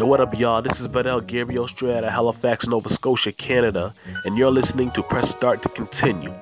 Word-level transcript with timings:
Yo, 0.00 0.06
what 0.06 0.18
up, 0.18 0.38
y'all? 0.38 0.62
This 0.62 0.80
is 0.80 0.88
Bedell 0.88 1.20
Gabriel 1.20 1.68
out 1.92 2.04
of 2.04 2.10
Halifax, 2.10 2.66
Nova 2.66 2.88
Scotia, 2.88 3.32
Canada, 3.32 3.92
and 4.24 4.38
you're 4.38 4.50
listening 4.50 4.90
to 4.92 5.02
Press 5.02 5.28
Start 5.28 5.60
to 5.60 5.68
Continue. 5.68 6.32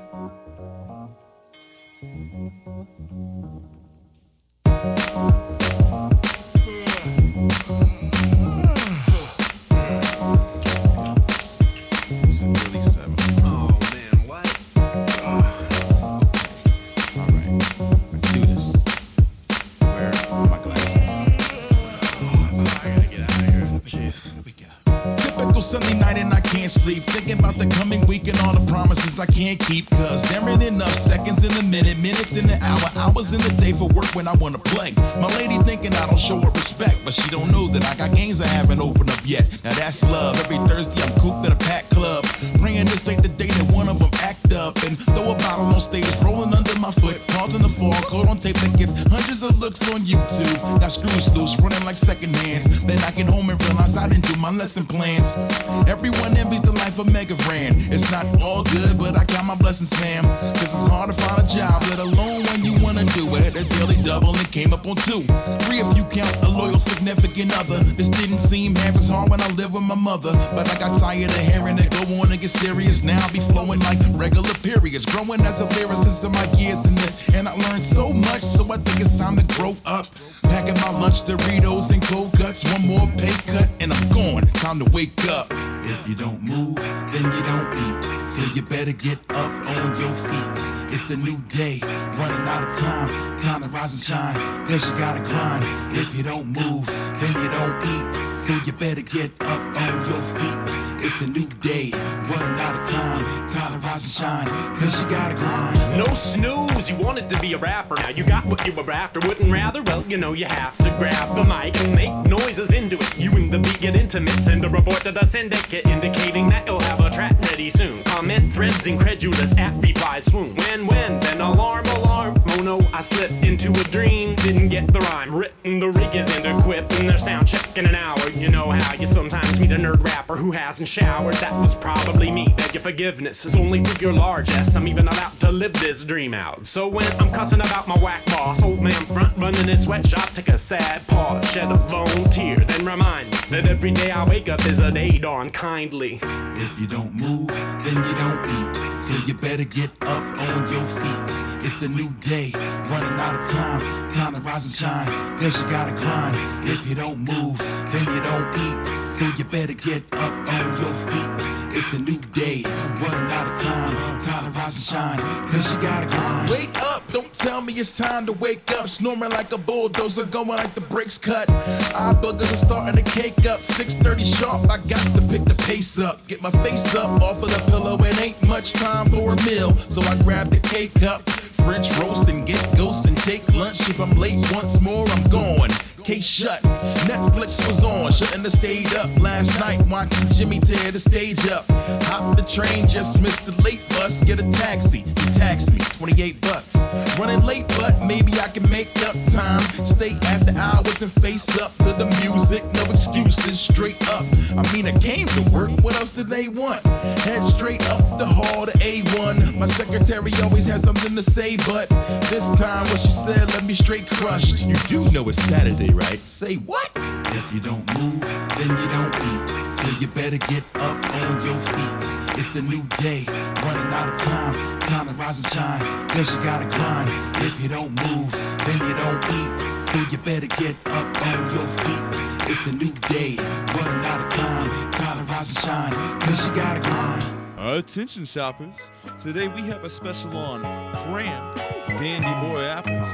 New 91.24 91.38
day, 91.48 91.80
running 91.82 92.46
out 92.48 92.68
of 92.68 92.78
time. 92.78 93.38
Time 93.38 93.62
to 93.62 93.68
rise 93.68 93.92
and 93.94 94.02
shine, 94.02 94.66
cause 94.66 94.88
you 94.88 94.96
gotta 94.96 95.22
grind. 95.24 95.64
If 95.94 96.16
you 96.16 96.22
don't 96.22 96.46
move, 96.46 96.86
then 96.86 97.32
you 97.42 97.48
don't 97.50 97.76
eat. 97.82 98.06
So 98.40 98.54
you 98.64 98.72
better 98.72 99.02
get 99.02 99.30
up 99.40 99.60
on 99.76 99.94
your 100.08 100.22
feet. 100.38 100.78
It's 101.04 101.22
a 101.22 101.28
new 101.30 101.46
day, 101.60 101.90
running 101.92 102.60
out 102.60 102.78
of 102.78 102.88
time. 102.88 103.24
Time 103.48 103.72
to 103.72 103.86
rise 103.86 104.04
and 104.04 104.46
shine, 104.46 104.74
cause 104.76 105.00
you 105.00 105.08
gotta 105.08 105.34
grind. 105.36 105.98
No 105.98 106.04
snooze, 106.14 106.90
you 106.90 106.96
wanted 106.96 107.28
to 107.30 107.40
be 107.40 107.52
a 107.52 107.58
rapper. 107.58 107.96
Now 107.96 108.10
you 108.10 108.24
got 108.24 108.44
what 108.46 108.66
you 108.66 108.72
were 108.72 108.90
after. 108.90 109.20
Wouldn't 109.26 109.50
rather? 109.50 109.82
Well, 109.82 110.04
you 110.06 110.16
know 110.16 110.32
you 110.32 110.46
have 110.46 110.76
to 110.78 110.90
grab 110.98 111.34
the 111.34 111.44
mic 111.44 111.76
and 111.80 111.94
make 111.94 112.12
noises 112.30 112.72
into 112.72 112.96
it. 112.96 113.18
You 113.18 113.32
and 113.32 113.50
the 113.52 113.58
beat 113.58 113.80
get 113.80 113.94
intimate. 113.94 114.42
Send 114.42 114.64
a 114.64 114.68
report 114.68 115.02
to 115.02 115.12
the 115.12 115.24
syndicate 115.24 115.86
indicating 115.86 116.48
that 116.50 116.66
you'll 116.66 116.80
have 116.80 117.00
a 117.00 117.10
track 117.10 117.38
ready 117.58 117.70
soon. 117.70 118.00
Comment 118.04 118.52
threads 118.52 118.86
incredulous 118.86 119.52
at 119.58 119.74
replies 119.82 120.26
swoon. 120.26 120.54
When, 120.54 120.86
when, 120.86 121.18
then 121.18 121.40
alarm, 121.40 121.86
alarm. 121.86 122.40
Oh 122.50 122.62
no, 122.62 122.80
I 122.94 123.00
slipped 123.00 123.44
into 123.44 123.72
a 123.72 123.84
dream. 123.84 124.36
Didn't 124.36 124.68
get 124.68 124.92
the 124.92 125.00
rhyme 125.00 125.34
written. 125.34 125.80
The 125.80 125.88
rig 125.88 126.14
isn't 126.14 126.46
equipped 126.46 126.92
and 126.92 127.08
their 127.08 127.18
sound 127.18 127.48
check 127.48 127.76
in 127.76 127.84
an 127.86 127.96
hour. 127.96 128.28
You 128.30 128.48
know 128.48 128.70
how 128.70 128.94
you 128.94 129.06
sometimes 129.06 129.58
meet 129.58 129.72
a 129.72 129.76
nerd 129.76 130.04
rapper 130.04 130.36
who 130.36 130.52
hasn't 130.52 130.88
showered. 130.88 131.34
That 131.36 131.52
was 131.60 131.74
probably 131.74 132.30
me. 132.30 132.46
Beg 132.56 132.74
your 132.74 132.82
forgiveness. 132.82 133.44
It's 133.44 133.56
only 133.56 133.84
for 133.84 134.00
your 134.00 134.12
largesse. 134.12 134.76
I'm 134.76 134.86
even 134.86 135.08
about 135.08 135.40
to 135.40 135.50
live 135.50 135.72
this 135.72 136.04
dream 136.04 136.34
out. 136.34 136.64
So 136.64 136.86
when 136.86 137.10
I'm 137.20 137.32
cussing 137.32 137.60
about 137.60 137.88
my 137.88 137.98
whack 137.98 138.24
boss, 138.26 138.62
old 138.62 138.80
man 138.80 139.04
front 139.06 139.36
running 139.36 139.66
his 139.66 139.82
sweatshop, 139.82 140.30
take 140.30 140.48
a 140.48 140.58
sad 140.58 141.04
pause, 141.08 141.50
shed 141.50 141.72
a 141.72 141.88
lone 141.88 142.30
tear, 142.30 142.56
then 142.56 142.86
remind 142.86 143.28
me 143.30 143.36
that 143.50 143.66
every 143.66 143.90
day 143.90 144.12
I 144.12 144.28
wake 144.28 144.48
up 144.48 144.64
is 144.64 144.78
a 144.78 144.92
day 144.92 145.18
dawn 145.18 145.50
kindly. 145.50 146.20
If 146.22 146.80
you 146.80 146.86
don't 146.86 147.14
move, 147.16 147.47
then 147.48 147.96
you 147.96 148.14
don't 148.22 148.42
eat. 148.58 148.70
So 149.02 149.14
you 149.26 149.34
better 149.34 149.64
get 149.64 149.90
up 150.02 150.22
on 150.22 150.72
your 150.72 150.86
feet. 151.00 151.28
It's 151.64 151.82
a 151.82 151.88
new 151.88 152.08
day, 152.20 152.52
running 152.90 153.18
out 153.20 153.40
of 153.40 153.48
time. 153.50 154.10
Time 154.10 154.34
to 154.34 154.40
rise 154.40 154.64
and 154.64 154.74
shine, 154.74 155.38
cause 155.38 155.60
you 155.60 155.68
gotta 155.68 155.94
grind. 155.96 156.36
If 156.64 156.88
you 156.88 156.94
don't 156.94 157.18
move, 157.18 157.58
then 157.58 158.04
you 158.14 158.20
don't 158.20 158.48
eat. 158.66 158.78
So 159.12 159.24
you 159.36 159.44
better 159.44 159.74
get 159.74 160.02
up 160.12 160.32
on 160.54 160.66
your 160.80 160.94
feet. 161.08 161.37
It's 161.78 161.92
a 161.92 162.00
new 162.00 162.18
day, 162.34 162.64
running 162.66 163.32
out 163.38 163.52
of 163.52 163.60
time. 163.62 163.94
Time 164.22 164.52
to 164.52 164.58
rise 164.58 164.74
and 164.74 165.20
shine, 165.22 165.46
cause 165.46 165.72
you 165.72 165.80
gotta 165.80 166.08
grind. 166.08 166.50
Wake 166.50 166.76
up, 166.82 167.04
don't 167.12 167.32
tell 167.32 167.60
me 167.60 167.72
it's 167.74 167.96
time 167.96 168.26
to 168.26 168.32
wake 168.32 168.68
up. 168.72 168.88
Snoring 168.88 169.30
like 169.30 169.52
a 169.52 169.58
bulldozer, 169.58 170.26
going 170.26 170.48
like 170.48 170.74
the 170.74 170.80
brakes 170.80 171.18
cut. 171.18 171.48
Eye 171.48 172.18
boogers 172.20 172.52
are 172.52 172.66
starting 172.66 173.00
to 173.00 173.08
cake 173.08 173.46
up. 173.46 173.60
6:30 173.60 174.24
sharp, 174.24 174.68
I 174.68 174.78
got 174.88 175.06
to 175.14 175.22
pick 175.30 175.44
the 175.44 175.54
pace 175.54 176.00
up. 176.00 176.26
Get 176.26 176.42
my 176.42 176.50
face 176.66 176.96
up 176.96 177.22
off 177.22 177.40
of 177.44 177.50
the 177.50 177.70
pillow, 177.70 177.96
and 177.96 178.18
ain't 178.18 178.48
much 178.48 178.72
time 178.72 179.08
for 179.10 179.34
a 179.34 179.36
meal. 179.46 179.72
So 179.88 180.02
I 180.02 180.20
grab 180.24 180.50
the 180.50 180.58
cake 180.58 181.04
up, 181.04 181.22
French 181.62 181.96
roast 181.98 182.28
and 182.28 182.44
get 182.44 182.60
ghost 182.76 183.06
and 183.06 183.16
take 183.18 183.46
lunch. 183.54 183.88
If 183.88 184.00
I'm 184.00 184.18
late 184.18 184.44
once 184.50 184.80
more, 184.80 185.06
I'm 185.08 185.22
gone. 185.30 185.70
Case 186.08 186.24
shut. 186.24 186.62
Netflix 187.04 187.60
was 187.66 187.84
on, 187.84 188.10
shouldn't 188.10 188.42
have 188.44 188.52
stayed 188.54 188.94
up 188.94 189.10
last 189.20 189.60
night 189.60 189.78
watching 189.90 190.26
Jimmy 190.30 190.58
tear 190.58 190.90
the 190.90 190.98
stage 190.98 191.46
up. 191.48 191.66
Hop 192.04 192.34
the 192.34 192.44
train, 192.44 192.88
just 192.88 193.20
missed 193.20 193.44
the 193.44 193.52
late 193.60 193.86
bus. 193.90 194.24
Get 194.24 194.40
a 194.40 194.50
taxi, 194.52 195.00
he 195.00 195.32
tax 195.34 195.68
me 195.70 195.80
28 195.80 196.40
bucks. 196.40 196.76
Running 197.18 197.44
late, 197.44 197.68
but 197.76 198.00
maybe 198.06 198.32
I 198.40 198.48
can 198.48 198.64
make 198.70 198.88
up 199.02 199.16
time. 199.30 199.60
Stay 199.84 200.12
after 200.24 200.56
hours 200.56 201.02
and 201.02 201.12
face 201.20 201.60
up 201.60 201.76
to 201.84 201.92
the 201.92 202.06
music. 202.24 202.64
No 202.72 202.84
excuses, 202.84 203.60
straight 203.60 204.00
up. 204.08 204.24
I 204.56 204.64
mean, 204.72 204.86
I 204.86 204.98
came 204.98 205.26
to 205.26 205.42
work. 205.50 205.70
What 205.82 205.94
else 205.96 206.08
did 206.08 206.28
they 206.28 206.48
want? 206.48 206.82
Head 207.20 207.44
straight 207.44 207.86
up 207.90 208.18
the 208.18 208.24
hall 208.24 208.64
to 208.64 208.72
A1. 208.78 209.58
My 209.58 209.66
secretary 209.66 210.32
always 210.42 210.64
has 210.66 210.82
something 210.82 211.14
to 211.14 211.22
say, 211.22 211.58
but 211.58 211.88
this 212.30 212.48
time 212.58 212.86
what 212.88 213.00
she 213.00 213.10
said 213.10 213.46
left 213.48 213.64
me 213.64 213.74
straight 213.74 214.08
crushed. 214.08 214.64
You 214.64 214.76
do 214.88 215.10
know 215.10 215.28
it's 215.28 215.42
Saturday, 215.42 215.92
right? 215.98 216.24
Say 216.24 216.56
what? 216.56 216.90
If 216.94 217.46
you 217.52 217.60
don't 217.60 217.84
move, 217.98 218.22
then 218.22 218.70
you 218.70 218.88
don't 218.94 219.14
eat. 219.30 219.44
So 219.78 219.86
you 219.98 220.06
better 220.08 220.38
get 220.38 220.62
up 220.76 220.98
on 221.22 221.34
your 221.44 221.58
feet. 221.74 222.02
It's 222.38 222.54
a 222.54 222.62
new 222.62 222.82
day, 223.02 223.24
running 223.26 223.92
out 223.98 224.12
of 224.12 224.18
time. 224.18 224.54
Time 224.80 225.06
to 225.08 225.14
rise 225.14 225.42
and 225.42 225.52
shine, 225.52 226.08
cause 226.08 226.34
you 226.34 226.40
gotta 226.42 226.68
grind. 226.70 227.10
If 227.42 227.60
you 227.62 227.68
don't 227.68 227.90
move, 228.06 228.30
then 228.30 228.78
you 228.86 228.94
don't 228.94 229.22
eat. 229.38 229.52
So 229.90 229.98
you 230.10 230.18
better 230.18 230.46
get 230.62 230.74
up 230.86 231.06
on 231.26 231.40
your 231.54 231.68
feet. 231.82 232.06
It's 232.50 232.66
a 232.66 232.74
new 232.74 232.92
day, 233.10 233.36
running 233.74 234.04
out 234.06 234.22
of 234.24 234.30
time. 234.32 234.68
Time 234.92 235.18
to 235.18 235.24
rise 235.32 235.50
and 235.50 235.64
shine, 235.66 236.20
cause 236.20 236.46
you 236.46 236.54
gotta 236.54 236.80
grind. 236.80 237.38
Attention 237.58 238.24
shoppers, 238.24 238.92
today 239.18 239.48
we 239.48 239.62
have 239.62 239.82
a 239.82 239.90
special 239.90 240.34
on 240.36 240.62
cran, 241.04 241.52
dandy 241.98 242.48
boy 242.48 242.62
apples, 242.62 243.08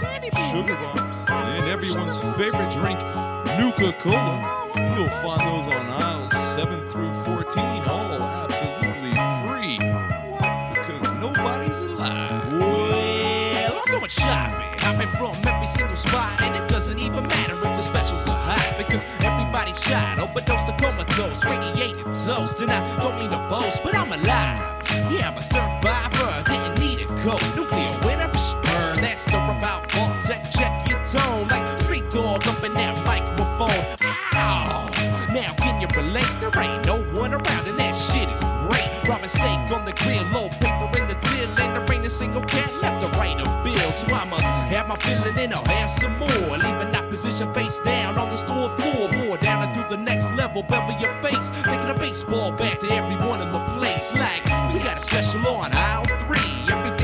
sugar 0.51 0.77
bombs, 0.77 1.14
and 1.35 1.69
everyone's 1.69 2.19
favorite 2.37 2.71
drink, 2.71 3.01
Nuka 3.59 3.93
Cola. 3.99 4.71
You'll 4.75 5.09
find 5.09 5.41
those 5.41 5.73
on 5.73 5.87
aisles 5.87 6.33
7 6.55 6.81
through 6.89 7.13
14, 7.25 7.65
all 7.85 8.23
absolutely 8.23 9.15
free. 9.43 9.79
Because 10.75 11.03
nobody's 11.21 11.79
alive. 11.81 12.53
Well, 12.53 13.83
I'm 13.87 13.93
going 13.93 14.09
shopping. 14.09 14.79
Hopping 14.79 15.09
from 15.19 15.37
every 15.47 15.67
single 15.67 15.97
spot, 15.97 16.41
and 16.41 16.55
it 16.55 16.69
doesn't 16.69 16.99
even 16.99 17.27
matter 17.27 17.55
if 17.55 17.63
the 17.63 17.83
specials 17.83 18.27
are 18.27 18.39
hot. 18.39 18.75
Because 18.77 19.05
everybody's 19.21 19.81
shot, 19.83 20.19
oh, 20.19 20.25
overdose 20.25 20.65
to 20.65 20.77
comatose, 20.77 21.45
radiated 21.45 22.05
toast. 22.05 22.61
And 22.61 22.71
I 22.71 23.03
don't 23.03 23.19
mean 23.19 23.31
to 23.31 23.39
boast, 23.49 23.83
but 23.83 23.95
I'm 23.95 24.13
alive. 24.13 24.83
Yeah, 25.11 25.31
I'm 25.31 25.39
a 25.39 25.43
survivor, 25.43 26.43
didn't 26.47 26.79
need 26.79 27.01
a 27.01 27.07
coat. 27.23 27.43
Nuclear 27.57 27.93
winter, 28.05 28.29
psh. 28.29 28.55
That's 29.01 29.25
the 29.25 29.37
about. 29.37 29.85
Check, 30.27 30.51
check 30.51 30.89
your 30.89 31.05
tone. 31.05 31.49
Like 31.49 31.67
street 31.83 32.11
dog 32.11 32.47
up 32.47 32.65
in 32.65 32.73
that 32.75 32.97
microphone. 33.05 33.85
Ow! 34.33 34.89
Now, 35.35 35.53
can 35.59 35.83
you 35.83 35.89
relate? 35.95 36.25
There 36.41 36.51
ain't 36.59 36.87
no 36.87 37.03
one 37.21 37.35
around, 37.35 37.69
and 37.69 37.79
that 37.79 37.93
shit 37.93 38.31
is 38.31 38.41
great. 38.65 38.89
Ramen 39.05 39.29
steak 39.29 39.71
on 39.77 39.85
the 39.85 39.93
grill, 39.93 40.25
low 40.33 40.49
paper 40.61 40.89
in 40.97 41.07
the 41.09 41.15
till, 41.21 41.51
and 41.61 41.77
there 41.77 41.95
ain't 41.95 42.07
a 42.07 42.11
single 42.11 42.41
cat 42.43 42.73
left 42.81 43.05
to 43.05 43.09
write 43.19 43.39
a 43.39 43.45
bill. 43.63 43.93
So 43.93 44.07
I'ma 44.07 44.37
have 44.37 44.89
my 44.89 44.97
feeling 44.97 45.39
and 45.39 45.53
I'll 45.53 45.65
have 45.65 45.91
some 45.91 46.19
more. 46.19 46.57
Leaving 46.57 46.93
that 46.93 47.11
position 47.11 47.53
face 47.53 47.79
down 47.81 48.17
on 48.17 48.31
the 48.31 48.37
store 48.37 48.71
floor, 48.79 49.13
more 49.13 49.37
down 49.37 49.75
through 49.75 49.91
the 49.95 50.03
next 50.03 50.33
level. 50.33 50.63
bevel 50.63 50.99
your 51.03 51.13
face. 51.23 51.51
Taking 51.65 51.91
a 51.91 51.95
baseball 51.99 52.51
bat 52.51 52.81
to 52.81 52.91
everyone 52.91 53.43
in 53.43 53.53
the 53.53 53.61
place. 53.77 54.15
Like, 54.15 54.45
we 54.73 54.81
got 54.81 54.97
a 54.97 55.01
special 55.01 55.47
on 55.49 55.71
aisle 55.73 56.07
three. 56.25 56.73
Everything 56.73 57.04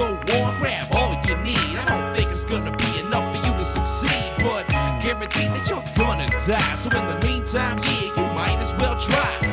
go 0.00 0.42
on, 0.42 0.58
grab 0.58 0.86
all 0.92 1.12
you 1.26 1.36
need. 1.36 1.76
I 1.78 1.84
don't 1.88 2.14
think 2.14 2.30
it's 2.30 2.44
gonna 2.44 2.74
be 2.76 3.00
enough 3.00 3.34
for 3.34 3.46
you 3.46 3.52
to 3.52 3.64
succeed, 3.64 4.32
but 4.38 4.66
guarantee 5.02 5.48
that 5.48 5.68
you're 5.68 5.84
gonna 5.96 6.28
die. 6.46 6.74
So 6.74 6.90
in 6.90 7.06
the 7.06 7.18
meantime, 7.26 7.78
yeah, 7.82 8.16
you 8.16 8.34
might 8.34 8.58
as 8.58 8.72
well 8.74 8.96
try. 8.98 9.49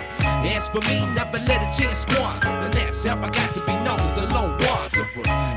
As 0.55 0.67
for 0.67 0.81
me, 0.81 1.05
never 1.13 1.39
let 1.39 1.61
a 1.61 1.69
chance 1.77 1.99
squander. 1.99 2.47
And 2.47 2.73
that's 2.73 3.03
how 3.03 3.17
I 3.17 3.29
got 3.29 3.53
to 3.53 3.61
be 3.65 3.73
known 3.83 3.99
as 3.99 4.17
a 4.17 4.25
lone 4.27 4.57
wanderer. 4.63 5.07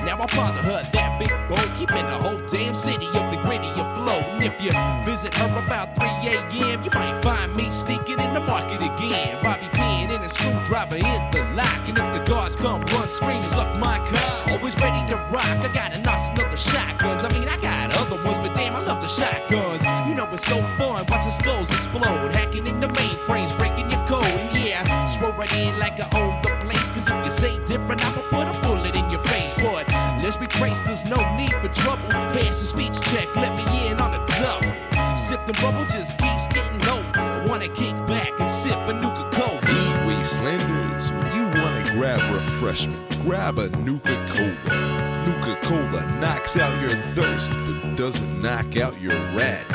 Now 0.05 0.19
I 0.19 0.27
father 0.29 0.63
heard 0.63 0.87
that 0.93 1.19
big 1.19 1.31
boy, 1.49 1.63
keeping 1.79 2.07
the 2.07 2.19
whole 2.19 2.41
damn 2.49 2.75
city 2.75 3.07
up 3.15 3.31
the 3.31 3.37
grittier 3.39 3.87
flow. 3.97 4.21
And 4.35 4.45
if 4.45 4.61
you 4.61 4.73
visit 5.05 5.33
her 5.35 5.47
about 5.65 5.95
3 5.95 6.07
a.m., 6.07 6.83
you 6.83 6.91
might 6.93 7.21
find 7.23 7.55
me 7.55 7.71
sneaking 7.71 8.19
in 8.19 8.35
the 8.35 8.41
market 8.41 8.83
again. 8.83 9.43
Bobby 9.43 9.69
Pin 9.73 10.11
and 10.11 10.25
a 10.25 10.29
screwdriver 10.29 10.97
in 10.97 11.23
the 11.31 11.43
lock. 11.55 11.81
And 11.89 11.99
if 11.99 12.09
the 12.15 12.25
guards 12.25 12.57
come, 12.57 12.81
run, 12.93 13.09
scream, 13.09 13.41
suck 13.41 13.79
my 13.79 13.99
cock. 13.99 14.49
Always 14.49 14.75
ready 14.77 15.03
to 15.11 15.17
rock. 15.31 15.45
I 15.45 15.73
got 15.73 15.93
an 15.93 16.07
arsenal 16.07 16.47
of 16.47 16.59
shotguns. 16.59 17.25
I 17.25 17.33
mean, 17.39 17.49
I 17.49 17.57
got 17.61 17.93
other 17.95 18.23
ones, 18.25 18.39
but 18.39 18.55
love 18.91 19.01
the 19.01 19.09
shotguns. 19.09 19.85
You 20.09 20.15
know 20.15 20.27
it's 20.33 20.45
so 20.45 20.61
fun 20.77 21.05
watching 21.09 21.31
skulls 21.31 21.71
explode, 21.71 22.33
hacking 22.33 22.67
in 22.67 22.81
the 22.81 22.89
mainframes, 22.89 23.57
breaking 23.57 23.89
your 23.91 24.05
code. 24.07 24.25
And 24.25 24.67
yeah, 24.67 25.07
throw 25.07 25.31
right 25.33 25.53
in 25.55 25.79
like 25.79 26.01
I 26.01 26.07
own 26.19 26.43
the 26.43 26.51
place. 26.67 26.91
Cause 26.91 27.07
if 27.09 27.25
you 27.25 27.31
say 27.31 27.65
different, 27.67 28.05
I'ma 28.05 28.23
put 28.35 28.49
a 28.49 28.61
bullet 28.63 28.97
in 28.97 29.09
your 29.11 29.21
face. 29.33 29.55
But 29.55 29.87
let's 30.23 30.37
be 30.37 30.47
traced, 30.47 30.87
there's 30.87 31.05
no 31.05 31.19
need 31.37 31.55
for 31.63 31.69
trouble. 31.69 32.09
Pass 32.35 32.59
the 32.61 32.67
speech 32.67 33.01
check, 33.13 33.29
let 33.37 33.55
me 33.57 33.65
in 33.87 34.01
on 34.01 34.13
a 34.15 34.23
double. 34.41 34.75
Sip 35.17 35.47
the 35.47 35.53
bubble 35.63 35.87
just 35.87 36.19
keeps 36.19 36.49
getting 36.49 36.83
older. 36.89 37.47
Wanna 37.49 37.69
kick 37.69 37.95
back 38.07 38.33
and 38.41 38.51
sip 38.51 38.77
a 38.89 38.93
Nuka 38.93 39.31
Cola. 39.31 39.61
Hey, 39.67 39.91
Wastelanders, 40.09 41.07
when 41.17 41.27
you 41.37 41.45
want 41.63 41.87
to 41.87 41.93
grab 41.93 42.21
refreshment, 42.35 43.09
grab 43.23 43.59
a 43.61 43.69
Nuka 43.71 44.17
Cola. 44.27 45.10
Nuka 45.27 45.57
Cola 45.63 46.07
knocks 46.21 46.57
out 46.57 46.81
your 46.81 46.97
thirst, 47.15 47.51
but 47.51 47.97
doesn't 47.97 48.41
knock 48.41 48.77
out 48.77 48.99
your 49.01 49.19
rat. 49.35 49.67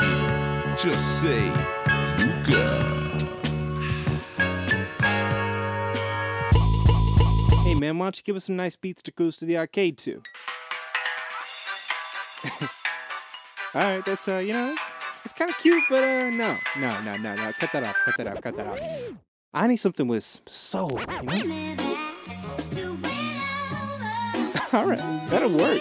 Just 0.76 1.20
say 1.20 1.48
Nuka. 2.18 2.96
Hey 7.62 7.74
man, 7.74 7.98
why 7.98 8.06
don't 8.06 8.16
you 8.16 8.22
give 8.24 8.36
us 8.36 8.44
some 8.44 8.56
nice 8.56 8.76
beats 8.76 9.02
to 9.02 9.12
cruise 9.12 9.36
to 9.38 9.44
the 9.44 9.56
arcade 9.56 9.98
to? 9.98 10.22
All 13.74 13.82
right, 13.82 14.04
that's 14.04 14.26
uh, 14.28 14.38
you 14.38 14.52
know, 14.52 14.72
it's, 14.72 14.92
it's 15.24 15.32
kind 15.32 15.50
of 15.50 15.58
cute, 15.58 15.84
but 15.88 16.02
uh, 16.02 16.30
no, 16.30 16.56
no, 16.78 17.02
no, 17.02 17.16
no, 17.16 17.34
no, 17.34 17.52
cut 17.52 17.70
that 17.72 17.84
off, 17.84 17.96
cut 18.04 18.16
that 18.18 18.26
out, 18.26 18.42
cut 18.42 18.56
that 18.56 18.66
out. 18.66 18.80
I 19.52 19.66
need 19.66 19.76
something 19.76 20.08
with 20.08 20.24
soul, 20.46 21.00
you 21.32 21.44
know? 21.46 21.85
All 24.76 24.84
right, 24.84 24.98
that'll 25.30 25.48
work. 25.48 25.80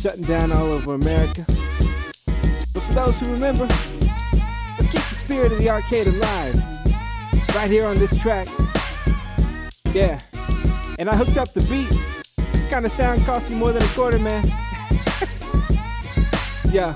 Shutting 0.00 0.24
down 0.24 0.50
all 0.52 0.72
over 0.72 0.94
America. 0.94 1.44
But 2.72 2.82
for 2.82 2.94
those 2.94 3.20
who 3.20 3.34
remember, 3.34 3.66
let's 3.66 4.86
keep 4.86 5.02
the 5.02 5.14
spirit 5.14 5.52
of 5.52 5.58
the 5.58 5.68
arcade 5.68 6.06
alive. 6.06 6.54
Right 7.54 7.70
here 7.70 7.84
on 7.84 7.98
this 7.98 8.18
track. 8.18 8.48
Yeah. 9.92 10.18
And 10.98 11.10
I 11.10 11.14
hooked 11.14 11.36
up 11.36 11.52
the 11.52 11.60
beat. 11.68 11.90
This 12.54 12.66
kind 12.70 12.86
of 12.86 12.92
sound 12.92 13.20
cost 13.26 13.50
me 13.50 13.56
more 13.56 13.72
than 13.72 13.82
a 13.82 13.88
quarter, 13.88 14.18
man. 14.18 14.42
yeah. 16.72 16.94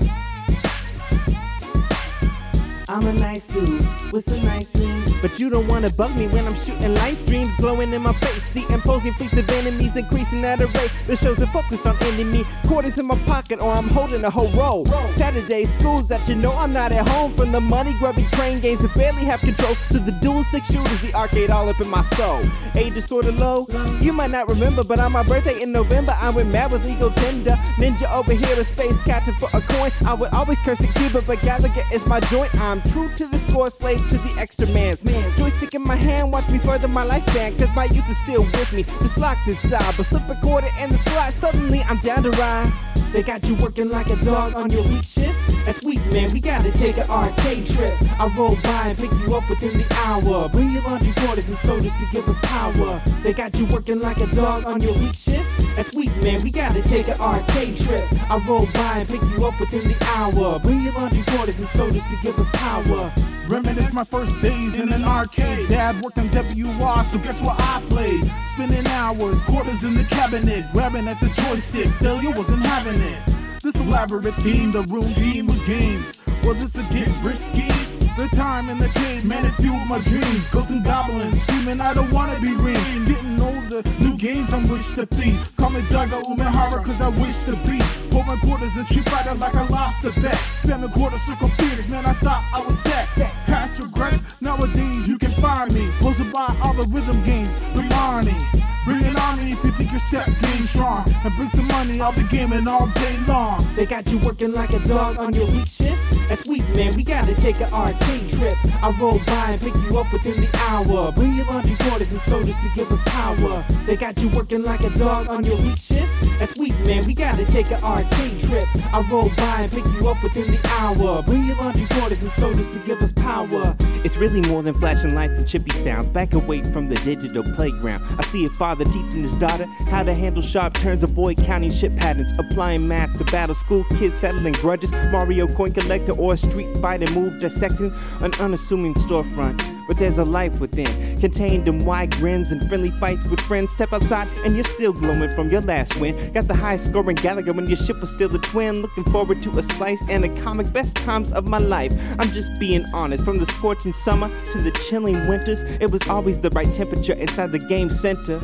I'm 2.89 3.07
a 3.07 3.13
nice 3.13 3.47
dude 3.47 3.79
with 4.11 4.25
some 4.25 4.43
nice 4.43 4.71
dreams. 4.71 5.11
But 5.21 5.39
you 5.39 5.49
don't 5.49 5.67
wanna 5.67 5.89
bug 5.89 6.15
me 6.17 6.27
when 6.27 6.45
I'm 6.45 6.53
shooting 6.53 6.93
light 6.95 7.15
streams 7.15 7.55
glowing 7.55 7.93
in 7.93 8.01
my 8.01 8.13
face. 8.13 8.45
The 8.53 8.65
imposing 8.73 9.13
fleets 9.13 9.37
of 9.37 9.49
enemies 9.49 9.95
increasing 9.95 10.43
at 10.43 10.59
a 10.59 10.67
rate. 10.67 10.91
The 11.07 11.15
shows 11.15 11.41
are 11.41 11.47
focused 11.47 11.87
on 11.87 11.97
ending 12.01 12.31
me. 12.31 12.43
Quarters 12.67 12.99
in 12.99 13.07
my 13.07 13.17
pocket 13.19 13.61
or 13.61 13.71
I'm 13.71 13.87
holding 13.87 14.23
a 14.25 14.29
whole 14.29 14.49
roll. 14.49 14.85
Saturday 15.11 15.65
schools 15.65 16.07
that 16.09 16.27
you 16.27 16.35
know 16.35 16.53
I'm 16.57 16.73
not 16.73 16.91
at 16.91 17.07
home. 17.07 17.31
From 17.33 17.51
the 17.51 17.61
money 17.61 17.93
grubbing 17.99 18.25
crane 18.33 18.59
games 18.59 18.81
that 18.81 18.93
barely 18.95 19.23
have 19.23 19.39
control 19.39 19.75
to 19.91 19.99
the 19.99 20.11
dual 20.11 20.43
stick 20.43 20.65
shooters, 20.65 21.01
the 21.01 21.13
arcade 21.15 21.51
all 21.51 21.69
up 21.69 21.79
in 21.79 21.89
my 21.89 22.01
soul. 22.01 22.41
Age 22.75 22.97
is 22.97 23.05
sorta 23.05 23.31
low. 23.31 23.65
You 24.01 24.11
might 24.11 24.31
not 24.31 24.49
remember, 24.49 24.83
but 24.83 24.99
on 24.99 25.13
my 25.13 25.23
birthday 25.23 25.61
in 25.61 25.71
November, 25.71 26.15
I 26.19 26.29
went 26.31 26.49
mad 26.49 26.71
with 26.71 26.85
legal 26.85 27.11
tender. 27.11 27.55
Ninja 27.77 28.11
over 28.11 28.33
here, 28.33 28.59
a 28.59 28.63
space 28.63 28.99
captain 29.03 29.33
for 29.35 29.49
a 29.53 29.61
coin. 29.61 29.91
I 30.05 30.13
would 30.13 30.33
always 30.33 30.59
curse 30.59 30.83
at 30.83 30.93
Cuba, 30.95 31.21
but 31.21 31.39
Galaga 31.39 31.83
is 31.93 32.05
my 32.05 32.19
joint. 32.19 32.53
I'm 32.55 32.72
true 32.81 33.09
to 33.17 33.27
the 33.27 33.37
score, 33.37 33.69
slave 33.69 33.99
to 34.09 34.17
the 34.17 34.35
extra 34.39 34.67
man's 34.67 35.03
man. 35.03 35.31
Joystick 35.37 35.73
in 35.73 35.83
my 35.83 35.95
hand, 35.95 36.31
watch 36.31 36.49
me 36.49 36.57
further 36.57 36.87
my 36.87 37.05
lifespan, 37.05 37.57
cause 37.57 37.73
my 37.75 37.85
youth 37.85 38.09
is 38.09 38.17
still 38.17 38.43
with 38.43 38.73
me, 38.73 38.83
just 38.83 39.17
locked 39.17 39.47
inside. 39.47 39.93
But 39.95 40.05
slip 40.05 40.27
a 40.29 40.35
quarter 40.35 40.69
in 40.81 40.89
the 40.89 40.97
slot, 40.97 41.33
suddenly 41.33 41.81
I'm 41.81 41.97
down 41.99 42.23
to 42.23 42.31
ride. 42.31 42.71
They 43.11 43.21
got 43.21 43.43
you 43.43 43.55
working 43.55 43.89
like 43.89 44.09
a 44.09 44.15
dog 44.25 44.55
on 44.55 44.71
your 44.71 44.83
week 44.83 45.03
shifts. 45.03 45.52
That's 45.65 45.81
weak, 45.85 46.05
man. 46.11 46.31
We 46.33 46.41
gotta 46.41 46.71
take 46.73 46.97
an 46.97 47.09
arcade 47.09 47.65
trip. 47.65 47.93
I 48.19 48.27
roll 48.37 48.55
by 48.63 48.89
and 48.89 48.97
pick 48.97 49.11
you 49.11 49.35
up 49.35 49.49
within 49.49 49.77
the 49.77 49.85
hour. 50.05 50.49
Bring 50.49 50.71
your 50.71 50.83
laundry 50.83 51.13
quarters 51.13 51.47
and 51.47 51.57
soldiers 51.59 51.93
to 51.95 52.05
give 52.11 52.27
us 52.27 52.37
power. 52.43 53.01
They 53.23 53.31
got 53.31 53.55
you 53.55 53.65
working 53.67 53.99
like 54.01 54.17
a 54.17 54.27
dog 54.35 54.65
on 54.65 54.81
your 54.81 54.93
week 54.93 55.15
shifts. 55.15 55.53
That's 55.75 55.95
weak, 55.95 56.13
man. 56.21 56.43
We 56.43 56.51
gotta 56.51 56.81
take 56.81 57.07
an 57.07 57.19
arcade 57.19 57.77
trip. 57.77 58.03
I 58.29 58.43
roll 58.47 58.67
by 58.73 58.99
and 58.99 59.07
pick 59.07 59.21
you 59.21 59.45
up 59.45 59.57
within 59.59 59.87
the 59.87 59.95
hour. 60.17 60.59
Bring 60.59 60.81
your 60.81 60.93
laundry 60.93 61.23
quarters 61.27 61.57
and 61.59 61.69
soldiers 61.69 62.03
to 62.05 62.17
give 62.21 62.37
us 62.37 62.49
power. 62.53 63.13
Reminisce 63.47 63.93
my 63.93 64.03
first 64.03 64.39
days 64.41 64.79
in 64.79 64.91
an 64.91 65.05
arcade. 65.05 65.69
Dad 65.69 66.03
worked 66.03 66.17
on 66.17 66.27
WR, 66.27 67.03
so 67.03 67.17
guess 67.19 67.41
what 67.41 67.55
I 67.59 67.81
played? 67.87 68.25
Spending 68.53 68.85
hours, 68.87 69.43
quarters 69.43 69.85
in 69.85 69.95
the 69.95 70.03
cabinet, 70.03 70.65
grabbing 70.71 71.07
at 71.07 71.19
the 71.21 71.29
joystick. 71.41 71.87
Failure 72.01 72.31
wasn't 72.31 72.65
having 72.65 73.01
it. 73.01 73.42
This 73.63 73.79
elaborate 73.79 74.33
theme, 74.43 74.71
the 74.73 74.81
room 74.91 75.09
team 75.13 75.47
with 75.47 75.65
games. 75.65 76.21
Was 76.43 76.59
this 76.59 76.75
a 76.75 76.83
get 76.91 77.07
rich 77.23 77.39
scheme? 77.39 77.71
The 78.17 78.27
time 78.35 78.69
in 78.69 78.77
the 78.77 78.89
cave, 78.89 79.23
man, 79.23 79.45
it 79.45 79.51
fueled 79.51 79.87
my 79.87 79.99
dreams. 79.99 80.49
Ghosts 80.49 80.71
and 80.71 80.83
goblins 80.83 81.43
screaming, 81.43 81.79
I 81.79 81.93
don't 81.93 82.11
wanna 82.11 82.37
be 82.41 82.51
ring. 82.57 83.05
Getting 83.05 83.39
older, 83.39 83.81
new 84.01 84.17
games 84.17 84.51
on 84.51 84.67
which 84.67 84.93
to 84.95 85.07
feast. 85.15 85.55
Call 85.55 85.69
me 85.69 85.79
Daigo 85.87 86.21
Umehara, 86.23 86.83
cause 86.83 86.99
I 86.99 87.07
wish 87.07 87.43
to 87.43 87.55
beast. 87.65 88.11
Pouring 88.11 88.37
quarters 88.39 88.75
and 88.75 88.85
street 88.85 89.07
fighter 89.07 89.33
like 89.35 89.55
I 89.55 89.65
lost 89.69 90.03
a 90.03 90.11
bet. 90.19 90.35
Spamming 90.59 90.91
quarter 90.91 91.17
circle 91.17 91.47
fierce, 91.55 91.89
man, 91.89 92.05
I 92.05 92.15
thought 92.15 92.43
I 92.53 92.59
was 92.65 92.77
set. 92.77 93.07
Past 93.45 93.81
regrets, 93.81 94.41
nowadays 94.41 95.07
you 95.07 95.17
can 95.17 95.31
find 95.39 95.73
me. 95.73 95.89
Posted 96.01 96.33
by 96.33 96.53
all 96.61 96.73
the 96.73 96.83
rhythm 96.89 97.15
games, 97.23 97.55
bring 97.73 97.87
Arnie. 97.91 98.72
Bring 98.85 99.01
it 99.01 99.19
on 99.19 99.37
me 99.37 99.53
if 99.53 99.63
you 99.63 99.71
think 99.71 99.91
your 99.91 99.99
step 99.99 100.25
game 100.25 100.63
strong. 100.63 101.05
And 101.23 101.35
bring 101.35 101.49
some 101.49 101.67
money, 101.67 102.01
I'll 102.01 102.11
be 102.13 102.23
gaming 102.23 102.67
all 102.67 102.87
day 102.87 103.17
long. 103.27 103.63
They 103.75 103.85
got 103.85 104.05
you 104.07 104.17
working 104.19 104.53
like 104.53 104.73
a 104.73 104.79
dog 104.87 105.17
on 105.17 105.33
your 105.33 105.47
week 105.47 105.67
shifts. 105.67 106.05
That's 106.27 106.45
weak, 106.47 106.67
man. 106.75 106.95
We 106.95 107.03
gotta 107.03 107.33
take 107.35 107.61
an 107.61 107.71
arcade 107.73 108.29
trip. 108.29 108.55
I 108.81 108.95
roll 108.99 109.19
by 109.25 109.51
and 109.51 109.61
pick 109.61 109.73
you 109.75 109.97
up 109.97 110.11
within 110.11 110.41
the 110.41 110.49
hour. 110.69 111.11
Bring 111.11 111.35
your 111.35 111.45
laundry 111.45 111.75
quarters 111.79 112.11
and 112.11 112.21
sodas 112.21 112.57
to 112.57 112.69
give 112.75 112.91
us 112.91 113.01
power. 113.05 113.63
They 113.85 113.95
got 113.95 114.17
you 114.17 114.29
working 114.29 114.63
like 114.63 114.81
a 114.81 114.89
dog 114.97 115.27
on 115.29 115.43
your 115.45 115.57
week 115.57 115.77
shifts. 115.77 116.17
That's 116.39 116.57
weak, 116.57 116.77
man. 116.85 117.05
We 117.05 117.13
gotta 117.13 117.45
take 117.45 117.71
an 117.71 117.83
arcade 117.83 118.39
trip. 118.41 118.65
I 118.93 119.05
roll 119.09 119.29
by 119.37 119.61
and 119.61 119.71
pick 119.71 119.85
you 119.85 120.09
up 120.09 120.21
within 120.23 120.51
the 120.51 120.59
hour. 120.79 121.21
Bring 121.23 121.45
your 121.45 121.55
laundry 121.57 121.87
quarters 121.91 122.21
and 122.21 122.31
sodas 122.33 122.67
to 122.69 122.79
give 122.79 123.01
us 123.01 123.11
power. 123.13 123.75
It's 124.03 124.17
really 124.17 124.41
more 124.49 124.61
than 124.61 124.73
flashing 124.73 125.15
lights 125.15 125.39
and 125.39 125.47
chippy 125.47 125.71
sounds. 125.71 126.09
Back 126.09 126.33
away 126.33 126.61
from 126.71 126.87
the 126.87 126.95
digital 126.95 127.43
playground. 127.55 128.03
I 128.17 128.23
see 128.23 128.45
a 128.45 128.49
father 128.73 128.91
teaching 128.91 129.21
his 129.21 129.35
daughter 129.35 129.65
how 129.91 130.01
to 130.01 130.15
handle 130.15 130.41
sharp 130.41 130.73
turns, 130.73 131.03
avoid 131.03 131.37
counting 131.37 131.69
shit 131.69 131.95
patterns, 131.95 132.33
applying 132.39 132.87
math 132.87 133.15
to 133.19 133.23
battle 133.25 133.53
school 133.53 133.83
kids 133.99 134.17
settling 134.17 134.53
grudges. 134.53 134.91
Mario 135.11 135.47
coin 135.47 135.71
collector 135.71 136.13
or 136.13 136.35
street 136.35 136.69
fighter 136.77 137.11
move 137.13 137.39
dissecting 137.39 137.93
an 138.21 138.31
unassuming 138.39 138.95
storefront. 138.95 139.61
But 139.87 139.99
there's 139.99 140.17
a 140.17 140.25
life 140.25 140.59
within, 140.59 141.12
contained 141.23 141.69
in 141.69 141.85
wide 141.85 142.11
grins 142.17 142.51
and 142.51 142.67
friendly 142.67 142.91
fights 142.91 143.25
with 143.27 143.39
friends. 143.39 143.71
Step 143.71 143.93
outside 143.93 144.27
and 144.43 144.55
you're 144.55 144.63
still 144.65 144.91
glowing 144.91 145.29
from 145.29 145.49
your 145.49 145.61
last 145.61 145.97
win. 146.01 146.13
Got 146.33 146.49
the 146.49 146.53
highest 146.53 146.87
scoring 146.87 147.15
Galaga 147.15 147.55
when 147.55 147.65
your 147.65 147.77
ship 147.77 148.01
was 148.01 148.11
still 148.11 148.35
a 148.35 148.39
twin. 148.39 148.81
Looking 148.81 149.05
forward 149.05 149.41
to 149.43 149.49
a 149.57 149.63
slice 149.63 150.03
and 150.09 150.25
a 150.25 150.41
comic. 150.41 150.73
Best 150.73 150.97
times 150.97 151.31
of 151.31 151.47
my 151.47 151.59
life. 151.59 151.93
I'm 152.19 152.27
just 152.31 152.59
being 152.59 152.83
honest. 152.93 153.23
From 153.23 153.39
the 153.39 153.45
scorching 153.45 153.93
summer 153.93 154.29
to 154.51 154.57
the 154.57 154.71
chilling 154.71 155.25
winters, 155.29 155.63
it 155.63 155.89
was 155.89 156.05
always 156.09 156.41
the 156.41 156.49
right 156.49 156.73
temperature 156.73 157.13
inside 157.13 157.53
the 157.53 157.59
game 157.59 157.89
center. 157.89 158.41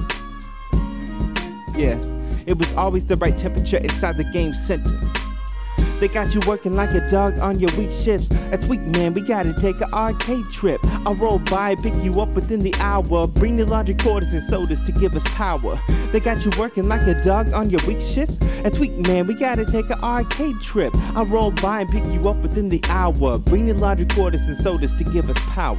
Yeah, 1.76 2.00
it 2.46 2.58
was 2.58 2.74
always 2.76 3.06
the 3.06 3.18
right 3.18 3.38
temperature 3.38 3.78
inside 3.78 4.16
the 4.16 4.30
game 4.32 4.54
center. 4.54 4.98
They 6.00 6.08
got 6.08 6.34
you 6.34 6.40
working 6.48 6.76
like 6.76 6.92
a 6.92 7.10
dog 7.10 7.40
on 7.40 7.60
your 7.60 7.70
week 7.78 7.92
shifts. 7.92 8.30
That's 8.50 8.66
weak, 8.68 8.82
man. 8.96 9.14
We 9.14 9.22
gotta 9.22 9.54
take 9.54 9.82
an 9.82 9.94
arcade 9.94 10.50
trip. 10.50 10.80
I'll 11.06 11.16
roll 11.16 11.40
by, 11.40 11.76
pick 11.76 11.94
you 12.04 12.22
up 12.22 12.30
within 12.30 12.62
the 12.62 12.74
hour. 12.80 13.28
Bring 13.28 13.58
the 13.58 13.66
laundry 13.66 13.96
quarters 13.96 14.34
and 14.34 14.42
sodas 14.42 14.80
to 14.82 14.94
give 14.94 15.14
us 15.14 15.24
power. 15.36 15.78
They 16.12 16.22
got 16.22 16.46
you 16.46 16.52
working 16.58 16.88
like 16.88 17.02
a 17.02 17.22
dog 17.22 17.52
on 17.52 17.70
your 17.70 17.82
week 17.86 18.00
shifts. 18.00 18.38
That's 18.64 18.80
weak, 18.80 18.96
man. 19.08 19.28
We 19.28 19.34
gotta 19.34 19.66
take 19.66 19.90
an 19.90 20.00
arcade 20.02 20.62
trip. 20.62 20.94
I'll 21.16 21.26
roll 21.26 21.52
by 21.52 21.82
and 21.82 21.90
pick 21.90 22.06
you 22.06 22.30
up 22.30 22.38
within 22.38 22.70
the 22.70 22.82
hour. 22.88 23.38
Bring 23.38 23.66
the 23.66 23.74
laundry 23.74 24.08
quarters 24.08 24.48
and 24.48 24.56
sodas 24.56 24.94
to 24.94 25.04
give 25.04 25.30
us 25.30 25.38
power. 25.50 25.78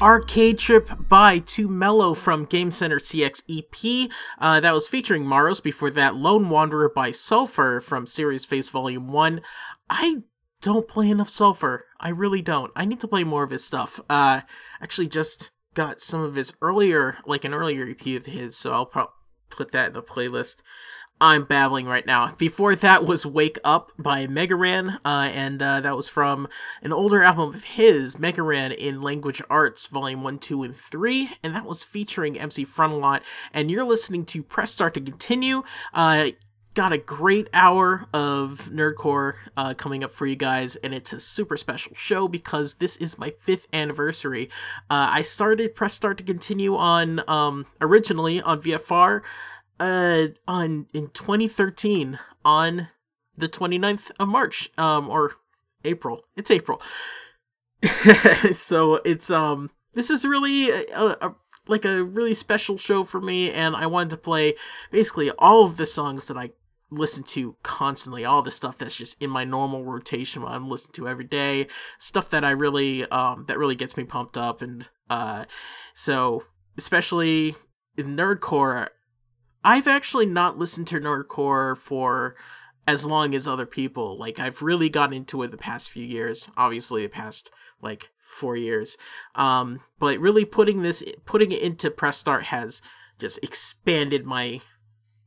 Arcade 0.00 0.58
Trip 0.58 0.90
by 1.08 1.38
2 1.38 1.68
Mello 1.68 2.12
from 2.12 2.44
Game 2.44 2.70
Center 2.70 2.98
CX 2.98 3.42
EP. 3.48 4.10
Uh, 4.38 4.60
that 4.60 4.74
was 4.74 4.86
featuring 4.86 5.24
Maros. 5.24 5.60
Before 5.60 5.90
that, 5.90 6.14
Lone 6.14 6.50
Wanderer 6.50 6.90
by 6.94 7.10
Sulfur 7.10 7.80
from 7.80 8.04
Srsface 8.04 8.70
Volume 8.70 9.08
1. 9.08 9.40
I 9.88 10.22
don't 10.60 10.86
play 10.86 11.08
enough 11.08 11.30
Sulfur. 11.30 11.86
I 11.98 12.10
really 12.10 12.42
don't. 12.42 12.72
I 12.76 12.84
need 12.84 13.00
to 13.00 13.08
play 13.08 13.24
more 13.24 13.42
of 13.42 13.50
his 13.50 13.64
stuff. 13.64 13.98
Uh, 14.10 14.42
actually, 14.82 15.08
just 15.08 15.50
got 15.72 16.00
some 16.00 16.22
of 16.22 16.34
his 16.34 16.52
earlier, 16.60 17.18
like 17.24 17.44
an 17.44 17.54
earlier 17.54 17.88
EP 17.88 18.06
of 18.16 18.26
his, 18.26 18.54
so 18.56 18.72
I'll 18.72 18.86
pro- 18.86 19.10
put 19.48 19.72
that 19.72 19.88
in 19.88 19.92
the 19.94 20.02
playlist. 20.02 20.56
I'm 21.20 21.44
babbling 21.44 21.86
right 21.86 22.04
now. 22.04 22.34
Before 22.36 22.76
that 22.76 23.06
was 23.06 23.24
Wake 23.24 23.58
Up 23.64 23.90
by 23.98 24.26
Mega 24.26 24.54
Ran, 24.54 24.98
uh, 25.02 25.30
and 25.32 25.62
uh, 25.62 25.80
that 25.80 25.96
was 25.96 26.08
from 26.08 26.46
an 26.82 26.92
older 26.92 27.22
album 27.22 27.54
of 27.54 27.64
his, 27.64 28.18
Mega 28.18 28.42
Ran 28.42 28.70
in 28.70 29.00
Language 29.00 29.40
Arts, 29.48 29.86
Volume 29.86 30.22
1, 30.22 30.38
2, 30.38 30.62
and 30.62 30.76
3, 30.76 31.30
and 31.42 31.54
that 31.54 31.64
was 31.64 31.82
featuring 31.82 32.38
MC 32.38 32.66
Frontalot. 32.66 33.22
And 33.54 33.70
you're 33.70 33.84
listening 33.84 34.26
to 34.26 34.42
Press 34.42 34.72
Start 34.72 34.92
to 34.94 35.00
Continue. 35.00 35.62
Uh, 35.94 36.32
got 36.74 36.92
a 36.92 36.98
great 36.98 37.48
hour 37.54 38.04
of 38.12 38.68
nerdcore 38.70 39.36
uh, 39.56 39.72
coming 39.72 40.04
up 40.04 40.12
for 40.12 40.26
you 40.26 40.36
guys 40.36 40.76
and 40.76 40.92
it's 40.92 41.10
a 41.10 41.18
super 41.18 41.56
special 41.56 41.94
show 41.94 42.28
because 42.28 42.74
this 42.74 42.98
is 42.98 43.18
my 43.18 43.32
fifth 43.38 43.66
anniversary 43.72 44.50
uh, 44.90 45.08
i 45.10 45.22
started 45.22 45.74
press 45.74 45.94
start 45.94 46.18
to 46.18 46.22
continue 46.22 46.76
on 46.76 47.22
um, 47.30 47.64
originally 47.80 48.42
on 48.42 48.60
vfr 48.60 49.22
uh 49.78 50.28
on 50.48 50.86
in 50.92 51.08
2013 51.08 52.18
on 52.44 52.88
the 53.36 53.48
29th 53.48 54.10
of 54.18 54.28
March 54.28 54.70
um 54.78 55.08
or 55.08 55.32
April. 55.84 56.22
It's 56.36 56.50
April. 56.50 56.80
So 58.52 58.96
it's 59.04 59.30
um 59.30 59.70
this 59.92 60.10
is 60.10 60.24
really 60.24 60.70
a, 60.70 61.16
a, 61.20 61.34
like 61.66 61.84
a 61.84 62.04
really 62.04 62.34
special 62.34 62.78
show 62.78 63.04
for 63.04 63.20
me 63.20 63.50
and 63.50 63.74
I 63.76 63.86
wanted 63.86 64.10
to 64.10 64.16
play 64.16 64.54
basically 64.90 65.30
all 65.32 65.64
of 65.64 65.76
the 65.76 65.86
songs 65.86 66.28
that 66.28 66.36
I 66.36 66.50
listen 66.90 67.24
to 67.24 67.56
constantly 67.62 68.24
all 68.24 68.42
the 68.42 68.50
stuff 68.50 68.78
that's 68.78 68.94
just 68.94 69.20
in 69.20 69.28
my 69.28 69.42
normal 69.42 69.84
rotation 69.84 70.44
I'm 70.44 70.68
listening 70.68 70.92
to 70.94 71.08
every 71.08 71.24
day 71.24 71.66
stuff 71.98 72.30
that 72.30 72.44
I 72.44 72.50
really 72.50 73.04
um 73.10 73.46
that 73.48 73.58
really 73.58 73.74
gets 73.74 73.96
me 73.96 74.04
pumped 74.04 74.36
up 74.36 74.62
and 74.62 74.88
uh 75.10 75.46
so 75.94 76.44
especially 76.78 77.56
in 77.96 78.16
nerdcore 78.16 78.88
I've 79.66 79.88
actually 79.88 80.26
not 80.26 80.58
listened 80.58 80.86
to 80.88 81.00
nerdcore 81.00 81.76
for 81.76 82.36
as 82.86 83.04
long 83.04 83.34
as 83.34 83.48
other 83.48 83.66
people. 83.66 84.16
Like 84.16 84.38
I've 84.38 84.62
really 84.62 84.88
gotten 84.88 85.12
into 85.12 85.42
it 85.42 85.50
the 85.50 85.56
past 85.56 85.90
few 85.90 86.04
years. 86.04 86.48
Obviously, 86.56 87.02
the 87.02 87.08
past 87.08 87.50
like 87.82 88.10
four 88.22 88.56
years. 88.56 88.96
Um, 89.34 89.80
but 89.98 90.20
really 90.20 90.44
putting 90.44 90.82
this, 90.82 91.02
putting 91.24 91.50
it 91.50 91.62
into 91.62 91.90
press 91.90 92.16
start 92.16 92.44
has 92.44 92.80
just 93.18 93.40
expanded 93.42 94.24
my 94.24 94.60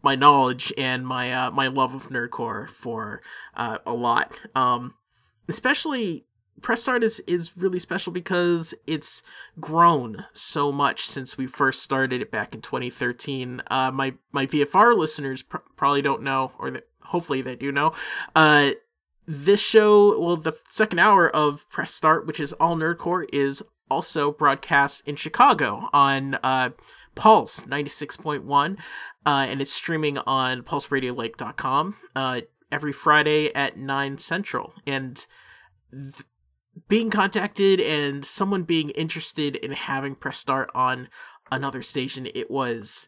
my 0.01 0.15
knowledge 0.15 0.71
and 0.77 1.05
my 1.05 1.33
uh, 1.33 1.51
my 1.51 1.67
love 1.67 1.93
of 1.93 2.07
nerdcore 2.07 2.69
for 2.69 3.21
uh, 3.55 3.79
a 3.85 3.93
lot. 3.93 4.39
Um, 4.55 4.95
especially 5.49 6.27
press 6.61 6.81
start 6.81 7.03
is, 7.03 7.19
is 7.21 7.57
really 7.57 7.79
special 7.79 8.11
because 8.11 8.73
it's 8.87 9.21
grown 9.59 10.25
so 10.33 10.71
much 10.71 11.05
since 11.05 11.37
we 11.37 11.47
first 11.47 11.81
started 11.81 12.21
it 12.21 12.31
back 12.31 12.53
in 12.53 12.61
2013 12.61 13.61
uh, 13.67 13.91
my 13.91 14.13
my 14.31 14.45
vfr 14.45 14.97
listeners 14.97 15.43
pr- 15.43 15.57
probably 15.75 16.01
don't 16.01 16.21
know 16.21 16.51
or 16.59 16.81
hopefully 17.05 17.41
they 17.41 17.55
do 17.55 17.71
know 17.71 17.91
uh, 18.35 18.71
this 19.25 19.61
show 19.61 20.19
well 20.19 20.37
the 20.37 20.57
second 20.69 20.99
hour 20.99 21.29
of 21.29 21.69
press 21.69 21.93
start 21.93 22.25
which 22.25 22.39
is 22.39 22.53
all 22.53 22.75
nerdcore 22.75 23.25
is 23.33 23.63
also 23.89 24.31
broadcast 24.31 25.01
in 25.05 25.15
chicago 25.15 25.89
on 25.93 26.35
uh, 26.43 26.69
pulse 27.15 27.65
96.1 27.65 28.77
uh, 29.25 29.45
and 29.49 29.61
it's 29.61 29.73
streaming 29.73 30.17
on 30.19 30.61
pulseradiolake.com 30.63 31.95
uh, 32.15 32.41
every 32.71 32.93
friday 32.93 33.53
at 33.53 33.77
9 33.77 34.17
central. 34.17 34.73
And 34.85 35.25
th- 35.91 36.23
being 36.87 37.09
contacted 37.09 37.79
and 37.79 38.25
someone 38.25 38.63
being 38.63 38.89
interested 38.91 39.55
in 39.55 39.71
having 39.71 40.15
press 40.15 40.37
start 40.37 40.69
on 40.73 41.09
another 41.51 41.81
station 41.81 42.27
it 42.33 42.49
was 42.49 43.07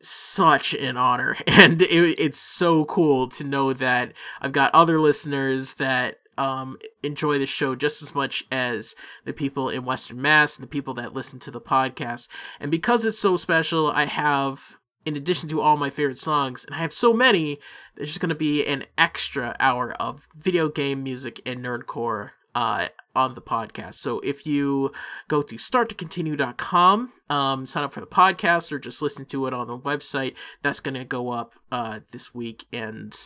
such 0.00 0.74
an 0.74 0.96
honor. 0.96 1.36
And 1.46 1.82
it, 1.82 2.18
it's 2.18 2.38
so 2.38 2.84
cool 2.86 3.28
to 3.28 3.44
know 3.44 3.72
that 3.72 4.12
i've 4.40 4.52
got 4.52 4.74
other 4.74 5.00
listeners 5.00 5.74
that 5.74 6.16
um, 6.38 6.78
enjoy 7.02 7.38
the 7.38 7.44
show 7.44 7.74
just 7.74 8.00
as 8.00 8.14
much 8.14 8.44
as 8.50 8.94
the 9.26 9.32
people 9.34 9.68
in 9.68 9.84
western 9.84 10.22
mass 10.22 10.56
and 10.56 10.62
the 10.62 10.70
people 10.70 10.94
that 10.94 11.12
listen 11.12 11.38
to 11.40 11.50
the 11.50 11.60
podcast. 11.60 12.28
And 12.58 12.70
because 12.70 13.04
it's 13.04 13.18
so 13.18 13.36
special 13.36 13.90
i 13.90 14.06
have 14.06 14.76
in 15.04 15.16
addition 15.16 15.48
to 15.50 15.60
all 15.60 15.76
my 15.76 15.90
favorite 15.90 16.18
songs 16.18 16.64
and 16.64 16.74
i 16.74 16.78
have 16.78 16.92
so 16.92 17.12
many 17.12 17.58
there's 17.96 18.08
just 18.08 18.20
going 18.20 18.30
to 18.30 18.34
be 18.34 18.64
an 18.64 18.84
extra 18.96 19.56
hour 19.60 19.92
of 19.94 20.28
video 20.34 20.68
game 20.68 21.02
music 21.02 21.40
and 21.44 21.64
nerdcore 21.64 22.30
uh, 22.54 22.88
on 23.14 23.34
the 23.34 23.42
podcast. 23.42 23.94
So 23.94 24.20
if 24.20 24.46
you 24.46 24.92
go 25.28 25.42
to 25.42 25.56
starttocontinue.com, 25.56 27.12
um, 27.28 27.66
sign 27.66 27.84
up 27.84 27.92
for 27.92 28.00
the 28.00 28.06
podcast 28.06 28.72
or 28.72 28.78
just 28.78 29.02
listen 29.02 29.24
to 29.26 29.46
it 29.46 29.54
on 29.54 29.66
the 29.66 29.78
website, 29.78 30.34
that's 30.62 30.80
going 30.80 30.94
to 30.94 31.04
go 31.04 31.30
up 31.30 31.54
uh, 31.70 32.00
this 32.10 32.34
week. 32.34 32.66
And 32.72 33.16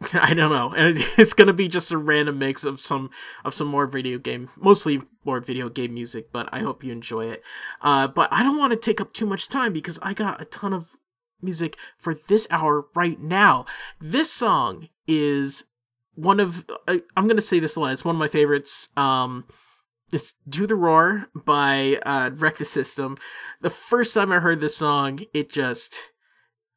I 0.12 0.34
don't 0.34 0.50
know, 0.50 0.72
and 0.74 0.96
it's 1.18 1.34
going 1.34 1.48
to 1.48 1.54
be 1.54 1.68
just 1.68 1.90
a 1.90 1.98
random 1.98 2.38
mix 2.38 2.64
of 2.64 2.80
some 2.80 3.10
of 3.44 3.54
some 3.54 3.68
more 3.68 3.86
video 3.86 4.18
game, 4.18 4.50
mostly 4.56 5.02
more 5.24 5.40
video 5.40 5.68
game 5.68 5.94
music. 5.94 6.32
But 6.32 6.48
I 6.52 6.60
hope 6.60 6.84
you 6.84 6.92
enjoy 6.92 7.26
it. 7.26 7.42
Uh, 7.80 8.08
but 8.08 8.32
I 8.32 8.42
don't 8.42 8.58
want 8.58 8.72
to 8.72 8.78
take 8.78 9.00
up 9.00 9.12
too 9.12 9.26
much 9.26 9.48
time 9.48 9.72
because 9.72 9.98
I 10.02 10.14
got 10.14 10.40
a 10.40 10.44
ton 10.44 10.72
of 10.72 10.88
music 11.40 11.76
for 11.98 12.14
this 12.14 12.46
hour 12.50 12.86
right 12.94 13.20
now. 13.20 13.66
This 14.00 14.32
song 14.32 14.88
is 15.06 15.64
one 16.14 16.40
of 16.40 16.64
I, 16.88 17.02
am 17.16 17.28
gonna 17.28 17.40
say 17.40 17.58
this 17.58 17.76
a 17.76 17.80
lot. 17.80 17.92
It's 17.92 18.04
one 18.04 18.16
of 18.16 18.20
my 18.20 18.28
favorites. 18.28 18.88
Um, 18.96 19.44
it's 20.12 20.34
"Do 20.48 20.66
the 20.66 20.76
Roar" 20.76 21.28
by 21.34 22.00
uh, 22.04 22.30
Wreck 22.34 22.58
the 22.58 22.64
System. 22.64 23.16
The 23.60 23.70
first 23.70 24.14
time 24.14 24.32
I 24.32 24.40
heard 24.40 24.60
this 24.60 24.76
song, 24.76 25.20
it 25.32 25.50
just 25.50 26.12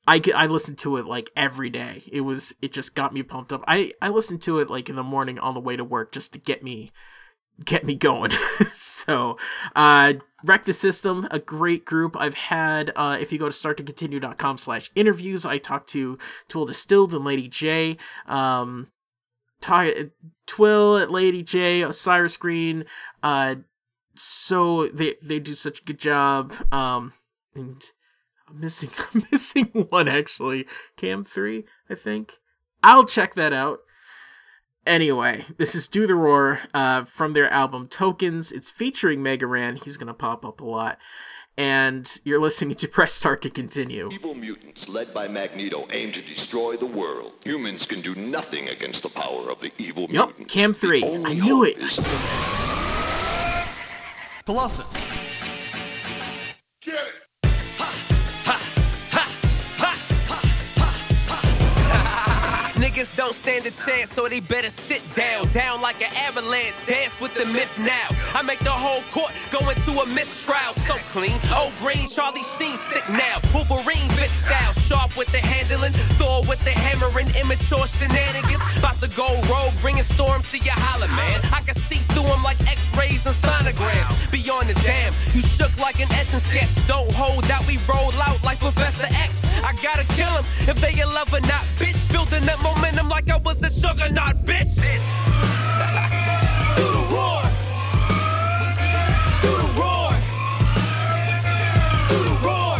I 0.07 0.21
I 0.35 0.47
listened 0.47 0.77
to 0.79 0.97
it 0.97 1.05
like 1.05 1.29
every 1.35 1.69
day. 1.69 2.03
It 2.11 2.21
was 2.21 2.55
it 2.61 2.71
just 2.71 2.95
got 2.95 3.13
me 3.13 3.23
pumped 3.23 3.53
up. 3.53 3.63
I 3.67 3.93
I 4.01 4.09
listened 4.09 4.41
to 4.43 4.59
it 4.59 4.69
like 4.69 4.89
in 4.89 4.95
the 4.95 5.03
morning 5.03 5.39
on 5.39 5.53
the 5.53 5.59
way 5.59 5.75
to 5.75 5.83
work 5.83 6.11
just 6.11 6.33
to 6.33 6.39
get 6.39 6.63
me 6.63 6.91
get 7.63 7.83
me 7.83 7.95
going. 7.95 8.31
so, 8.71 9.37
uh, 9.75 10.13
Wreck 10.43 10.65
the 10.65 10.73
System, 10.73 11.27
a 11.31 11.39
great 11.39 11.85
group. 11.85 12.15
I've 12.19 12.35
had, 12.35 12.91
uh, 12.95 13.17
if 13.19 13.31
you 13.31 13.39
go 13.39 13.47
to 13.47 13.51
starttocontinue.com 13.51 14.57
slash 14.57 14.91
interviews, 14.95 15.45
I 15.45 15.57
talked 15.57 15.89
to 15.89 16.17
Twill 16.47 16.65
Distilled 16.65 17.13
and 17.13 17.25
Lady 17.25 17.47
J. 17.47 17.97
Um, 18.27 18.87
Ty, 19.61 20.11
Twill, 20.45 21.05
Lady 21.07 21.43
J, 21.43 21.81
Osiris 21.81 22.37
Green, 22.37 22.85
uh, 23.23 23.55
so 24.15 24.87
they 24.87 25.15
they 25.21 25.39
do 25.39 25.53
such 25.53 25.81
a 25.81 25.83
good 25.83 25.99
job. 25.99 26.53
Um, 26.71 27.13
and 27.55 27.81
I'm 28.49 28.59
missing 28.59 28.89
I'm 29.13 29.25
missing 29.31 29.65
one 29.89 30.07
actually. 30.07 30.65
Cam 30.95 31.23
three, 31.23 31.65
I 31.89 31.95
think. 31.95 32.39
I'll 32.83 33.05
check 33.05 33.35
that 33.35 33.53
out. 33.53 33.79
Anyway, 34.85 35.43
this 35.57 35.75
is 35.75 35.89
Do 35.89 36.07
the 36.07 36.15
Roar 36.15 36.61
uh, 36.73 37.03
from 37.03 37.33
their 37.33 37.49
album 37.51 37.87
Tokens. 37.87 38.53
It's 38.53 38.71
featuring 38.71 39.21
Mega 39.21 39.45
Ran. 39.45 39.75
He's 39.75 39.97
gonna 39.97 40.13
pop 40.13 40.45
up 40.45 40.61
a 40.61 40.65
lot 40.65 40.97
and 41.57 42.19
you're 42.23 42.39
listening 42.39 42.75
to 42.75 42.87
Press 42.87 43.13
Start 43.13 43.41
to 43.41 43.49
continue. 43.49 44.09
Evil 44.11 44.35
mutants 44.35 44.87
led 44.87 45.13
by 45.13 45.27
Magneto 45.27 45.87
aim 45.91 46.11
to 46.11 46.21
destroy 46.21 46.77
the 46.77 46.85
world. 46.85 47.33
Humans 47.43 47.85
can 47.87 48.01
do 48.01 48.13
nothing 48.15 48.69
against 48.69 49.03
the 49.03 49.09
power 49.09 49.49
of 49.49 49.59
the 49.59 49.71
evil 49.77 50.03
yep, 50.03 50.27
mutant. 50.27 50.49
Cam 50.49 50.73
3. 50.73 51.03
I 51.25 51.33
knew 51.33 51.63
it. 51.63 51.77
Is... 51.77 51.99
Colossus. 54.45 55.26
Niggas 62.97 63.15
don't 63.15 63.35
stand 63.35 63.65
a 63.65 63.71
chance, 63.71 64.11
so 64.11 64.27
they 64.27 64.39
better 64.39 64.69
sit 64.69 65.01
down. 65.13 65.47
Down 65.49 65.81
like 65.81 66.01
an 66.01 66.13
avalanche, 66.15 66.73
dance 66.87 67.19
with 67.21 67.33
the 67.35 67.45
myth 67.45 67.71
now. 67.79 68.07
I 68.33 68.41
make 68.41 68.59
the 68.59 68.71
whole 68.71 69.01
court 69.11 69.31
go 69.51 69.59
into 69.69 69.91
a 69.99 70.05
mistrial. 70.07 70.73
So 70.87 70.95
clean, 71.11 71.37
old 71.55 71.73
green, 71.77 72.09
Charlie 72.09 72.43
Sheen 72.57 72.77
sick 72.77 73.07
now. 73.09 73.39
Wolverine 73.53 74.09
fit 74.17 74.29
style, 74.29 74.73
sharp 74.87 75.15
with 75.15 75.31
the 75.31 75.39
handling, 75.39 75.93
Thor 76.17 76.41
with 76.49 76.63
the 76.63 76.71
hammering, 76.71 77.29
immature 77.35 77.85
shenanigans. 77.87 78.61
About 78.77 78.99
to 79.01 79.09
go 79.09 79.27
rogue, 79.49 79.73
bringing 79.81 80.03
storms 80.03 80.49
to 80.51 80.57
your 80.57 80.77
holler, 80.77 81.09
man. 81.09 81.41
I 81.53 81.61
can 81.61 81.75
see 81.75 82.01
through 82.13 82.23
them 82.23 82.41
like 82.41 82.59
x-rays 82.65 83.25
and 83.25 83.35
sonograms. 83.35 84.31
Beyond 84.31 84.69
the 84.69 84.77
dam, 84.81 85.13
you 85.33 85.41
shook 85.41 85.77
like 85.79 85.99
an 85.99 86.11
etching 86.13 86.39
sketch. 86.39 86.87
Don't 86.87 87.13
hold 87.13 87.49
out, 87.51 87.65
we 87.67 87.77
roll 87.87 88.11
out 88.21 88.43
like 88.43 88.59
Professor 88.59 89.07
X. 89.11 89.46
I 89.63 89.73
gotta 89.81 90.03
kill 90.15 90.31
them 90.33 90.43
if 90.67 90.79
they 90.81 90.93
in 91.01 91.09
love 91.09 91.33
or 91.33 91.41
not, 91.41 91.63
bitch. 91.77 91.97
Building 92.11 92.43
that 92.45 92.61
momentum 92.61 93.09
like 93.09 93.29
I 93.29 93.37
was 93.37 93.61
a 93.63 93.69
sugar 93.71 94.09
nut, 94.09 94.45
bitch. 94.45 94.75
The 96.77 96.83
roar. 97.13 97.41
Do 99.41 99.51
the 99.61 99.69
roar. 99.79 100.11
The 102.09 102.19
roar. 102.45 102.77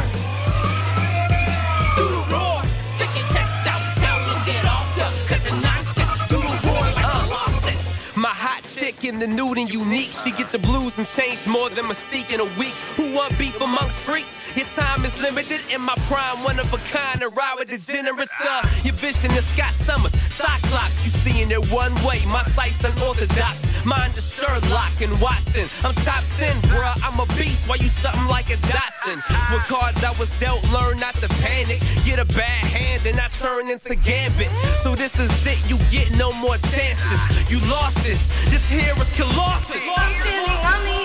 The 1.98 2.08
roar. 2.32 2.60
Stick 2.96 3.14
your 3.18 3.28
chest 3.34 3.68
out, 3.74 3.82
tell 4.04 4.20
them 4.28 4.40
get 4.46 4.66
off 4.66 4.88
the 4.96 5.08
cut 5.28 5.42
the 5.44 5.54
nonsense. 5.66 6.18
Do 6.30 6.38
the 6.42 6.56
roar 6.68 6.86
like 6.98 7.06
a 7.06 7.30
lobster. 7.34 8.20
My 8.20 8.30
hot 8.30 8.64
chick 8.76 9.04
in 9.04 9.20
the 9.20 9.28
nude 9.28 9.58
and 9.58 9.70
unique. 9.70 10.12
She 10.24 10.32
get 10.32 10.52
the 10.52 10.60
blues 10.60 10.98
and 11.00 11.08
change 11.08 11.46
more 11.48 11.70
than 11.70 11.86
mystique 11.86 12.32
in 12.34 12.40
a 12.40 12.50
week. 12.60 12.76
Who 12.98 13.14
want 13.16 13.38
beef 13.40 13.60
amongst 13.62 13.96
freaks? 13.96 14.38
Your 14.58 14.66
time 14.74 15.06
is 15.06 15.16
limited. 15.22 15.62
In 15.70 15.82
my 15.82 15.94
prime, 16.10 16.44
one 16.44 16.60
of 16.60 16.74
a 16.74 16.78
kind. 16.90 17.22
To 17.22 17.30
ride 17.30 17.58
with 17.60 17.70
the 17.70 17.78
generous. 17.78 18.32
Uh, 18.42 18.68
your 18.84 18.96
vision 18.96 19.30
is 19.34 19.46
Scott 19.46 19.72
Summers. 19.72 20.14
Cyclops, 20.34 21.06
you 21.06 21.12
seeing 21.12 21.52
it 21.52 21.72
one 21.72 21.94
way. 22.04 22.26
My 22.26 22.42
sight's 22.42 22.84
unorthodox. 22.84 23.62
Mine 23.86 24.10
is 24.18 24.26
Sherlock 24.34 25.00
and 25.00 25.14
Watson. 25.22 25.70
I'm 25.86 25.94
top 26.02 26.24
10, 26.38 26.56
bruh. 26.74 26.98
I'm 27.06 27.20
a 27.20 27.28
beast. 27.38 27.70
Why 27.70 27.76
you 27.76 27.88
something 27.88 28.26
like 28.26 28.50
a 28.50 28.58
Dotson? 28.66 29.22
With 29.54 29.62
cards 29.70 30.04
I 30.04 30.18
was 30.18 30.30
dealt, 30.40 30.64
learn 30.74 30.98
not 30.98 31.14
to 31.22 31.30
panic. 31.46 31.80
Get 32.04 32.18
a 32.18 32.26
bad 32.26 32.66
hand 32.66 33.06
and 33.06 33.20
I 33.20 33.28
turn 33.28 33.70
into 33.70 33.94
Gambit. 33.94 34.50
So 34.82 34.96
this 34.96 35.20
is 35.20 35.30
it. 35.46 35.60
You 35.70 35.78
get 35.92 36.18
no 36.18 36.32
more 36.32 36.58
chances. 36.74 37.20
You 37.52 37.60
lost 37.70 37.98
this. 37.98 38.22
This 38.50 38.68
here 38.68 38.96
is 38.98 39.10
Colossus. 39.12 40.97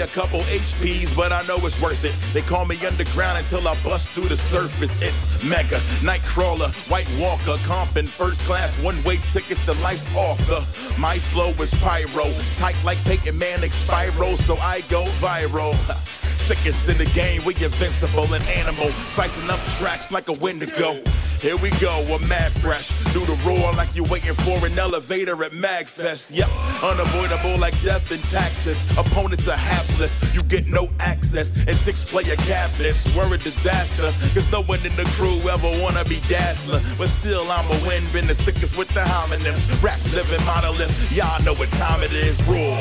A 0.00 0.06
couple 0.08 0.40
HPs, 0.40 1.16
but 1.16 1.32
I 1.32 1.46
know 1.46 1.56
it's 1.66 1.80
worth 1.80 2.04
it. 2.04 2.14
They 2.32 2.42
call 2.42 2.64
me 2.64 2.76
underground 2.84 3.38
until 3.38 3.66
I 3.66 3.74
bust 3.82 4.08
through 4.08 4.28
the 4.28 4.36
surface. 4.36 5.00
It's 5.00 5.44
mega, 5.44 5.76
nightcrawler, 6.00 6.72
white 6.90 7.08
walker, 7.18 7.56
comping 7.64 8.08
first 8.08 8.40
class, 8.40 8.70
one 8.82 9.02
way 9.04 9.16
tickets 9.32 9.64
to 9.66 9.72
life's 9.74 10.06
offer. 10.14 10.64
My 11.00 11.18
flow 11.18 11.50
is 11.62 11.72
pyro, 11.82 12.32
tight 12.56 12.76
like 12.84 13.02
Peyton 13.04 13.38
Manning 13.38 13.70
Spyro, 13.70 14.36
so 14.38 14.56
I 14.56 14.82
go 14.88 15.04
viral. 15.20 15.74
Sickest 16.46 16.88
in 16.88 16.98
the 16.98 17.06
game, 17.06 17.42
we 17.44 17.54
invincible 17.54 18.32
and 18.34 18.44
animal, 18.48 18.90
slicing 19.14 19.48
up 19.50 19.60
tracks 19.78 20.10
like 20.12 20.28
a 20.28 20.32
Wendigo. 20.32 21.02
Here 21.40 21.56
we 21.56 21.70
go, 21.78 22.04
I'm 22.12 22.26
mad 22.26 22.50
fresh. 22.52 22.88
Do 23.12 23.20
the 23.24 23.34
roar 23.46 23.72
like 23.72 23.94
you're 23.94 24.06
waiting 24.06 24.34
for 24.34 24.66
an 24.66 24.78
elevator 24.78 25.44
at 25.44 25.52
MagFest. 25.52 26.34
Yep, 26.34 26.48
unavoidable 26.82 27.58
like 27.58 27.80
death 27.82 28.10
and 28.10 28.22
taxes. 28.24 28.78
Opponents 28.98 29.46
are 29.46 29.56
hapless, 29.56 30.12
you 30.34 30.42
get 30.42 30.66
no 30.66 30.88
access. 30.98 31.54
And 31.66 31.76
six 31.76 32.10
player 32.10 32.36
cabinets 32.36 33.14
were 33.14 33.32
a 33.32 33.38
disaster. 33.38 34.10
Cause 34.34 34.50
no 34.50 34.62
one 34.62 34.84
in 34.84 34.96
the 34.96 35.04
crew 35.16 35.38
ever 35.48 35.70
wanna 35.82 36.04
be 36.04 36.20
Dazzler. 36.28 36.80
But 36.98 37.08
still, 37.08 37.50
I'm 37.50 37.66
a 37.66 37.86
win, 37.86 38.02
been 38.12 38.26
the 38.26 38.34
sickest 38.34 38.78
with 38.78 38.88
the 38.88 39.00
homonyms. 39.00 39.82
Rap 39.82 40.00
living 40.14 40.44
monolith, 40.46 41.12
y'all 41.12 41.42
know 41.44 41.54
what 41.54 41.70
time 41.72 42.02
it 42.02 42.12
is. 42.12 42.36
Roar. 42.48 42.76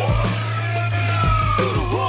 Do 1.57 1.71
the 1.71 1.89
roar. 1.93 2.04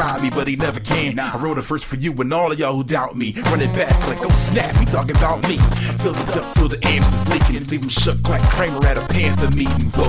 Tried 0.00 0.22
me, 0.22 0.30
but 0.30 0.48
he 0.48 0.56
never 0.56 0.80
can. 0.80 1.18
I 1.18 1.36
wrote 1.36 1.58
it 1.58 1.62
first 1.68 1.84
for 1.84 1.96
you 1.96 2.10
and 2.22 2.32
all 2.32 2.50
of 2.50 2.58
y'all 2.58 2.72
who 2.72 2.82
doubt 2.82 3.18
me. 3.18 3.34
Run 3.52 3.60
it 3.60 3.68
back 3.76 3.92
like, 4.08 4.24
oh 4.24 4.32
snap, 4.32 4.74
he 4.76 4.86
talking 4.86 5.14
about 5.14 5.46
me. 5.46 5.58
Fill 6.00 6.16
it 6.16 6.36
up 6.40 6.54
till 6.54 6.68
the 6.68 6.80
amps 6.88 7.12
is 7.12 7.28
leaking, 7.28 7.68
leave 7.68 7.82
him 7.82 7.90
shook 7.90 8.16
like 8.26 8.40
Kramer 8.48 8.80
at 8.86 8.96
a 8.96 9.04
Panther 9.12 9.50
meeting. 9.52 9.92
Whoa, 9.92 10.08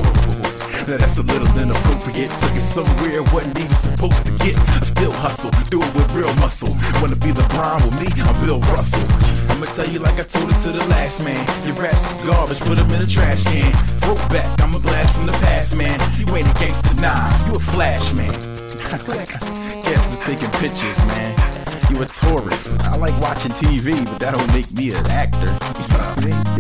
now 0.88 0.96
that's 0.96 1.18
a 1.18 1.24
little 1.24 1.52
inappropriate. 1.60 2.32
Took 2.40 2.56
it 2.56 2.64
somewhere 2.72 3.22
wasn't 3.36 3.60
even 3.60 3.76
supposed 3.84 4.24
to 4.28 4.32
get. 4.40 4.56
I 4.56 4.80
still 4.88 5.12
hustle, 5.12 5.52
do 5.68 5.84
it 5.84 5.92
with 5.94 6.08
real 6.16 6.34
muscle. 6.40 6.72
Wanna 7.04 7.20
be 7.20 7.36
the 7.36 7.44
LeBron 7.52 7.84
with 7.84 8.00
me? 8.00 8.08
I'm 8.24 8.46
Bill 8.48 8.64
Russell. 8.72 9.04
I'ma 9.52 9.68
tell 9.76 9.92
you 9.92 10.00
like 10.00 10.16
I 10.16 10.24
told 10.24 10.48
it 10.48 10.60
to 10.64 10.72
the 10.72 10.88
last 10.88 11.20
man. 11.20 11.44
Your 11.68 11.76
raps 11.76 12.00
is 12.00 12.22
garbage, 12.24 12.62
put 12.62 12.80
them 12.80 12.90
in 12.96 13.02
a 13.04 13.08
trash 13.08 13.44
can. 13.44 13.74
Throw 14.00 14.16
back, 14.32 14.48
I'm 14.64 14.74
a 14.74 14.80
blast 14.80 15.12
from 15.20 15.28
the 15.28 15.36
past, 15.44 15.76
man. 15.76 16.00
You 16.16 16.32
ain't 16.32 16.48
a 16.48 16.56
gangster, 16.64 16.96
nah, 17.04 17.28
you 17.44 17.56
a 17.56 17.60
flash 17.60 18.08
man. 18.14 18.61
Guess 18.90 20.14
it's 20.14 20.26
taking 20.26 20.50
pictures, 20.60 20.98
man. 21.06 21.61
You 21.90 22.02
a 22.02 22.06
tourist. 22.06 22.80
I 22.82 22.96
like 22.98 23.20
watching 23.22 23.52
TV, 23.52 24.06
but 24.06 24.20
that 24.20 24.34
don't 24.36 24.54
make 24.54 24.72
me 24.72 24.92
an 24.92 25.06
actor. 25.08 25.58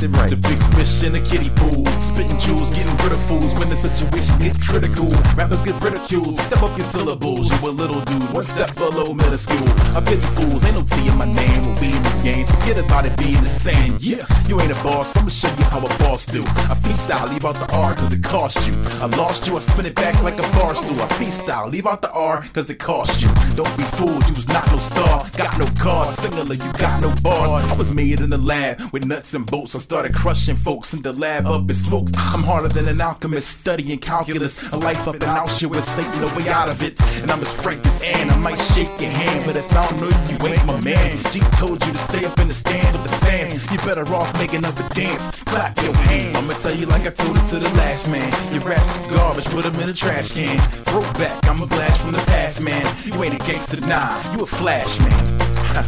Get 0.01 0.03
it 0.03 0.17
right. 0.17 0.29
The 0.29 0.37
big 0.37 0.57
fish 0.73 1.03
in 1.03 1.13
the 1.13 1.21
kiddie 1.21 1.51
pool. 1.55 1.85
Spitting 2.01 2.39
jewels, 2.39 2.69
getting 2.71 2.95
rid 3.03 3.11
of 3.11 3.21
fools 3.27 3.53
when 3.53 3.69
the 3.69 3.75
situation 3.75 4.37
get 4.39 4.59
critical. 4.61 5.09
Rappers 5.35 5.61
get 5.61 5.79
ridiculed. 5.81 6.37
Step 6.37 6.63
up 6.63 6.77
your 6.77 6.87
syllables. 6.87 7.51
You 7.51 7.69
a 7.69 7.71
little 7.71 8.01
dude, 8.01 8.33
one 8.33 8.43
step 8.43 8.73
below 8.75 9.13
school. 9.37 9.69
I 9.95 10.01
pity 10.01 10.21
fools, 10.37 10.63
ain't 10.63 10.75
no 10.75 10.83
T 10.83 11.07
in 11.07 11.17
my 11.17 11.25
name. 11.25 11.65
We'll 11.65 11.79
be 11.79 11.91
in 11.91 12.03
the 12.03 12.21
game. 12.23 12.47
Forget 12.47 12.77
about 12.77 13.05
it 13.05 13.17
being 13.17 13.41
the 13.41 13.53
same. 13.67 13.97
Yeah, 13.99 14.25
you 14.47 14.59
ain't 14.61 14.71
a 14.71 14.79
boss. 14.83 15.15
I'ma 15.17 15.29
show 15.29 15.49
you 15.59 15.65
how 15.65 15.79
a 15.79 15.89
boss 15.99 16.25
do. 16.25 16.41
I 16.71 16.75
freestyle, 16.81 17.29
leave 17.31 17.45
out 17.45 17.55
the 17.55 17.69
R 17.73 17.95
cause 17.95 18.13
it 18.13 18.23
cost 18.23 18.67
you. 18.67 18.73
I 19.01 19.07
lost 19.17 19.47
you, 19.47 19.55
I 19.55 19.59
spin 19.59 19.85
it 19.85 19.95
back 19.95 20.21
like 20.23 20.37
a 20.39 20.47
bar 20.57 20.75
stool. 20.75 21.01
I 21.01 21.07
freestyle, 21.17 21.69
leave 21.71 21.87
out 21.87 22.01
the 22.01 22.11
R 22.11 22.45
cause 22.53 22.69
it 22.69 22.79
cost 22.79 23.21
you. 23.21 23.29
Don't 23.55 23.75
be 23.77 23.83
fooled, 23.97 24.27
you 24.27 24.33
was 24.33 24.47
not 24.47 24.65
no 24.71 24.77
star. 24.77 25.00
Got 25.37 25.57
no 25.57 25.65
cars, 25.81 26.09
singular, 26.15 26.55
you 26.55 26.71
got 26.73 27.01
no 27.01 27.13
bars. 27.21 27.63
I 27.71 27.75
was 27.77 27.91
made 27.91 28.19
in 28.19 28.29
the 28.29 28.37
lab 28.37 28.81
with 28.91 29.05
nuts 29.05 29.33
and 29.33 29.45
bolts. 29.45 29.75
I 29.75 29.79
started 29.79 30.13
crushing 30.13 30.55
folks 30.55 30.93
in 30.93 31.01
the 31.01 31.13
lab 31.13 31.45
up 31.45 31.69
in 31.69 31.75
smokes. 31.75 32.11
I'm 32.15 32.43
harder 32.43 32.67
than 32.67 32.87
an 32.87 33.01
alchemist, 33.01 33.59
studying 33.61 33.99
calculus. 33.99 34.71
A 34.71 34.77
life 34.77 35.07
up 35.07 35.15
in 35.15 35.21
Auschwitz, 35.21 35.83
Satan, 35.83 36.21
the 36.21 36.27
way 36.37 36.49
out 36.49 36.69
of 36.69 36.81
it. 36.81 36.99
And 37.21 37.31
I'm 37.31 37.39
as 37.41 37.51
frank 37.51 37.85
as 37.85 38.01
Ann. 38.01 38.29
I 38.29 38.37
might 38.37 38.59
shake 38.73 38.89
your 38.99 39.09
hand, 39.09 39.45
but 39.45 39.57
if 39.57 39.71
I 39.71 39.87
don't 39.87 40.01
know 40.01 40.11
you, 40.29 40.53
ain't 40.53 40.65
my 40.65 40.79
man. 40.81 41.17
G 41.31 41.39
told 41.57 41.83
you 41.85 41.91
to 41.91 41.97
stay 41.97 42.25
up 42.25 42.39
in 42.39 42.47
the 42.47 42.53
stands 42.53 42.97
with 42.97 43.09
the 43.09 43.15
fans. 43.25 43.71
You 43.71 43.77
better 43.79 44.05
off 44.13 44.31
making 44.39 44.65
up 44.65 44.77
a 44.79 44.93
dance. 44.93 45.25
Clap 45.45 45.77
your 45.81 45.93
hands. 45.93 46.35
I'ma 46.37 46.53
tell 46.53 46.75
you 46.75 46.85
like 46.85 47.07
I 47.07 47.11
told 47.11 47.37
it 47.37 47.45
to 47.49 47.59
the 47.59 47.69
last 47.77 48.07
man. 48.09 48.31
Your 48.53 48.61
raps 48.61 48.99
is 48.99 49.07
garbage, 49.07 49.45
put 49.45 49.63
them 49.63 49.75
in 49.79 49.89
a 49.89 49.93
trash 49.93 50.31
can. 50.31 50.59
Throwback, 50.89 51.47
I'm 51.47 51.61
a 51.61 51.67
blast 51.67 52.01
from 52.01 52.11
the 52.11 52.23
past, 52.33 52.61
man. 52.61 52.85
You 53.05 53.23
ain't 53.23 53.35
a 53.35 53.39
gangster, 53.39 53.79
nah, 53.81 54.33
you 54.33 54.43
a 54.43 54.45
flash, 54.45 54.90
man. 54.99 55.39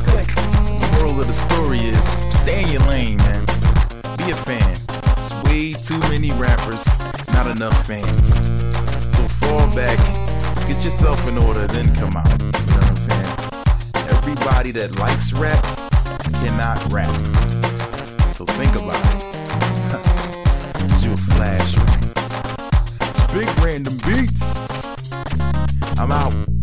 Click. 0.06 0.28
The 0.28 0.98
moral 0.98 1.22
of 1.22 1.28
the 1.28 1.34
story 1.34 1.80
is 1.80 2.04
stay 2.42 2.64
in 2.64 2.70
your 2.70 2.82
lane, 2.84 3.18
man. 3.18 3.46
Be 4.18 4.32
a 4.32 4.36
fan. 4.36 4.80
There's 4.88 5.34
way 5.46 5.74
too 5.74 6.00
many 6.10 6.32
rappers, 6.32 6.86
not 7.34 7.48
enough 7.48 7.76
fans. 7.86 8.28
So 9.16 9.28
fall 9.40 9.68
back, 9.76 9.98
get 10.68 10.84
yourself 10.84 11.26
in 11.28 11.38
order, 11.38 11.68
then 11.68 11.94
come 11.96 12.18
out. 12.18 12.32
You 12.32 12.48
know 12.48 12.52
what 12.52 12.90
I'm 12.90 12.96
saying? 12.96 13.38
Everybody 14.18 14.72
that 14.72 14.98
likes 15.00 15.34
rap 15.34 15.64
cannot 16.42 16.80
rap. 16.92 17.12
So 18.32 18.46
think 18.46 18.76
about 18.76 19.04
it. 19.16 19.30
You 21.04 21.12
a 21.12 21.18
flash. 21.18 21.76
It's 23.02 23.34
big 23.34 23.50
random 23.60 23.98
beats. 24.06 24.42
I'm 26.00 26.12
out. 26.12 26.63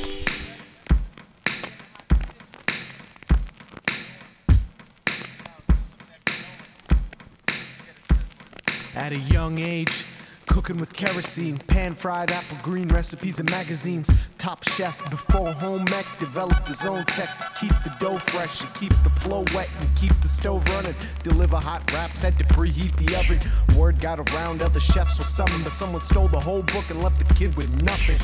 At 9.01 9.13
a 9.13 9.17
young 9.17 9.57
age, 9.57 10.05
cooking 10.45 10.77
with 10.77 10.93
kerosene, 10.93 11.57
pan 11.57 11.95
fried 11.95 12.31
apple 12.31 12.57
green 12.61 12.87
recipes 12.89 13.39
and 13.39 13.49
magazines. 13.49 14.11
Top 14.37 14.63
chef 14.63 14.95
before 15.09 15.53
home 15.53 15.87
ec 15.87 16.05
developed 16.19 16.67
his 16.67 16.85
own 16.85 17.03
tech 17.05 17.27
to 17.39 17.47
keep 17.59 17.73
the 17.83 17.91
dough 17.99 18.19
fresh 18.19 18.61
and 18.61 18.71
keep 18.75 18.93
the 19.03 19.09
flow 19.21 19.43
wet 19.55 19.69
and 19.79 19.89
keep 19.95 20.13
the 20.21 20.27
stove 20.27 20.63
running. 20.67 20.93
Deliver 21.23 21.57
hot 21.57 21.81
wraps, 21.91 22.21
had 22.21 22.37
to 22.37 22.43
preheat 22.43 22.95
the 23.03 23.17
oven. 23.17 23.39
Word 23.75 23.99
got 23.99 24.19
around, 24.19 24.61
other 24.61 24.79
chefs 24.79 25.17
were 25.17 25.23
summoned, 25.23 25.63
but 25.63 25.73
someone 25.73 26.01
stole 26.03 26.27
the 26.27 26.39
whole 26.39 26.61
book 26.61 26.87
and 26.91 27.01
left 27.01 27.17
the 27.17 27.33
kid 27.33 27.55
with 27.55 27.81
nothing. 27.81 28.19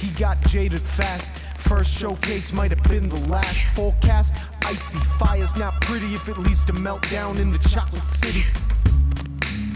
He 0.00 0.08
got 0.18 0.40
jaded 0.46 0.80
fast. 0.80 1.44
First 1.68 1.90
showcase 1.90 2.50
might 2.50 2.70
have 2.70 2.82
been 2.84 3.10
the 3.10 3.20
last. 3.28 3.62
Forecast 3.74 4.42
icy. 4.62 4.98
Fire's 5.18 5.54
not 5.56 5.78
pretty 5.82 6.14
if 6.14 6.26
it 6.30 6.38
leads 6.38 6.64
to 6.64 6.72
meltdown 6.72 7.38
in 7.38 7.52
the 7.52 7.58
chocolate 7.58 8.00
city. 8.00 8.42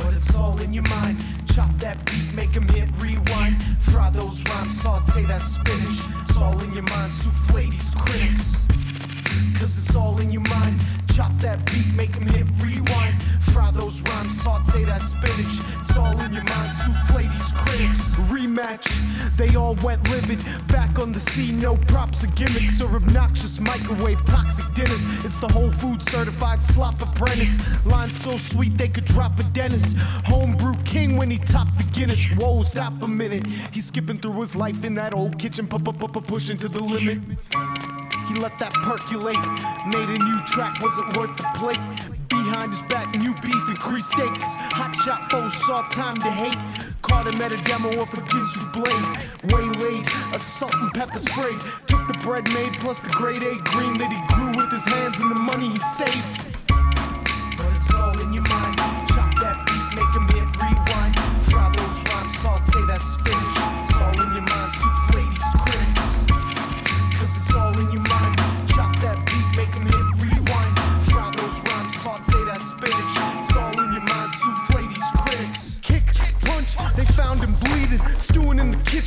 But 0.00 0.14
it's 0.14 0.34
all 0.34 0.58
in 0.62 0.72
your 0.72 0.88
mind. 0.88 1.24
Chop 1.54 1.70
that 1.78 2.04
beat, 2.06 2.32
make 2.34 2.56
'em 2.56 2.66
hit 2.68 2.88
rewind. 2.98 3.56
Fry 3.80 4.10
those 4.10 4.42
rhymes, 4.48 4.80
saute 4.80 5.24
that 5.26 5.42
spinach. 5.42 6.00
It's 6.28 6.38
all 6.38 6.58
in 6.64 6.72
your 6.72 6.88
mind, 6.94 7.12
souffle 7.12 7.70
these 7.70 7.90
critics. 7.94 8.66
Cause 9.58 9.72
it's 9.78 9.94
all 9.94 10.18
in 10.20 10.30
your 10.30 10.46
mind. 10.56 10.84
Chop 11.14 11.32
that 11.40 11.58
beat, 11.66 11.88
make 11.94 12.16
'em 12.16 12.26
hit 12.26 12.46
rewind. 12.64 13.16
Fry 13.52 13.70
those 13.72 14.00
rhymes, 14.02 14.40
saute 14.42 14.84
that 14.84 15.02
spinach. 15.02 15.60
It's 15.80 15.96
all 15.96 16.18
in 16.22 16.32
your 16.32 16.44
mind, 16.44 16.72
souffle 16.72 17.18
these 17.18 17.52
critics. 17.52 18.14
Rematch, 18.30 18.86
they 19.36 19.54
all 19.56 19.74
went 19.82 20.08
livid. 20.10 20.44
Back 20.68 20.98
on 20.98 21.12
the 21.12 21.20
scene, 21.20 21.58
no 21.58 21.76
props 21.76 22.24
or 22.24 22.28
gimmicks 22.28 22.80
or 22.80 22.94
obnoxious 22.94 23.60
microwave 23.60 24.24
toxic 24.26 24.72
dinners. 24.74 25.02
It's 25.24 25.38
the 25.38 25.48
whole 25.48 25.70
food 25.72 26.02
certified 26.10 26.62
slop 26.62 27.00
apprentice. 27.02 27.56
Lines 27.84 28.18
so 28.20 28.36
sweet 28.36 28.76
they 28.78 28.88
could 28.88 29.04
drop 29.04 29.38
a 29.38 29.44
dentist. 29.44 29.96
Homebrew 30.24 30.74
king 30.84 31.16
when 31.16 31.30
he 31.30 31.38
topped 31.38 31.76
the 31.78 31.84
Guinness. 31.92 32.24
Whoa, 32.38 32.62
stop 32.62 33.02
a 33.02 33.08
minute. 33.08 33.46
He's 33.72 33.86
skipping 33.86 34.18
through 34.20 34.40
his 34.40 34.54
life 34.54 34.84
in 34.84 34.94
that 34.94 35.14
old 35.14 35.38
kitchen, 35.38 35.66
pu- 35.66 35.78
pu- 35.78 36.20
pushing 36.20 36.56
to 36.58 36.68
the 36.68 36.82
limit. 36.82 37.18
He 38.28 38.38
let 38.38 38.58
that 38.58 38.72
percolate. 38.72 39.36
Made 39.86 40.08
a 40.08 40.18
new 40.18 40.40
track, 40.46 40.80
wasn't 40.82 41.16
worth 41.16 41.36
the 41.36 41.46
plate. 41.56 42.19
Behind 42.44 42.72
his 42.72 42.80
back, 42.88 43.14
new 43.14 43.34
beef 43.42 43.68
and 43.68 43.78
crease 43.78 44.06
steaks. 44.06 44.42
Hot 44.72 44.96
shot 44.96 45.30
foes 45.30 45.52
saw 45.66 45.82
time 45.90 46.16
to 46.16 46.30
hate. 46.30 46.56
Caught 47.02 47.26
him 47.26 47.42
at 47.42 47.52
a 47.52 47.58
demo 47.64 47.90
of 47.90 48.08
a 48.14 48.20
Ginsu 48.32 48.72
blade. 48.72 49.52
Waylaid, 49.52 50.08
a 50.32 50.38
salt 50.38 50.72
and 50.72 50.90
pepper 50.94 51.18
spray. 51.18 51.52
Took 51.86 52.08
the 52.08 52.16
bread 52.24 52.50
made 52.54 52.72
plus 52.80 52.98
the 53.00 53.10
grade 53.10 53.42
A 53.42 53.56
green 53.56 53.98
that 53.98 54.10
he 54.10 54.34
grew 54.34 54.56
with 54.56 54.72
his 54.72 54.84
hands 54.84 55.20
and 55.20 55.30
the 55.30 55.34
money 55.34 55.68
he 55.68 55.78
saved. 56.00 56.56
But 57.58 57.68
it's 57.76 57.92
all 57.92 58.18
in 58.18 58.32
your 58.32 58.48
mind. 58.48 58.78
Chop 59.12 59.38
that 59.40 59.60
beat, 59.66 60.00
make 60.00 60.16
'em 60.16 60.29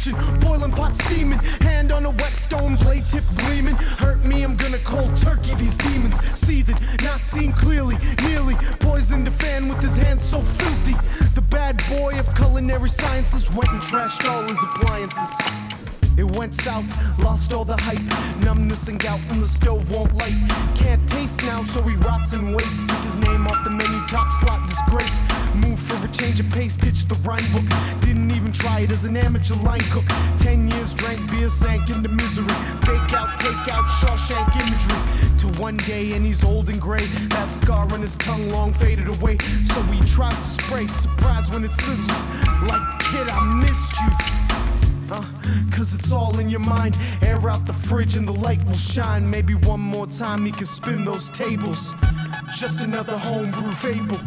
in 0.07 0.39
boiling 0.39 0.71
pot 0.71 0.95
steaming. 1.03 1.39
Hand 1.61 1.91
on 1.91 2.05
a 2.05 2.09
wet 2.09 2.33
stone, 2.37 2.75
blade 2.75 3.07
tip 3.09 3.23
gleaming. 3.35 3.75
Hurt 3.75 4.23
me, 4.23 4.43
I'm 4.43 4.55
gonna 4.55 4.79
cold 4.79 5.15
turkey 5.17 5.53
these 5.55 5.75
demons. 5.75 6.15
Seething, 6.39 6.77
not 7.01 7.21
seen 7.21 7.53
clearly, 7.53 7.97
nearly 8.21 8.55
poisoned 8.79 9.27
the 9.27 9.31
fan 9.31 9.69
with 9.69 9.79
his 9.79 9.95
hands 9.95 10.23
so 10.23 10.41
filthy. 10.41 10.95
The 11.35 11.41
bad 11.41 11.83
boy 11.89 12.19
of 12.19 12.33
culinary 12.35 12.89
sciences 12.89 13.49
went 13.51 13.69
and 13.69 13.81
trashed 13.81 14.29
all 14.29 14.43
his 14.43 14.61
appliances. 14.63 15.72
It 16.15 16.35
went 16.37 16.53
south, 16.53 16.85
lost 17.19 17.53
all 17.53 17.65
the 17.65 17.77
hype. 17.77 17.99
Numbness 18.43 18.87
and 18.87 18.99
gout, 18.99 19.19
and 19.29 19.41
the 19.41 19.47
stove 19.47 19.89
won't 19.89 20.13
light. 20.15 20.35
Can't 20.75 21.07
taste 21.09 21.41
now, 21.43 21.63
so 21.65 21.81
he 21.81 21.95
rots 21.95 22.33
in 22.33 22.53
waste. 22.53 22.87
Took 22.87 22.99
his 22.99 23.17
name 23.17 23.47
off 23.47 23.63
the 23.63 23.71
menu, 23.71 23.99
top 24.07 24.31
slot 24.39 24.67
disgrace. 24.67 25.15
Moved 25.55 25.81
for 25.87 26.05
a 26.05 26.07
change 26.09 26.39
of 26.39 26.49
pace, 26.51 26.77
ditched 26.77 27.09
the 27.09 27.15
rhyme 27.27 27.51
book. 27.51 27.65
Didn't 28.01 28.29
even 28.35 28.51
try 28.51 28.81
it 28.81 28.91
as 28.91 29.05
an 29.05 29.17
amateur 29.17 29.55
line 29.55 29.81
cook. 29.91 30.05
Ten 30.37 30.69
years 30.69 30.93
drank 30.93 31.19
beer, 31.31 31.49
sank 31.49 31.89
into 31.89 32.09
misery. 32.09 32.53
Fake 32.85 33.13
out, 33.13 33.39
take 33.39 33.73
out, 33.73 33.85
Shawshank 33.99 34.55
imagery. 34.61 35.39
To 35.39 35.59
one 35.59 35.77
day, 35.77 36.11
and 36.13 36.23
he's 36.23 36.43
old 36.43 36.69
and 36.69 36.79
gray. 36.79 37.05
That 37.29 37.49
scar 37.49 37.91
on 37.91 38.01
his 38.01 38.15
tongue 38.17 38.49
long 38.51 38.73
faded 38.75 39.07
away. 39.07 39.37
So 39.65 39.81
he 39.83 39.99
tries 40.11 40.37
to 40.37 40.45
spray, 40.45 40.87
surprise 40.87 41.49
when 41.49 41.63
it 41.63 41.71
sizzles. 41.71 42.67
Like, 42.67 42.99
kid, 42.99 43.29
I 43.29 43.43
missed 43.55 43.99
you. 43.99 44.42
Cause 45.71 45.93
it's 45.93 46.11
all 46.11 46.37
in 46.39 46.49
your 46.49 46.59
mind. 46.61 46.97
Air 47.21 47.49
out 47.49 47.65
the 47.65 47.73
fridge 47.73 48.15
and 48.15 48.27
the 48.27 48.33
light 48.33 48.63
will 48.65 48.73
shine. 48.73 49.29
Maybe 49.29 49.53
one 49.53 49.79
more 49.79 50.07
time 50.07 50.45
he 50.45 50.51
can 50.51 50.65
spin 50.65 51.05
those 51.05 51.29
tables. 51.29 51.93
Just 52.57 52.81
another 52.81 53.17
homebrew 53.17 53.71
fable. 53.75 54.19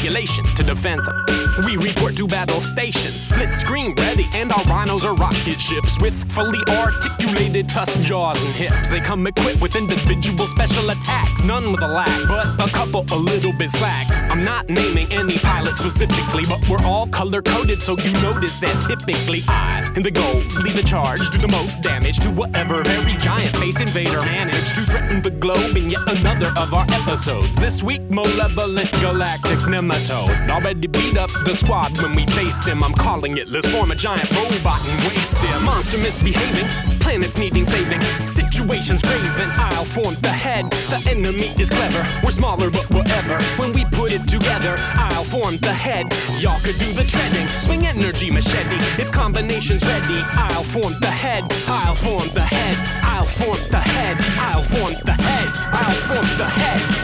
Population 0.00 0.46
to 0.54 0.62
defend 0.62 1.04
them. 1.04 1.24
We 1.66 1.76
report 1.76 2.16
to 2.16 2.26
battle 2.26 2.60
stations, 2.60 3.29
and 4.34 4.52
our 4.52 4.64
rhinos 4.64 5.04
are 5.04 5.14
rocket 5.14 5.60
ships 5.60 5.98
with 6.00 6.30
fully 6.32 6.60
articulated 6.68 7.68
tusk 7.68 7.98
jaws 8.00 8.42
and 8.44 8.54
hips. 8.54 8.90
They 8.90 9.00
come 9.00 9.26
equipped 9.26 9.60
with 9.60 9.76
individual 9.76 10.46
special 10.46 10.90
attacks, 10.90 11.44
none 11.44 11.72
with 11.72 11.82
a 11.82 11.88
lack, 11.88 12.28
but 12.28 12.44
a 12.58 12.70
couple 12.70 13.04
a 13.12 13.16
little 13.16 13.52
bit 13.52 13.70
slack. 13.70 14.10
I'm 14.30 14.44
not 14.44 14.68
naming 14.68 15.12
any 15.12 15.38
pilot 15.38 15.76
specifically, 15.76 16.44
but 16.48 16.60
we're 16.68 16.84
all 16.86 17.06
color 17.08 17.42
coded, 17.42 17.82
so 17.82 17.96
you 17.98 18.12
notice 18.22 18.58
that 18.60 18.80
typically 18.82 19.40
I, 19.48 19.92
in 19.96 20.02
the 20.02 20.10
goal, 20.10 20.42
lead 20.62 20.76
the 20.76 20.82
charge, 20.82 21.20
do 21.30 21.38
the 21.38 21.48
most 21.48 21.82
damage 21.82 22.18
to 22.20 22.30
whatever 22.30 22.82
very 22.84 23.16
giant 23.16 23.54
space 23.56 23.80
invader 23.80 24.20
managed 24.20 24.74
to 24.74 24.82
threaten 24.82 25.22
the 25.22 25.30
globe 25.30 25.76
in 25.76 25.88
yet 25.88 26.02
another 26.06 26.52
of 26.58 26.72
our 26.74 26.86
episodes. 26.90 27.56
This 27.56 27.82
week, 27.82 28.02
malevolent 28.10 28.90
galactic 29.00 29.58
nematode 29.60 30.50
already 30.50 30.86
beat 30.86 31.16
up 31.16 31.30
the 31.44 31.54
squad 31.54 31.96
when 32.02 32.14
we 32.14 32.26
faced 32.26 32.66
him. 32.66 32.82
I'm 32.82 32.94
calling 32.94 33.36
it, 33.36 33.48
let's 33.48 33.68
form 33.68 33.90
a 33.90 33.94
giant 33.94 34.19
robot 34.32 34.80
and 34.86 34.98
waste 35.08 35.38
him. 35.38 35.64
Monster 35.64 35.98
misbehaving, 35.98 36.68
planets 37.00 37.38
needing 37.38 37.66
saving, 37.66 38.00
situations 38.26 39.02
graven. 39.02 39.50
I'll 39.56 39.84
form 39.84 40.14
the 40.20 40.28
head. 40.30 40.70
The 40.90 41.00
enemy 41.10 41.52
is 41.60 41.70
clever, 41.70 42.04
we're 42.22 42.30
smaller 42.30 42.70
but 42.70 42.88
whatever. 42.90 43.40
When 43.56 43.72
we 43.72 43.84
put 43.86 44.12
it 44.12 44.26
together, 44.28 44.74
I'll 44.94 45.24
form 45.24 45.56
the 45.58 45.72
head. 45.72 46.06
Y'all 46.40 46.60
could 46.60 46.78
do 46.78 46.92
the 46.92 47.04
treading, 47.04 47.46
swing 47.48 47.86
energy 47.86 48.30
machete. 48.30 48.76
If 49.00 49.10
combination's 49.12 49.84
ready, 49.84 50.18
I'll 50.34 50.64
form 50.64 50.94
the 51.00 51.10
head. 51.10 51.44
I'll 51.68 51.94
form 51.94 52.28
the 52.34 52.42
head. 52.42 52.76
I'll 53.02 53.24
form 53.24 53.58
the 53.70 53.80
head. 53.80 54.16
I'll 54.38 54.62
form 54.62 54.94
the 55.04 55.12
head. 55.12 55.48
I'll 55.72 55.94
form 56.08 56.38
the 56.38 56.48
head. 56.48 56.99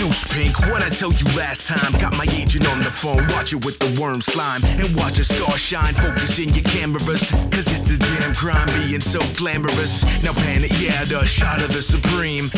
Deuce, 0.00 0.32
Pink? 0.32 0.58
What 0.72 0.80
I 0.80 0.88
tell 0.88 1.12
you 1.12 1.26
last 1.36 1.68
time? 1.68 1.92
Got 2.00 2.16
my 2.16 2.24
agent 2.32 2.66
on 2.66 2.78
the 2.78 2.90
phone, 2.90 3.26
watch 3.36 3.52
it 3.52 3.62
with 3.66 3.78
the 3.80 4.00
worm 4.00 4.22
slime. 4.22 4.62
And 4.64 4.96
watch 4.96 5.18
a 5.18 5.24
star 5.24 5.58
shine, 5.58 5.92
focus 5.92 6.38
in 6.38 6.54
your 6.54 6.64
cameras. 6.64 7.30
Cause 7.52 7.68
it's 7.68 7.90
a 7.90 7.98
damn 7.98 8.32
crime 8.32 8.66
being 8.80 9.02
so 9.02 9.20
glamorous. 9.34 10.02
Now 10.22 10.32
pan 10.32 10.64
it, 10.64 10.72
yeah, 10.80 11.04
the 11.04 11.26
shot 11.26 11.60
of 11.60 11.70
the 11.74 11.82
supreme. 11.82 12.48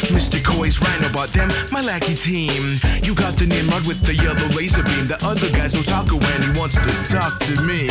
Them, 1.30 1.50
my 1.70 1.80
lackey 1.80 2.14
team. 2.14 2.80
You 3.04 3.14
got 3.14 3.38
the 3.38 3.46
Nimrod 3.46 3.86
with 3.86 4.02
the 4.02 4.14
yellow 4.14 4.48
laser 4.58 4.82
beam. 4.82 5.06
The 5.06 5.18
other 5.22 5.48
guy's 5.50 5.74
Otaku 5.74 6.18
and 6.18 6.42
he 6.42 6.50
wants 6.58 6.74
to 6.74 6.92
talk 7.06 7.38
to 7.46 7.62
me. 7.62 7.86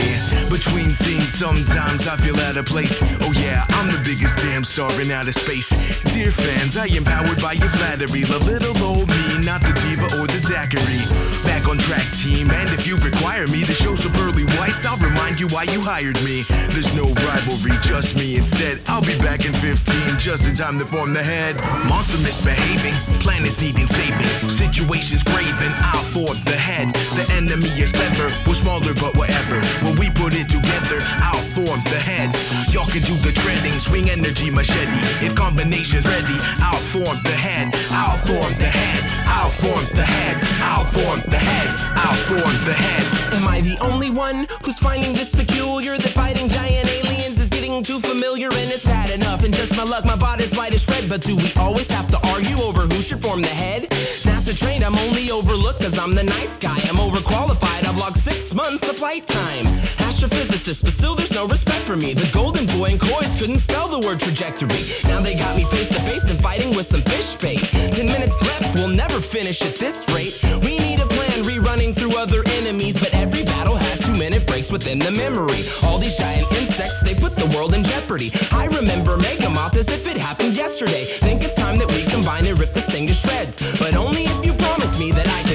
Between 0.49 0.91
scenes, 0.93 1.33
sometimes 1.33 2.07
I 2.07 2.17
feel 2.17 2.37
out 2.41 2.57
of 2.57 2.65
place. 2.65 2.91
Oh 3.21 3.31
yeah, 3.31 3.65
I'm 3.69 3.87
the 3.87 4.01
biggest 4.03 4.37
damn 4.37 4.65
star 4.65 4.91
in 4.99 5.11
outer 5.11 5.31
space. 5.31 5.69
Dear 6.13 6.31
fans, 6.31 6.75
I 6.75 6.87
am 6.87 7.05
powered 7.05 7.41
by 7.41 7.53
your 7.53 7.69
flattery. 7.69 8.21
The 8.27 8.37
little 8.43 8.75
old 8.83 9.07
me, 9.07 9.39
not 9.47 9.61
the 9.61 9.73
diva 9.79 10.05
or 10.19 10.27
the 10.27 10.41
daiquiri. 10.43 11.01
Back 11.43 11.67
on 11.67 11.77
track, 11.77 12.11
team, 12.11 12.51
and 12.51 12.69
if 12.73 12.85
you 12.85 12.97
require 12.97 13.47
me 13.47 13.63
to 13.63 13.73
show 13.73 13.95
some 13.95 14.11
pearly 14.11 14.43
whites, 14.59 14.85
I'll 14.85 14.99
remind 14.99 15.39
you 15.39 15.47
why 15.47 15.63
you 15.63 15.81
hired 15.81 16.19
me. 16.23 16.43
There's 16.75 16.93
no 16.95 17.07
rivalry, 17.25 17.79
just 17.81 18.15
me 18.15 18.35
instead. 18.35 18.81
I'll 18.87 19.05
be 19.05 19.17
back 19.19 19.45
in 19.45 19.53
15, 19.53 20.19
just 20.19 20.43
in 20.43 20.53
time 20.53 20.77
to 20.79 20.85
form 20.85 21.13
the 21.13 21.23
head. 21.23 21.55
Monster 21.87 22.17
misbehaving, 22.19 22.93
planets 23.21 23.61
needing 23.61 23.87
saving, 23.87 24.27
situations 24.49 25.23
graven. 25.23 25.71
I'll 25.93 26.03
form 26.11 26.37
the 26.45 26.57
head. 26.57 26.93
The 27.15 27.25
enemy 27.37 27.69
is 27.77 27.91
clever, 27.91 28.27
we're 28.45 28.57
smaller 28.57 28.93
but 28.95 29.15
whatever. 29.15 29.61
When 29.85 29.95
we 29.95 30.09
put 30.09 30.33
it 30.33 30.49
together, 30.49 30.97
I'll 31.21 31.45
form 31.53 31.79
the 31.85 32.01
head. 32.01 32.33
Y'all 32.73 32.89
can 32.89 33.01
do 33.05 33.15
the 33.21 33.31
treading, 33.31 33.77
swing 33.77 34.09
energy 34.09 34.49
machete. 34.49 35.01
If 35.25 35.35
combination's 35.35 36.05
ready, 36.05 36.37
I'll 36.59 36.81
form 36.91 37.17
the 37.23 37.37
head. 37.37 37.69
I'll 37.91 38.17
form 38.25 38.53
the 38.57 38.71
head. 38.71 39.03
I'll 39.25 39.53
form 39.61 39.85
the 39.93 40.03
head. 40.03 40.35
I'll 40.59 40.85
form 40.85 41.21
the 41.29 41.37
head. 41.37 41.69
I'll 41.95 42.21
form 42.25 42.55
the 42.65 42.73
head. 42.73 43.05
Am 43.37 43.47
I 43.47 43.61
the 43.61 43.77
only 43.79 44.09
one 44.09 44.47
who's 44.63 44.79
finding 44.79 45.13
this 45.13 45.33
peculiar 45.33 45.97
that 45.97 46.13
fighting 46.13 46.49
giant 46.49 46.89
aliens 46.89 47.30
is 47.30 47.30
getting 47.71 47.83
too 47.83 48.07
familiar 48.07 48.47
and 48.47 48.71
it's 48.71 48.85
bad 48.85 49.11
enough? 49.11 49.43
And 49.43 49.53
just 49.53 49.75
my 49.75 49.83
luck, 49.83 50.05
my 50.05 50.15
body's 50.15 50.55
light 50.57 50.73
as 50.73 50.83
shred. 50.83 51.07
But 51.07 51.21
do 51.21 51.35
we 51.37 51.51
always 51.57 51.89
have 51.89 52.09
to 52.11 52.19
argue 52.27 52.57
over 52.57 52.81
who 52.81 53.01
should 53.01 53.21
form 53.21 53.41
the 53.41 53.47
head? 53.47 53.83
NASA 54.27 54.57
trained, 54.57 54.83
I'm 54.83 54.95
only 54.95 55.31
overlooked 55.31 55.81
cause 55.81 55.97
I'm 55.97 56.15
the 56.15 56.23
nice 56.23 56.57
guy. 56.57 56.77
I'm 56.89 56.97
overqualified, 56.97 57.85
I've 57.87 57.97
logged 57.97 58.17
six 58.17 58.53
months 58.53 58.87
of 58.87 58.97
flight 58.97 59.25
time. 59.27 59.65
Astrophysicist, 60.07 60.83
but 60.83 60.93
still 60.93 61.15
there's 61.15 61.33
no 61.33 61.47
respect 61.47 61.85
for 61.85 61.95
me. 61.95 62.13
The 62.13 62.29
golden 62.33 62.65
boy 62.65 62.91
and 62.91 62.99
Coys 62.99 63.39
couldn't 63.39 63.59
spell 63.59 63.87
the 63.87 63.99
word 64.05 64.19
trajectory. 64.19 64.81
Now 65.05 65.21
they 65.21 65.35
got 65.35 65.55
me 65.55 65.63
face 65.65 65.89
to 65.89 66.01
face 66.03 66.29
and 66.29 66.41
fighting 66.41 66.75
with 66.75 66.87
some 66.87 67.01
fish 67.01 67.35
bait. 67.35 67.59
Ten 67.95 68.07
minutes 68.07 68.39
left, 68.41 68.75
we'll 68.75 68.95
never 68.95 69.19
finish 69.19 69.61
at 69.63 69.75
this 69.75 70.07
rate. 70.13 70.35
We 70.61 70.77
need 70.77 70.99
a 70.99 71.07
plan 71.07 71.43
rerunning 71.43 71.95
through 71.95 72.17
other 72.17 72.43
enemies, 72.59 72.99
but 72.99 73.13
every 73.15 73.43
battle 73.43 73.75
has 73.75 74.00
minute 74.21 74.45
breaks 74.45 74.71
within 74.71 74.99
the 74.99 75.09
memory. 75.09 75.61
All 75.81 75.97
these 75.97 76.15
giant 76.15 76.45
insects, 76.53 76.99
they 77.01 77.15
put 77.15 77.35
the 77.35 77.47
world 77.55 77.73
in 77.73 77.83
jeopardy. 77.83 78.29
I 78.51 78.67
remember 78.67 79.17
Megamoth 79.17 79.75
as 79.75 79.89
if 79.89 80.05
it 80.05 80.15
happened 80.15 80.55
yesterday. 80.55 81.05
Think 81.25 81.43
it's 81.43 81.55
time 81.55 81.79
that 81.79 81.89
we 81.91 82.03
combine 82.03 82.45
and 82.45 82.57
rip 82.59 82.71
this 82.71 82.85
thing 82.85 83.07
to 83.07 83.13
shreds. 83.13 83.55
But 83.79 83.95
only 83.95 84.23
if 84.23 84.45
you 84.45 84.53
promise 84.53 84.99
me 84.99 85.11
that 85.11 85.27
I 85.27 85.41
can. 85.41 85.50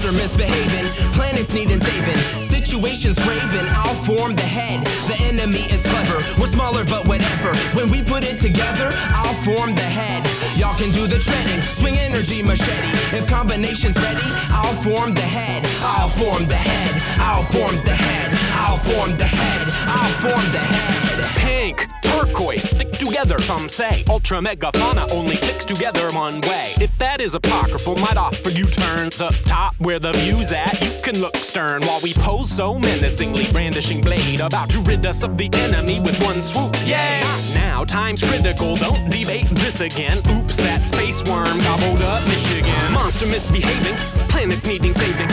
Monster 0.00 0.22
misbehaving, 0.22 1.12
planets 1.12 1.52
needing 1.52 1.78
saving, 1.78 2.16
situations 2.40 3.18
graven. 3.18 3.66
I'll 3.84 4.00
form 4.02 4.34
the 4.34 4.40
head. 4.40 4.82
The 5.12 5.16
enemy 5.28 5.68
is 5.68 5.84
clever, 5.84 6.16
we're 6.40 6.46
smaller 6.46 6.86
but 6.86 7.06
whatever. 7.06 7.54
When 7.76 7.90
we 7.90 8.02
put 8.02 8.24
it 8.24 8.40
together, 8.40 8.88
I'll 9.12 9.36
form 9.44 9.74
the 9.74 9.82
head. 9.82 10.24
Y'all 10.56 10.74
can 10.74 10.90
do 10.90 11.06
the 11.06 11.18
treading, 11.18 11.60
swing 11.60 11.98
energy 11.98 12.42
machete. 12.42 12.88
If 13.14 13.26
combination's 13.28 13.96
ready, 13.96 14.24
I'll 14.48 14.80
form 14.80 15.12
the 15.12 15.20
head. 15.20 15.66
I'll 15.82 16.08
form 16.08 16.46
the 16.48 16.56
head. 16.56 16.96
I'll 17.20 17.44
form 17.52 17.76
the 17.84 17.92
head. 17.92 18.32
I'll 18.56 18.78
form 18.78 19.18
the 19.18 19.26
head. 19.26 19.68
I'll 19.84 20.14
form 20.14 20.50
the 20.50 20.60
head. 20.60 20.79
Together, 23.20 23.42
some 23.42 23.68
say. 23.68 24.02
Ultra 24.08 24.38
megafauna 24.38 25.12
only 25.12 25.36
clicks 25.36 25.66
together 25.66 26.08
one 26.12 26.40
way. 26.40 26.72
If 26.80 26.96
that 26.96 27.20
is 27.20 27.34
apocryphal, 27.34 27.96
might 27.96 28.16
offer 28.16 28.48
you 28.48 28.64
turns 28.64 29.20
up 29.20 29.34
top 29.44 29.74
where 29.78 29.98
the 29.98 30.12
view's 30.12 30.52
at. 30.52 30.80
You 30.80 31.02
can 31.02 31.20
look 31.20 31.36
stern 31.36 31.82
while 31.82 32.00
we 32.02 32.14
pose 32.14 32.50
so 32.50 32.78
menacingly, 32.78 33.44
brandishing 33.52 34.00
blade, 34.00 34.40
about 34.40 34.70
to 34.70 34.80
rid 34.80 35.04
us 35.04 35.22
of 35.22 35.36
the 35.36 35.50
enemy 35.52 36.00
with 36.00 36.18
one 36.22 36.40
swoop. 36.40 36.74
Yeah! 36.86 37.20
Now, 37.54 37.84
time's 37.84 38.22
critical, 38.22 38.76
don't 38.76 39.10
debate 39.10 39.48
this 39.50 39.80
again. 39.80 40.22
Oops, 40.30 40.56
that 40.56 40.86
space 40.86 41.22
worm 41.24 41.58
gobbled 41.58 42.00
up 42.00 42.26
Michigan. 42.26 42.72
Monster 42.94 43.26
misbehaving, 43.26 43.96
planets 44.30 44.66
needing 44.66 44.94
saving, 44.94 45.28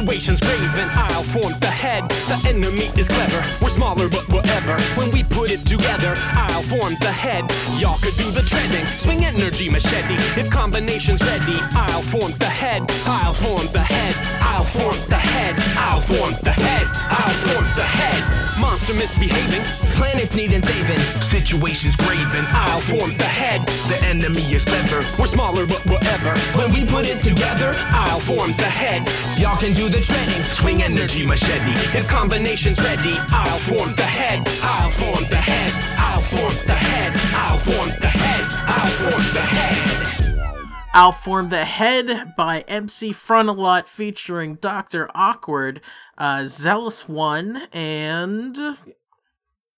situations 0.00 0.40
graven. 0.40 0.88
I'll 0.94 1.22
form 1.22 1.52
the 1.60 1.66
head. 1.66 2.08
The 2.28 2.48
enemy 2.48 2.88
is 2.98 3.08
clever, 3.08 3.42
we're 3.60 3.68
smaller 3.68 4.08
but 4.08 4.26
whatever. 4.28 4.80
When 4.96 5.10
we 5.10 5.22
put 5.24 5.50
it 5.50 5.66
together, 5.66 6.14
I'll 6.32 6.62
form 6.62 6.94
the 7.00 7.12
head. 7.12 7.44
Y'all 7.78 7.98
could 7.98 8.16
do 8.16 8.30
the 8.30 8.42
treading, 8.42 8.86
swing 8.86 9.24
energy 9.24 9.68
machete. 9.68 10.16
If 10.40 10.50
combination's 10.50 11.22
ready, 11.22 11.56
I'll 11.74 12.02
form 12.02 12.32
the 12.38 12.46
head. 12.48 12.82
I'll 13.06 13.34
form 13.34 13.66
the 13.72 13.80
head. 13.82 14.14
I'll 14.40 14.64
form 14.64 14.96
the 15.08 15.18
head. 15.18 15.56
I'll 15.76 16.00
form 16.00 16.32
the 16.42 16.52
head. 16.52 16.86
I'll 17.10 17.34
form 17.44 17.66
the 17.76 17.84
head. 17.84 18.50
Monster 18.60 18.94
misbehaving, 18.94 19.62
planets 19.96 20.36
needing 20.36 20.60
saving, 20.60 21.00
situations 21.32 21.96
graven. 21.96 22.44
I'll 22.50 22.80
form 22.80 23.16
the 23.16 23.24
head. 23.24 23.66
The 23.88 23.98
enemy 24.06 24.42
is 24.52 24.64
clever, 24.64 25.00
we're 25.18 25.26
smaller 25.26 25.66
but 25.66 25.84
whatever. 25.86 26.36
When 26.56 26.70
we 26.72 26.84
put 26.84 27.06
it 27.06 27.22
together, 27.22 27.72
I'll 27.90 28.20
form 28.20 28.52
the 28.56 28.68
head. 28.68 29.08
Y'all 29.40 29.56
can 29.56 29.72
do 29.72 29.88
the 29.90 30.00
treading, 30.00 30.42
swing 30.42 30.82
energy 30.82 31.26
machete. 31.26 31.72
If 31.96 32.08
combination's 32.08 32.80
ready, 32.80 33.14
I'll 33.30 33.58
form 33.58 33.94
the 33.96 34.02
head. 34.02 34.46
I'll 34.62 34.90
form 34.90 35.24
the 35.28 35.36
head. 35.36 35.72
I'll 35.98 36.20
form 36.20 36.54
the 36.66 36.72
head. 36.72 37.12
I'll 37.34 37.58
form 37.58 37.88
the 38.00 38.08
head. 38.08 38.46
I'll 38.66 38.90
form 38.90 39.34
the 39.34 39.40
head. 39.40 40.00
I'll 40.92 41.12
Form 41.12 41.50
the 41.50 41.64
Head 41.64 42.34
by 42.36 42.62
MC 42.62 43.12
Frontalot 43.12 43.86
featuring 43.86 44.56
Dr. 44.56 45.08
Awkward, 45.14 45.80
uh, 46.18 46.46
Zealous 46.46 47.08
One, 47.08 47.68
and 47.72 48.76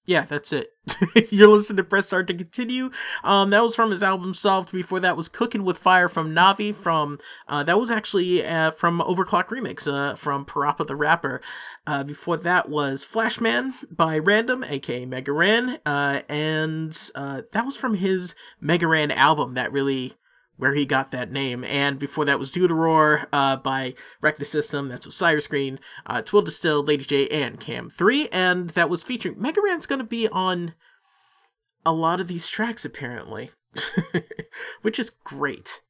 yeah, 0.05 0.25
that's 0.25 0.53
it. 0.53 0.73
You're 1.31 1.49
listening 1.49 1.77
to 1.77 1.85
Press 1.85 2.07
Start 2.07 2.27
to 2.27 2.35
continue. 2.35 2.91
Um, 3.23 3.51
that 3.51 3.63
was 3.63 3.75
from 3.75 3.93
his 3.93 4.03
album 4.03 4.35
Solved. 4.35 4.73
Before 4.73 4.99
that 4.99 5.17
was 5.17 5.29
Cooking 5.29 5.63
with 5.63 5.79
Fire 5.79 6.09
from 6.09 6.35
Navi. 6.35 6.75
From 6.75 7.21
uh, 7.47 7.63
that 7.63 7.79
was 7.79 7.91
actually 7.91 8.45
uh, 8.45 8.73
from 8.73 8.99
OverClocked 9.01 9.49
ReMix 9.49 9.87
uh, 9.87 10.17
from 10.17 10.45
Parappa 10.45 10.87
the 10.87 10.97
Rapper. 10.97 11.41
Uh, 11.87 12.03
before 12.03 12.37
that 12.37 12.69
was 12.69 13.05
Flashman 13.05 13.75
by 13.91 14.19
Random, 14.19 14.65
aka 14.65 15.07
Mega 15.07 15.33
Ran, 15.33 15.79
uh, 15.87 16.23
and 16.29 17.11
uh, 17.15 17.43
that 17.53 17.65
was 17.65 17.77
from 17.77 17.95
his 17.95 18.35
Mega 18.61 18.89
Ran 18.89 19.13
album 19.13 19.55
that 19.55 19.73
really 19.73 20.15
where 20.57 20.75
he 20.75 20.85
got 20.85 21.11
that 21.11 21.33
name. 21.33 21.65
And 21.65 21.99
before 21.99 22.25
that 22.25 22.39
was 22.39 22.53
Do 22.53 22.69
the 22.69 22.75
Roar 22.75 23.29
uh, 23.33 23.57
by 23.57 23.95
Wreck 24.21 24.39
the 24.39 24.45
System. 24.45 24.89
That's 24.89 25.07
Osiris 25.07 25.49
Green, 25.49 25.81
uh, 26.07 26.23
Twill 26.23 26.43
Distill, 26.43 26.83
Lady 26.83 27.05
J, 27.05 27.29
and 27.29 27.59
Cam 27.59 27.91
3. 27.91 28.29
And 28.31 28.71
that 28.71 28.91
was 28.91 29.03
featuring. 29.03 29.41
Mega 29.41 29.61
Ran's 29.63 29.87
going 29.87 29.99
to 29.99 30.05
be 30.05 30.29
on 30.29 30.75
a 31.85 31.93
lot 31.93 32.21
of 32.21 32.29
these 32.29 32.49
tracks, 32.49 32.85
apparently. 32.85 33.51
which 34.83 34.99
is 34.99 35.11
great. 35.11 35.81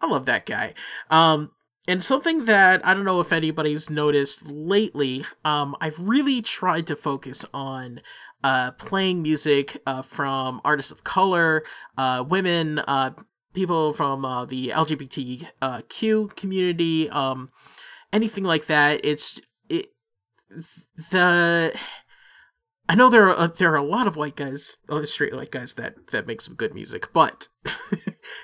I 0.00 0.06
love 0.06 0.26
that 0.26 0.46
guy. 0.46 0.74
Um, 1.10 1.52
and 1.88 2.02
something 2.02 2.44
that 2.44 2.86
I 2.86 2.94
don't 2.94 3.04
know 3.04 3.20
if 3.20 3.32
anybody's 3.32 3.90
noticed 3.90 4.46
lately, 4.46 5.24
um, 5.44 5.76
I've 5.80 5.98
really 5.98 6.42
tried 6.42 6.86
to 6.88 6.96
focus 6.96 7.44
on 7.52 8.00
uh, 8.44 8.72
playing 8.72 9.22
music 9.22 9.80
uh, 9.86 10.02
from 10.02 10.60
artists 10.64 10.92
of 10.92 11.04
color, 11.04 11.64
uh, 11.96 12.24
women, 12.26 12.78
uh, 12.80 13.10
people 13.52 13.92
from 13.92 14.24
uh, 14.24 14.44
the 14.44 14.68
LGBTQ 14.68 16.36
community, 16.36 17.10
um, 17.10 17.50
anything 18.12 18.44
like 18.44 18.66
that. 18.66 19.00
It's 19.04 19.40
it 19.68 19.92
the 21.10 21.74
I 22.90 22.96
know 22.96 23.08
there 23.08 23.28
are 23.28 23.38
uh, 23.38 23.46
there 23.46 23.72
are 23.72 23.76
a 23.76 23.84
lot 23.84 24.08
of 24.08 24.16
white 24.16 24.34
guys, 24.34 24.76
other 24.88 25.06
straight 25.06 25.32
white 25.32 25.52
guys 25.52 25.74
that 25.74 26.08
that 26.08 26.26
make 26.26 26.40
some 26.40 26.54
good 26.54 26.74
music, 26.74 27.12
but 27.12 27.46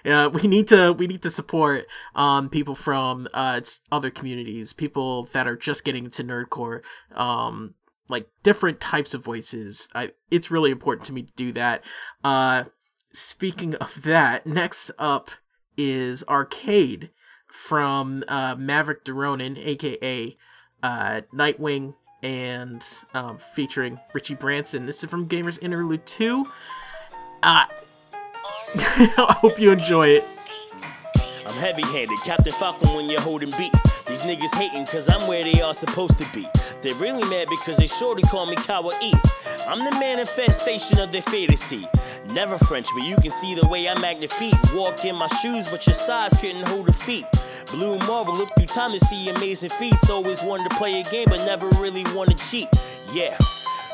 yeah, 0.04 0.26
we 0.28 0.46
need 0.46 0.68
to 0.68 0.92
we 0.92 1.08
need 1.08 1.22
to 1.22 1.32
support 1.32 1.86
um 2.14 2.48
people 2.48 2.76
from 2.76 3.26
uh 3.34 3.60
other 3.90 4.08
communities, 4.08 4.72
people 4.72 5.24
that 5.32 5.48
are 5.48 5.56
just 5.56 5.82
getting 5.82 6.04
into 6.04 6.22
nerdcore, 6.22 6.82
um 7.16 7.74
like 8.08 8.28
different 8.44 8.78
types 8.78 9.14
of 9.14 9.24
voices. 9.24 9.88
I 9.96 10.12
it's 10.30 10.48
really 10.48 10.70
important 10.70 11.06
to 11.06 11.12
me 11.12 11.22
to 11.22 11.32
do 11.34 11.50
that. 11.50 11.82
Uh 12.22 12.66
speaking 13.16 13.74
of 13.76 14.02
that, 14.02 14.46
next 14.46 14.90
up 14.98 15.30
is 15.76 16.22
Arcade 16.28 17.10
from 17.46 18.22
uh 18.28 18.54
Maverick 18.58 19.04
Deronin, 19.04 19.58
aka 19.58 20.36
uh 20.82 21.20
Nightwing 21.34 21.94
and 22.22 22.84
um, 23.14 23.38
featuring 23.38 24.00
Richie 24.12 24.34
Branson. 24.34 24.86
This 24.86 25.04
is 25.04 25.10
from 25.10 25.28
Gamers 25.28 25.58
Interlude 25.62 26.04
2. 26.06 26.44
Uh, 27.42 27.64
I 28.74 29.36
hope 29.40 29.60
you 29.60 29.70
enjoy 29.70 30.08
it. 30.08 30.24
I'm 31.46 31.54
heavy 31.56 31.82
handed, 31.82 32.18
Captain 32.24 32.52
Falcon 32.52 32.88
when 32.96 33.08
you're 33.08 33.20
holding 33.20 33.50
beat. 33.56 33.72
These 34.06 34.22
niggas 34.22 34.54
hating 34.54 34.86
cause 34.86 35.08
I'm 35.08 35.26
where 35.26 35.42
they 35.42 35.60
are 35.60 35.74
supposed 35.74 36.18
to 36.20 36.32
be. 36.32 36.46
They're 36.80 36.94
really 36.94 37.28
mad 37.28 37.48
because 37.50 37.76
they 37.76 37.88
to 37.88 38.22
call 38.28 38.46
me 38.46 38.54
Kawaii. 38.54 39.12
I'm 39.68 39.84
the 39.84 39.90
manifestation 39.98 41.00
of 41.00 41.10
their 41.10 41.22
fantasy. 41.22 41.88
Never 42.28 42.56
French, 42.56 42.86
but 42.96 43.04
you 43.04 43.16
can 43.16 43.32
see 43.32 43.56
the 43.56 43.66
way 43.66 43.88
I 43.88 43.98
magnifique. 43.98 44.54
Walk 44.74 45.04
in 45.04 45.16
my 45.16 45.26
shoes, 45.26 45.68
but 45.68 45.84
your 45.86 45.94
size 45.94 46.32
couldn't 46.40 46.68
hold 46.68 46.88
a 46.88 46.92
feet. 46.92 47.26
Blue 47.72 47.98
Marvel, 48.06 48.34
look 48.34 48.50
through 48.56 48.66
time 48.66 48.92
to 48.92 49.00
see 49.06 49.28
amazing 49.28 49.70
feats. 49.70 50.08
Always 50.08 50.40
wanted 50.42 50.70
to 50.70 50.76
play 50.76 51.00
a 51.00 51.02
game, 51.04 51.26
but 51.28 51.44
never 51.44 51.68
really 51.80 52.04
wanted 52.14 52.38
to 52.38 52.48
cheat. 52.48 52.68
Yeah. 53.12 53.36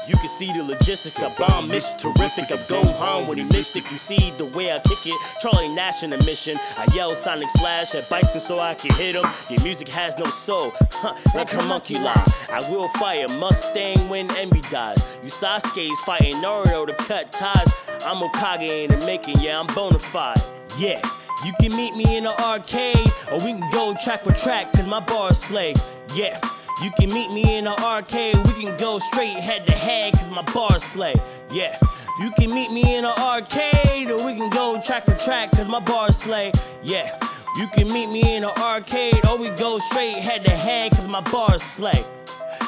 You 0.08 0.16
can 0.16 0.28
see 0.28 0.52
the 0.52 0.64
logistics. 0.64 1.22
I 1.22 1.32
bomb 1.36 1.68
mission 1.68 1.96
terrific. 1.96 2.50
I'm 2.50 2.58
go 2.66 2.82
home 2.84 3.28
when 3.28 3.38
he 3.38 3.44
it. 3.44 3.90
You 3.90 3.98
see 3.98 4.32
the 4.32 4.44
way 4.44 4.72
I 4.72 4.80
kick 4.80 5.06
it. 5.06 5.20
Charlie 5.40 5.68
Nash 5.68 6.02
in 6.02 6.12
a 6.12 6.18
mission. 6.24 6.58
I 6.76 6.86
yell 6.92 7.14
Sonic 7.14 7.48
Slash 7.50 7.94
at 7.94 8.08
Bison 8.08 8.40
so 8.40 8.58
I 8.58 8.74
can 8.74 8.92
hit 8.96 9.14
him. 9.14 9.24
Your 9.48 9.62
music 9.62 9.88
has 9.88 10.18
no 10.18 10.24
soul. 10.24 10.72
Huh, 10.90 11.14
like 11.34 11.50
her 11.50 11.66
monkey 11.68 11.94
line. 11.94 12.26
I 12.50 12.60
will 12.68 12.88
fire 12.88 13.28
Mustang 13.38 14.08
when 14.08 14.30
envy 14.36 14.60
dies. 14.62 15.18
You 15.22 15.30
Sasuke's 15.30 16.00
fighting 16.00 16.34
Naruto 16.34 16.88
to 16.88 16.94
cut 16.94 17.30
ties. 17.30 17.72
I'm 18.04 18.16
Okage 18.16 18.68
in 18.68 18.98
the 18.98 19.06
making. 19.06 19.38
Yeah, 19.38 19.60
I'm 19.60 19.72
bona 19.74 19.98
fide. 19.98 20.40
Yeah. 20.78 21.00
You 21.44 21.52
can 21.60 21.74
meet 21.76 21.96
me 21.96 22.16
in 22.16 22.24
the 22.24 22.40
arcade, 22.40 23.08
or 23.30 23.38
we 23.38 23.52
can 23.52 23.68
go 23.72 23.96
track 24.04 24.22
for 24.22 24.32
track, 24.32 24.72
cause 24.72 24.86
my 24.86 25.00
bar 25.00 25.32
is 25.32 25.40
slay. 25.40 25.74
Yeah. 26.14 26.40
You 26.82 26.90
can 26.98 27.14
meet 27.14 27.30
me 27.30 27.58
in 27.58 27.64
the 27.66 27.80
arcade, 27.80 28.36
we 28.38 28.64
can 28.64 28.76
go 28.76 28.98
straight 28.98 29.36
head 29.36 29.64
to 29.66 29.72
head, 29.72 30.14
cause 30.14 30.32
my 30.32 30.42
bars 30.42 30.82
slay. 30.82 31.14
Yeah. 31.52 31.78
You 32.18 32.32
can 32.32 32.52
meet 32.52 32.72
me 32.72 32.96
in 32.96 33.04
the 33.04 33.20
arcade, 33.20 34.10
or 34.10 34.16
we 34.26 34.34
can 34.34 34.50
go 34.50 34.82
track 34.84 35.04
for 35.04 35.14
track, 35.14 35.52
cause 35.52 35.68
my 35.68 35.78
bars 35.78 36.16
slay. 36.16 36.50
Yeah. 36.82 37.16
You 37.56 37.68
can 37.68 37.86
meet 37.92 38.10
me 38.10 38.34
in 38.36 38.42
the 38.42 38.60
arcade, 38.60 39.24
or 39.26 39.38
we 39.38 39.50
go 39.50 39.78
straight 39.78 40.18
head 40.18 40.44
to 40.44 40.50
head, 40.50 40.90
cause 40.90 41.06
my 41.06 41.20
bars 41.20 41.62
slay. 41.62 42.02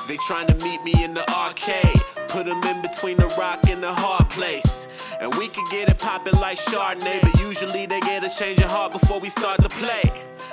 They 0.07 0.17
trying 0.29 0.47
to 0.47 0.55
meet 0.65 0.85
me 0.85 0.93
in 1.03 1.13
the 1.15 1.29
arcade. 1.33 2.01
Put 2.29 2.47
them 2.47 2.63
in 2.63 2.83
between 2.83 3.17
the 3.17 3.35
rock 3.37 3.69
and 3.69 3.83
the 3.83 3.93
hard 3.93 4.31
place. 4.31 4.87
And 5.25 5.35
we 5.37 5.49
can 5.49 5.65
get 5.71 5.89
it 5.89 5.99
poppin' 5.99 6.39
like 6.39 6.59
Chardonnay, 6.59 7.23
but 7.23 7.41
usually 7.41 7.87
they 7.87 7.99
get 8.01 8.23
a 8.25 8.29
change 8.29 8.59
of 8.59 8.71
heart 8.71 8.93
before 8.93 9.21
we 9.21 9.31
start 9.31 9.57
to 9.63 9.71
play. 9.71 10.05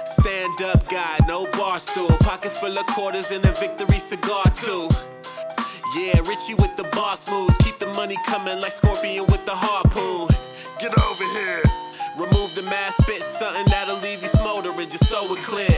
Stand 0.06 0.62
up 0.62 0.88
guy, 0.88 1.18
no 1.28 1.46
bar 1.52 1.78
stool. 1.78 2.08
Pocket 2.22 2.54
full 2.56 2.78
of 2.78 2.86
quarters 2.88 3.32
and 3.32 3.44
a 3.44 3.52
victory 3.52 4.00
cigar 4.00 4.46
too. 4.56 4.88
Yeah, 6.00 6.24
Richie 6.24 6.56
with 6.56 6.74
the 6.78 6.88
boss 6.94 7.30
moves. 7.30 7.58
Keep 7.66 7.80
the 7.80 7.92
money 8.00 8.16
coming 8.26 8.62
like 8.62 8.72
Scorpion 8.72 9.26
with 9.26 9.46
the 9.46 9.52
harpoon. 9.54 10.30
Get 10.80 10.98
over 11.04 11.26
here. 11.36 11.64
Remove 12.16 12.56
the 12.56 12.64
mask, 12.64 13.04
spit 13.04 13.22
something 13.22 13.66
that'll 13.68 14.00
leave 14.00 14.22
you 14.22 14.30
smoldering, 14.30 14.90
just 14.90 15.10
so 15.10 15.36
it 15.36 15.44
clear. 15.44 15.71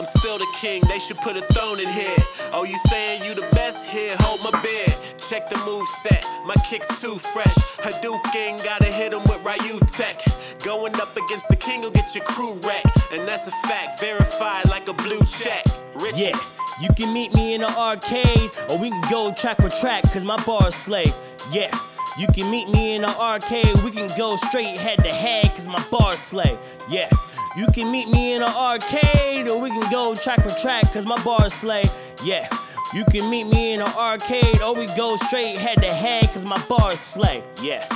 I'm 0.00 0.06
still 0.06 0.38
the 0.38 0.46
king, 0.54 0.82
they 0.88 0.98
should 0.98 1.18
put 1.18 1.36
a 1.36 1.42
throne 1.52 1.78
in 1.78 1.86
here. 1.86 2.16
Oh, 2.54 2.64
you 2.64 2.78
saying 2.88 3.22
you 3.22 3.34
the 3.34 3.46
best? 3.52 3.86
Here, 3.86 4.16
hold 4.20 4.40
my 4.42 4.58
beer. 4.62 4.86
Check 5.28 5.50
the 5.50 5.58
move 5.66 5.86
set, 5.88 6.24
my 6.46 6.54
kick's 6.66 7.02
too 7.02 7.16
fresh. 7.16 7.54
Hadouken, 7.76 8.64
gotta 8.64 8.86
hit 8.86 9.12
him 9.12 9.20
with 9.24 9.44
Ryu 9.44 9.78
Tech. 9.80 10.24
Going 10.64 10.94
up 10.94 11.14
against 11.14 11.50
the 11.50 11.56
king 11.56 11.82
will 11.82 11.90
get 11.90 12.14
your 12.14 12.24
crew 12.24 12.54
wrecked. 12.66 13.12
And 13.12 13.28
that's 13.28 13.46
a 13.46 13.50
fact, 13.68 14.00
verified 14.00 14.70
like 14.70 14.88
a 14.88 14.94
blue 14.94 15.20
check. 15.20 15.66
Rich. 15.94 16.16
Yeah. 16.16 16.38
You 16.80 16.88
can 16.96 17.12
meet 17.12 17.34
me 17.34 17.52
in 17.52 17.60
the 17.60 17.70
arcade, 17.76 18.50
or 18.70 18.78
we 18.78 18.88
can 18.88 19.02
go 19.10 19.34
track 19.34 19.58
for 19.58 19.68
track, 19.68 20.04
cause 20.04 20.24
my 20.24 20.42
bar 20.46 20.70
slay. 20.70 21.12
Yeah. 21.52 21.70
You 22.18 22.26
can 22.28 22.50
meet 22.50 22.70
me 22.70 22.94
in 22.94 23.02
the 23.02 23.14
arcade, 23.18 23.76
we 23.84 23.90
can 23.90 24.08
go 24.16 24.36
straight 24.36 24.78
head 24.78 25.04
to 25.04 25.14
head, 25.14 25.44
cause 25.50 25.68
my 25.68 25.84
bar 25.90 26.12
slay. 26.12 26.58
Yeah. 26.88 27.10
You 27.56 27.66
can 27.74 27.90
meet 27.90 28.08
me 28.08 28.34
in 28.34 28.42
an 28.42 28.48
arcade, 28.48 29.48
or 29.48 29.60
we 29.60 29.70
can 29.70 29.90
go 29.90 30.14
track 30.14 30.40
for 30.40 30.50
track, 30.60 30.84
cause 30.92 31.04
my 31.04 31.20
bar 31.24 31.50
slay. 31.50 31.84
Yeah. 32.22 32.48
You 32.94 33.04
can 33.06 33.28
meet 33.28 33.44
me 33.44 33.72
in 33.72 33.80
an 33.80 33.88
arcade, 33.88 34.62
or 34.62 34.72
we 34.74 34.86
go 34.96 35.16
straight 35.16 35.56
head 35.56 35.82
to 35.82 35.88
head, 35.88 36.28
cause 36.32 36.44
my 36.44 36.62
bar 36.68 36.94
slay. 36.94 37.42
Yeah. 37.60 37.88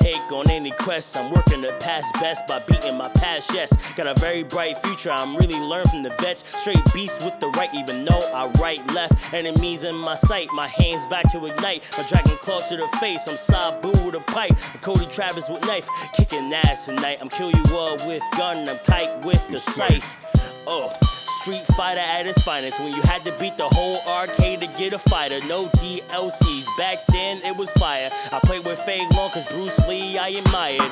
Take 0.00 0.32
on 0.32 0.50
any 0.50 0.70
quest. 0.72 1.16
I'm 1.16 1.32
working 1.32 1.62
to 1.62 1.76
pass 1.78 2.04
best 2.20 2.46
by 2.46 2.60
beating 2.60 2.96
my 2.96 3.08
past, 3.08 3.52
yes. 3.52 3.70
Got 3.94 4.06
a 4.06 4.20
very 4.20 4.42
bright 4.42 4.76
future. 4.84 5.10
I'm 5.10 5.36
really 5.36 5.58
learning 5.58 5.88
from 5.88 6.02
the 6.02 6.10
vets. 6.20 6.44
Straight 6.60 6.84
beast 6.92 7.24
with 7.24 7.38
the 7.40 7.48
right, 7.50 7.72
even 7.74 8.04
though 8.04 8.20
I 8.34 8.46
right 8.60 8.84
left. 8.92 9.32
Enemies 9.32 9.84
in 9.84 9.94
my 9.94 10.14
sight, 10.14 10.48
my 10.52 10.66
hands 10.66 11.06
back 11.06 11.30
to 11.32 11.46
ignite. 11.46 11.88
My 11.96 12.04
dragon 12.08 12.36
claws 12.38 12.68
to 12.68 12.76
the 12.76 12.88
face. 12.98 13.26
I'm 13.28 13.36
Sabu 13.36 13.90
with 14.04 14.14
a 14.14 14.20
pipe. 14.20 14.52
I'm 14.52 14.80
Cody 14.80 15.06
Travis 15.06 15.48
with 15.48 15.64
knife. 15.66 15.88
Kicking 16.14 16.52
ass 16.52 16.86
tonight. 16.86 17.18
I'm 17.20 17.28
kill 17.28 17.50
you 17.50 17.64
all 17.72 17.96
with 18.06 18.22
gun. 18.36 18.68
I'm 18.68 18.78
kite 18.78 19.24
with 19.24 19.46
the 19.48 19.58
scythe. 19.58 20.16
Oh. 20.66 21.13
Street 21.44 21.66
Fighter 21.76 22.00
at 22.00 22.26
its 22.26 22.42
finest 22.42 22.80
when 22.80 22.94
you 22.94 23.02
had 23.02 23.22
to 23.22 23.32
beat 23.32 23.58
the 23.58 23.68
whole 23.68 24.00
arcade 24.08 24.62
to 24.62 24.66
get 24.66 24.94
a 24.94 24.98
fighter. 24.98 25.46
No 25.46 25.66
DLCs, 25.66 26.66
back 26.78 27.06
then 27.08 27.36
it 27.44 27.54
was 27.54 27.70
fire. 27.72 28.10
I 28.32 28.38
played 28.38 28.64
with 28.64 28.78
Fei 28.78 29.06
Long 29.10 29.28
cause 29.28 29.44
Bruce 29.48 29.78
Lee 29.86 30.16
I 30.16 30.28
admired. 30.28 30.90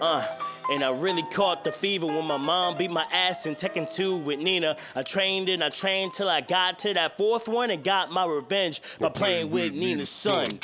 Uh, 0.00 0.26
and 0.72 0.82
I 0.82 0.90
really 0.90 1.22
caught 1.22 1.62
the 1.62 1.70
fever 1.70 2.06
when 2.06 2.24
my 2.24 2.36
mom 2.36 2.76
beat 2.76 2.90
my 2.90 3.06
ass 3.12 3.46
in 3.46 3.54
Tekken 3.54 3.88
2 3.94 4.16
with 4.16 4.40
Nina. 4.40 4.76
I 4.96 5.02
trained 5.02 5.48
and 5.48 5.62
I 5.62 5.68
trained 5.68 6.14
till 6.14 6.28
I 6.28 6.40
got 6.40 6.80
to 6.80 6.94
that 6.94 7.16
fourth 7.16 7.46
one 7.46 7.70
and 7.70 7.84
got 7.84 8.10
my 8.10 8.26
revenge 8.26 8.82
by 8.98 9.08
playing 9.08 9.50
with 9.50 9.72
Nina's 9.72 10.08
son. 10.08 10.58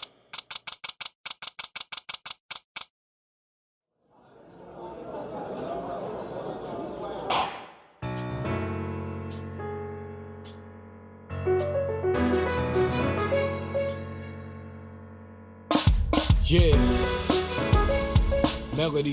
And 18.99 19.07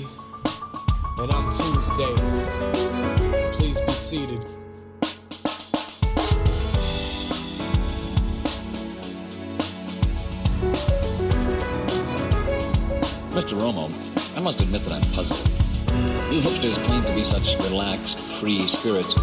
Tuesday. 1.53 2.15
Please 3.51 3.79
be 3.81 3.91
seated. 3.91 4.39
Mr. 13.29 13.59
Romo, 13.59 13.93
I 14.35 14.39
must 14.39 14.59
admit 14.59 14.81
that 14.81 14.91
I'm 14.91 15.01
puzzled. 15.01 15.47
You 16.33 16.41
hipsters 16.41 16.83
claim 16.87 17.03
to 17.03 17.13
be 17.13 17.23
such 17.23 17.55
relaxed, 17.69 18.31
free 18.39 18.67
spirits, 18.67 19.13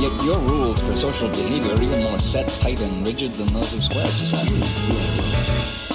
yet 0.00 0.24
your 0.24 0.38
rules 0.38 0.80
for 0.80 0.96
social 0.96 1.28
behavior 1.28 1.74
are 1.74 1.82
even 1.82 2.02
more 2.04 2.20
set, 2.20 2.48
tight, 2.48 2.80
and 2.80 3.06
rigid 3.06 3.34
than 3.34 3.52
those 3.52 3.70
of 3.74 3.84
square 3.84 4.06
society. 4.06 5.85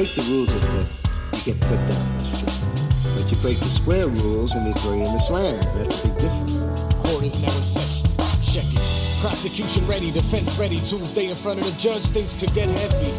Break 0.00 0.14
the 0.14 0.22
rules, 0.32 0.48
it, 0.48 0.64
uh, 0.64 0.86
you 1.36 1.52
get 1.52 1.60
put 1.60 1.76
down. 1.76 2.16
But 3.14 3.30
you 3.30 3.36
break 3.42 3.58
the 3.58 3.68
square 3.68 4.08
rules, 4.08 4.54
and 4.54 4.66
they 4.66 4.72
throw 4.80 4.94
you 4.94 5.04
in 5.04 5.12
the 5.12 5.20
slam. 5.20 5.60
That's 5.76 6.02
a 6.02 6.08
big 6.08 6.16
difference. 6.16 6.58
Court 7.04 7.24
is 7.24 7.42
now 7.42 7.54
in 7.54 7.62
session. 7.62 8.08
Check 8.40 8.64
it. 8.64 9.20
Prosecution 9.20 9.86
ready, 9.86 10.10
defense 10.10 10.58
ready. 10.58 10.78
Tuesday 10.78 11.26
in 11.26 11.34
front 11.34 11.60
of 11.60 11.66
the 11.66 11.78
judge, 11.78 12.06
things 12.06 12.32
could 12.32 12.54
get 12.54 12.70
heavy. 12.70 13.10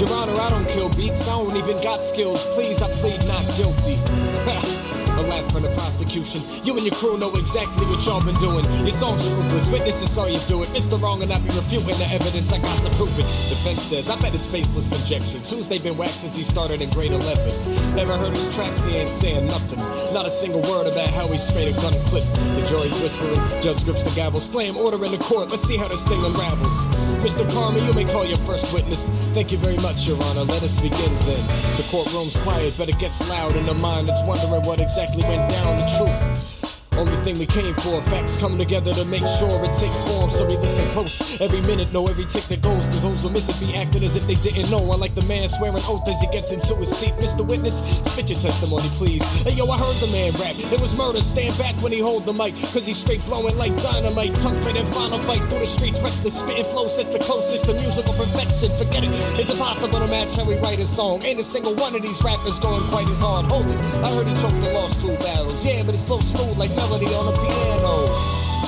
Your 0.00 0.10
Honor, 0.14 0.40
I 0.40 0.48
don't 0.48 0.66
kill 0.68 0.88
beats, 0.94 1.28
I 1.28 1.32
don't 1.32 1.54
even 1.54 1.76
got 1.82 2.02
skills. 2.02 2.46
Please, 2.54 2.80
I 2.80 2.90
plead 2.92 3.20
not 3.28 3.44
guilty. 3.58 4.72
A 5.16 5.22
laugh 5.22 5.50
from 5.50 5.62
the 5.62 5.70
prosecution. 5.70 6.42
You 6.62 6.76
and 6.76 6.84
your 6.84 6.94
crew 6.94 7.16
know 7.16 7.32
exactly 7.34 7.84
what 7.86 8.04
y'all 8.04 8.22
been 8.22 8.34
doing. 8.36 8.64
Your 8.84 8.94
songs 8.94 9.26
are 9.26 9.34
ruthless, 9.36 9.68
witnesses 9.70 10.10
saw 10.10 10.26
you 10.26 10.38
do 10.46 10.62
it. 10.62 10.68
Mr. 10.68 11.00
Wrong 11.00 11.22
and 11.22 11.32
I 11.32 11.38
be 11.38 11.48
refuting 11.48 11.96
the 11.96 12.08
evidence 12.12 12.52
I 12.52 12.58
got 12.58 12.76
to 12.84 12.90
prove 12.96 13.18
it. 13.18 13.24
Defense 13.48 13.82
says, 13.82 14.10
I 14.10 14.20
bet 14.20 14.34
it's 14.34 14.46
baseless 14.46 14.88
conjecture. 14.88 15.40
Tuesday 15.40 15.78
been 15.78 15.96
whacked 15.96 16.12
since 16.12 16.36
he 16.36 16.44
started 16.44 16.82
in 16.82 16.90
grade 16.90 17.12
11. 17.12 17.96
Never 17.96 18.18
heard 18.18 18.36
his 18.36 18.54
tracks, 18.54 18.84
he 18.84 18.96
ain't 18.96 19.08
saying 19.08 19.46
nothing. 19.46 19.78
Not 20.16 20.24
a 20.24 20.30
single 20.30 20.62
word 20.62 20.86
about 20.86 21.10
how 21.10 21.28
he 21.28 21.36
sprayed 21.36 21.76
a 21.76 21.80
gun 21.82 21.92
clip. 22.06 22.24
The 22.24 22.64
jury's 22.66 22.98
whispering, 23.02 23.36
judge 23.60 23.84
grips 23.84 24.02
the 24.02 24.10
gavel, 24.16 24.40
slam 24.40 24.74
order 24.78 25.04
in 25.04 25.12
the 25.12 25.18
court. 25.18 25.50
Let's 25.50 25.64
see 25.64 25.76
how 25.76 25.88
this 25.88 26.04
thing 26.04 26.18
unravels. 26.24 26.86
Mr. 27.22 27.46
Karma, 27.52 27.80
you 27.80 27.92
may 27.92 28.04
call 28.04 28.24
your 28.24 28.38
first 28.38 28.72
witness. 28.72 29.10
Thank 29.34 29.52
you 29.52 29.58
very 29.58 29.76
much, 29.76 30.08
Your 30.08 30.16
Honor. 30.24 30.44
Let 30.44 30.62
us 30.62 30.80
begin 30.80 30.96
then. 30.96 31.46
The 31.76 31.86
courtroom's 31.90 32.34
quiet, 32.38 32.72
but 32.78 32.88
it 32.88 32.98
gets 32.98 33.28
loud 33.28 33.56
in 33.56 33.66
the 33.66 33.74
mind 33.74 34.08
that's 34.08 34.22
wondering 34.22 34.62
what 34.62 34.80
exactly 34.80 35.22
went 35.22 35.50
down. 35.50 35.76
The 35.76 35.98
truth. 35.98 36.55
Only 36.96 37.16
thing 37.24 37.38
we 37.38 37.46
came 37.46 37.74
for, 37.74 38.00
facts 38.02 38.38
coming 38.40 38.58
together 38.58 38.92
to 38.94 39.04
make 39.04 39.22
sure 39.38 39.64
it 39.64 39.74
takes 39.74 40.00
form. 40.08 40.30
So 40.30 40.46
we 40.46 40.56
listen 40.56 40.88
close 40.90 41.40
every 41.40 41.60
minute, 41.60 41.92
know 41.92 42.06
every 42.06 42.24
tick 42.24 42.44
that 42.44 42.62
goes. 42.62 42.86
Cause 42.86 43.02
those 43.02 43.22
who 43.22 43.30
miss 43.30 43.48
it 43.48 43.60
be 43.60 43.74
acting 43.76 44.02
as 44.02 44.16
if 44.16 44.26
they 44.26 44.36
didn't 44.36 44.70
know. 44.70 44.80
Unlike 44.92 45.14
the 45.14 45.22
man 45.22 45.48
swearing 45.48 45.82
oath 45.84 46.08
as 46.08 46.20
he 46.20 46.26
gets 46.28 46.52
into 46.52 46.74
his 46.76 46.88
seat. 46.96 47.12
Mr. 47.16 47.46
Witness, 47.46 47.84
spit 48.10 48.30
your 48.30 48.38
testimony, 48.38 48.88
please. 48.96 49.22
Hey 49.42 49.52
yo, 49.52 49.66
I 49.66 49.76
heard 49.78 49.96
the 49.96 50.08
man 50.12 50.32
rap. 50.40 50.56
It 50.56 50.80
was 50.80 50.96
murder. 50.96 51.20
Stand 51.20 51.56
back 51.58 51.80
when 51.82 51.92
he 51.92 52.00
hold 52.00 52.24
the 52.24 52.32
mic. 52.32 52.54
Cause 52.72 52.86
he's 52.86 52.98
straight 52.98 53.24
blowing 53.26 53.56
like 53.58 53.76
dynamite. 53.82 54.34
Tougher 54.36 54.72
than 54.72 54.86
final 54.86 55.20
fight 55.20 55.40
through 55.50 55.60
the 55.60 55.66
streets. 55.66 56.00
Reckless 56.00 56.38
spitting 56.38 56.64
flows, 56.64 56.96
that's 56.96 57.08
the 57.08 57.18
closest 57.18 57.66
to 57.66 57.74
musical 57.74 58.14
perfection. 58.14 58.70
Forget 58.78 59.04
it, 59.04 59.10
it's 59.38 59.50
impossible 59.50 59.98
to 59.98 60.06
match 60.06 60.34
how 60.36 60.44
we 60.44 60.56
write 60.56 60.78
a 60.78 60.86
song. 60.86 61.22
Ain't 61.24 61.40
a 61.40 61.44
single 61.44 61.74
one 61.74 61.94
of 61.94 62.02
these 62.02 62.22
rappers 62.22 62.58
going 62.60 62.82
quite 62.88 63.08
as 63.08 63.20
hard. 63.20 63.46
Hold 63.46 63.66
it, 63.66 63.80
I 64.00 64.08
heard 64.14 64.26
he 64.26 64.34
choked 64.34 64.64
and 64.64 64.74
lost 64.74 65.00
two 65.00 65.14
battles. 65.18 65.64
Yeah, 65.64 65.82
but 65.84 65.92
his 65.92 66.04
flow 66.04 66.20
smooth 66.20 66.56
like 66.56 66.70
melody 66.88 67.14
on 67.14 67.26
the 67.26 67.32
piano. 67.32 68.65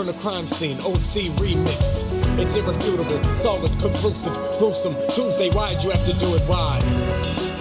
From 0.00 0.06
the 0.06 0.22
crime 0.22 0.46
scene, 0.46 0.78
OC 0.78 1.28
remix. 1.36 2.08
It's 2.38 2.56
irrefutable, 2.56 3.22
solid, 3.34 3.70
conclusive, 3.80 4.32
gruesome. 4.58 4.96
Tuesday, 5.10 5.50
why'd 5.50 5.84
you 5.84 5.90
have 5.90 6.06
to 6.06 6.18
do 6.18 6.36
it? 6.36 6.42
Why? 6.48 7.09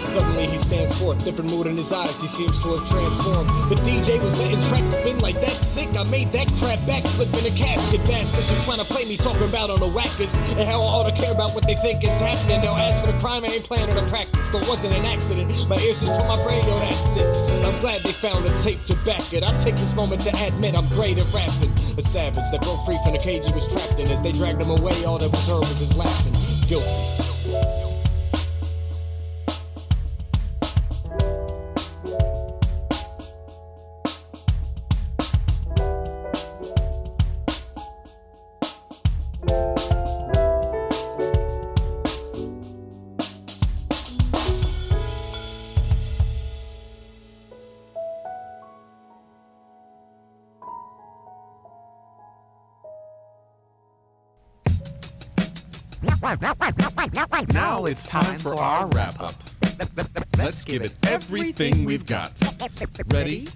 Suddenly 0.10 0.48
he 0.48 0.58
stands 0.58 0.98
forth, 0.98 1.24
different 1.24 1.52
mood 1.52 1.68
in 1.68 1.78
his 1.78 1.92
eyes, 1.94 2.20
he 2.20 2.28
seems 2.28 2.60
to 2.64 2.70
have 2.74 2.90
transformed. 2.90 3.48
The 3.70 3.76
DJ 3.86 4.20
was 4.20 4.40
letting 4.42 4.60
tracks 4.64 4.98
spin 4.98 5.20
like 5.20 5.40
that 5.40 5.52
sick. 5.52 5.96
I 5.96 6.04
made 6.10 6.34
that 6.34 6.48
crap 6.58 6.80
backflip 6.90 7.30
in 7.38 7.46
a 7.46 7.56
casket. 7.56 8.02
Bastards 8.08 8.50
are 8.50 8.66
trying 8.66 8.80
to 8.80 8.92
play 8.92 9.06
me 9.06 9.18
talking 9.18 9.48
about 9.48 9.70
on 9.70 9.80
the 9.80 9.88
whackers 9.88 10.34
and 10.58 10.62
how 10.62 10.82
I 10.82 10.90
ought 10.90 11.16
to 11.16 11.22
care 11.22 11.32
about 11.32 11.54
what 11.54 11.68
they 11.68 11.76
think 11.76 12.04
is 12.04 12.20
happening. 12.20 12.60
They'll 12.60 12.74
ask 12.74 13.06
for 13.06 13.12
the 13.12 13.20
crime, 13.20 13.46
I 13.46 13.50
ain't 13.50 13.64
planning 13.64 13.94
to 13.94 14.02
practice. 14.10 14.48
There 14.50 14.62
wasn't 14.62 14.96
an 14.96 15.06
accident. 15.06 15.70
My 15.70 15.78
ears 15.78 16.02
just 16.02 16.16
told 16.16 16.28
my 16.28 16.42
brain, 16.44 16.66
yo, 16.66 16.80
that's 16.80 17.16
it. 17.16 17.30
I'm 17.64 17.78
glad 17.78 18.02
they 18.02 18.12
found 18.12 18.48
a 18.48 18.64
tape 18.64 18.84
to 18.86 18.96
back 19.06 19.32
it. 19.32 19.44
I 19.44 19.56
take 19.60 19.76
this 19.76 19.94
moment 19.94 20.24
to 20.24 20.32
admit 20.42 20.74
I'm 20.74 20.88
great 20.98 21.20
at 21.20 21.30
rapping. 21.38 21.70
A 22.00 22.02
savage 22.02 22.50
that 22.50 22.64
broke 22.64 22.84
free 22.84 22.98
from 23.04 23.14
the 23.14 23.20
cage 23.20 23.46
he 23.46 23.54
was 23.54 23.68
trapped 23.68 24.00
in. 24.00 24.10
As 24.10 24.24
they 24.24 24.32
dragged 24.32 24.60
him 24.60 24.72
away, 24.72 25.06
all 25.06 25.20
that 25.20 25.30
was 25.30 25.46
heard 25.46 25.60
was 25.70 25.78
his 25.78 25.96
laughing. 25.96 26.34
Guilty. 26.68 27.29
Now 56.30 57.86
it's 57.86 58.08
time 58.08 58.38
for 58.38 58.54
our 58.54 58.86
wrap 58.90 59.20
up. 59.20 59.34
Let's 60.38 60.64
give 60.64 60.84
it 60.84 60.94
everything 61.08 61.86
we've 61.86 62.06
got. 62.06 62.34
Ready? 63.08 63.48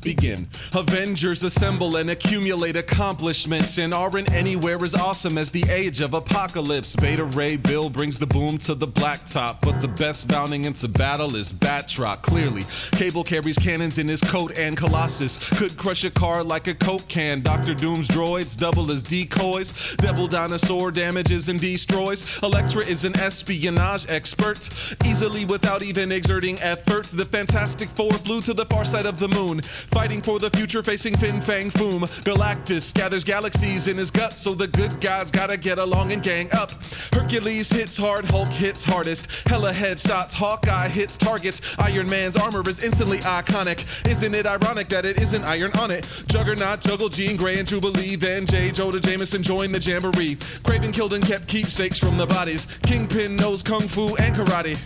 Begin. 0.00 0.48
Avengers 0.74 1.42
assemble 1.42 1.96
and 1.96 2.10
accumulate 2.10 2.76
accomplishments 2.76 3.78
and 3.78 3.92
aren't 3.92 4.32
anywhere 4.32 4.82
as 4.84 4.94
awesome 4.94 5.36
as 5.36 5.50
the 5.50 5.64
age 5.70 6.00
of 6.00 6.14
apocalypse. 6.14 6.94
Beta 6.94 7.24
Ray 7.24 7.56
Bill 7.56 7.90
brings 7.90 8.16
the 8.16 8.26
boom 8.26 8.58
to 8.58 8.74
the 8.74 8.86
blacktop, 8.86 9.60
but 9.60 9.80
the 9.80 9.88
best 9.88 10.28
bounding 10.28 10.64
into 10.64 10.88
battle 10.88 11.34
is 11.34 11.52
Batroc. 11.52 12.22
Clearly, 12.22 12.64
Cable 12.92 13.24
carries 13.24 13.58
cannons 13.58 13.98
in 13.98 14.08
his 14.08 14.22
coat, 14.22 14.56
and 14.56 14.76
Colossus 14.76 15.50
could 15.58 15.76
crush 15.76 16.04
a 16.04 16.10
car 16.10 16.44
like 16.44 16.68
a 16.68 16.74
Coke 16.74 17.08
can. 17.08 17.40
Doctor 17.42 17.74
Doom's 17.74 18.08
droids 18.08 18.56
double 18.56 18.90
as 18.90 19.02
decoys. 19.02 19.96
Devil 19.96 20.28
Dinosaur 20.28 20.90
damages 20.90 21.48
and 21.48 21.60
destroys. 21.60 22.40
Elektra 22.42 22.84
is 22.84 23.04
an 23.04 23.16
espionage 23.18 24.06
expert, 24.08 24.68
easily 25.04 25.44
without 25.44 25.82
even 25.82 26.12
exerting 26.12 26.58
effort. 26.60 27.06
The 27.06 27.24
Fantastic 27.24 27.88
Four 27.90 28.12
flew 28.12 28.40
to 28.42 28.54
the 28.54 28.64
far 28.66 28.84
side 28.84 29.06
of 29.06 29.18
the 29.18 29.28
moon, 29.28 29.57
fighting 29.60 30.22
for 30.22 30.38
the 30.38 30.50
future, 30.50 30.82
facing 30.82 31.16
Fin 31.16 31.40
Fang 31.40 31.70
Foom. 31.70 32.02
Galactus 32.24 32.94
gathers 32.94 33.24
galaxies 33.24 33.88
in 33.88 33.96
his 33.96 34.10
gut, 34.10 34.36
so 34.36 34.54
the 34.54 34.68
good 34.68 35.00
guys 35.00 35.30
gotta 35.30 35.56
get 35.56 35.78
along 35.78 36.12
and 36.12 36.22
gang 36.22 36.48
up. 36.52 36.70
Hercules 37.12 37.70
hits 37.70 37.96
hard, 37.96 38.24
Hulk 38.26 38.48
hits 38.48 38.84
hardest. 38.84 39.48
Hella 39.48 39.72
headshots, 39.72 40.34
Hawkeye 40.34 40.88
hits 40.88 41.16
targets. 41.16 41.78
Iron 41.78 42.08
Man's 42.08 42.36
armor 42.36 42.62
is 42.68 42.80
instantly 42.80 43.18
iconic. 43.18 44.06
Isn't 44.06 44.34
it 44.34 44.46
ironic 44.46 44.88
that 44.88 45.04
it 45.04 45.20
isn't 45.20 45.44
iron 45.44 45.72
on 45.78 45.90
it? 45.90 46.06
Juggernaut, 46.28 46.80
Juggle, 46.80 47.08
Jean 47.08 47.36
Grey, 47.36 47.58
and 47.58 47.68
Jubilee. 47.68 48.16
Then 48.16 48.46
J. 48.46 48.70
Jonah 48.70 49.00
Jameson 49.00 49.42
joined 49.42 49.74
the 49.74 49.80
jamboree. 49.80 50.36
Kraven 50.36 50.92
killed 50.92 51.14
and 51.14 51.24
kept 51.24 51.46
keepsakes 51.48 51.98
from 51.98 52.16
the 52.16 52.26
bodies. 52.26 52.66
Kingpin 52.82 53.36
knows 53.36 53.62
kung 53.62 53.88
fu 53.88 54.16
and 54.16 54.34
karate. 54.34 54.78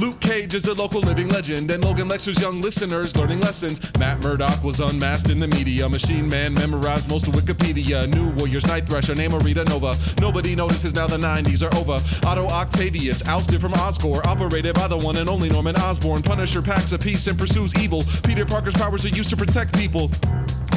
Luke 0.00 0.20
Cage 0.20 0.54
is 0.54 0.66
a 0.66 0.74
local 0.74 1.00
living 1.00 1.28
legend, 1.28 1.70
and 1.72 1.82
Logan 1.82 2.06
lectures 2.06 2.40
young 2.40 2.60
listeners 2.60 3.16
learning 3.16 3.40
lessons. 3.40 3.80
Matt 3.98 4.22
Murdock 4.22 4.62
was 4.62 4.78
unmasked 4.78 5.28
in 5.28 5.40
the 5.40 5.48
media. 5.48 5.88
Machine 5.88 6.28
Man 6.28 6.54
memorized 6.54 7.08
most 7.08 7.26
of 7.26 7.34
Wikipedia. 7.34 8.06
New 8.14 8.30
Warriors, 8.32 8.64
Night 8.64 8.86
Thrasher, 8.86 9.14
Namorita 9.14 9.68
Nova. 9.68 9.96
Nobody 10.20 10.54
notices 10.54 10.94
now 10.94 11.08
the 11.08 11.16
90s 11.16 11.68
are 11.68 11.76
over. 11.76 12.00
Otto 12.24 12.46
Octavius, 12.46 13.26
ousted 13.26 13.60
from 13.60 13.72
Oscorp, 13.72 14.24
operated 14.26 14.74
by 14.74 14.86
the 14.86 14.96
one 14.96 15.16
and 15.16 15.28
only 15.28 15.48
Norman 15.48 15.74
Osborn. 15.76 16.22
Punisher 16.22 16.62
packs 16.62 16.92
a 16.92 16.98
piece 16.98 17.26
and 17.26 17.36
pursues 17.36 17.74
evil. 17.82 18.04
Peter 18.24 18.44
Parker's 18.44 18.74
powers 18.74 19.04
are 19.04 19.08
used 19.08 19.30
to 19.30 19.36
protect 19.36 19.76
people. 19.76 20.10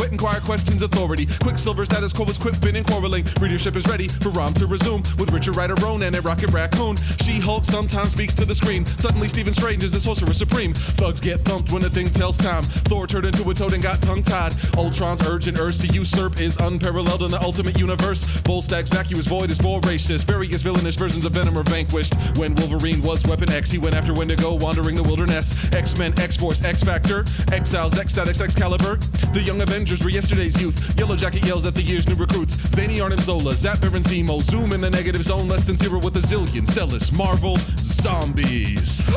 Quit, 0.01 0.11
inquire 0.13 0.39
questions 0.39 0.81
authority. 0.81 1.27
Quicksilver 1.43 1.85
status 1.85 2.11
quo 2.11 2.25
is 2.25 2.35
quipping 2.35 2.75
and 2.75 2.87
quarreling. 2.87 3.23
Readership 3.39 3.75
is 3.75 3.85
ready 3.85 4.07
for 4.07 4.29
Rom 4.29 4.51
to 4.55 4.65
resume 4.65 5.03
with 5.19 5.31
Richard 5.31 5.55
Rider 5.55 5.75
Ronan 5.75 6.15
and 6.15 6.25
Rocket 6.25 6.49
Raccoon. 6.49 6.97
She 7.21 7.39
Hulk 7.39 7.65
sometimes 7.65 8.13
speaks 8.13 8.33
to 8.33 8.45
the 8.45 8.55
screen. 8.55 8.83
Suddenly 8.97 9.27
Stephen 9.27 9.53
Strange 9.53 9.83
is 9.83 9.91
the 9.91 9.99
sorcerer 9.99 10.33
supreme. 10.33 10.73
Thugs 10.73 11.19
get 11.19 11.41
thumped 11.41 11.71
when 11.71 11.83
a 11.83 11.89
thing 11.89 12.09
tells 12.09 12.39
time. 12.39 12.63
Thor 12.63 13.05
turned 13.05 13.27
into 13.27 13.47
a 13.47 13.53
toad 13.53 13.75
and 13.75 13.83
got 13.83 14.01
tongue 14.01 14.23
tied. 14.23 14.55
Ultron's 14.75 15.21
urge 15.21 15.47
and 15.47 15.59
urge 15.59 15.77
to 15.81 15.87
usurp 15.93 16.41
is 16.41 16.57
unparalleled 16.57 17.21
in 17.21 17.29
the 17.29 17.41
ultimate 17.43 17.77
universe. 17.77 18.23
Volstagg's 18.41 18.89
vacuous 18.89 19.27
void 19.27 19.51
is 19.51 19.59
voracious. 19.59 20.23
Various 20.23 20.63
villainous 20.63 20.95
versions 20.95 21.27
of 21.27 21.33
Venom 21.33 21.55
are 21.59 21.63
vanquished. 21.63 22.15
When 22.39 22.55
Wolverine 22.55 23.03
was 23.03 23.23
Weapon 23.27 23.51
X, 23.51 23.69
he 23.69 23.77
went 23.77 23.93
after 23.93 24.15
Wendigo, 24.15 24.55
wandering 24.55 24.95
the 24.95 25.03
wilderness. 25.03 25.71
X 25.75 25.95
Men, 25.95 26.19
X 26.19 26.35
Force, 26.37 26.63
X 26.63 26.81
Factor, 26.81 27.23
Exiles, 27.51 27.99
X 27.99 28.15
Statix, 28.15 28.41
Excalibur. 28.41 28.95
The 29.31 29.43
Young 29.45 29.61
Avengers 29.61 29.90
were 29.99 30.09
yesterday's 30.09 30.59
youth. 30.61 30.97
Yellow 30.97 31.15
Jacket 31.15 31.45
yells 31.45 31.65
at 31.65 31.75
the 31.75 31.81
year's 31.81 32.07
new 32.07 32.15
recruits. 32.15 32.53
Zany 32.69 33.01
Arnim 33.01 33.19
Zola, 33.19 33.55
Zap 33.55 33.81
Baron 33.81 34.01
Zemo, 34.03 34.41
Zoom 34.41 34.71
in 34.71 34.79
the 34.81 34.89
negative 34.89 35.23
zone, 35.23 35.47
less 35.47 35.63
than 35.63 35.75
zero 35.75 35.99
with 35.99 36.15
a 36.15 36.19
zillion. 36.19 36.65
Celis, 36.65 37.11
Marvel, 37.11 37.57
zombies. 37.79 39.01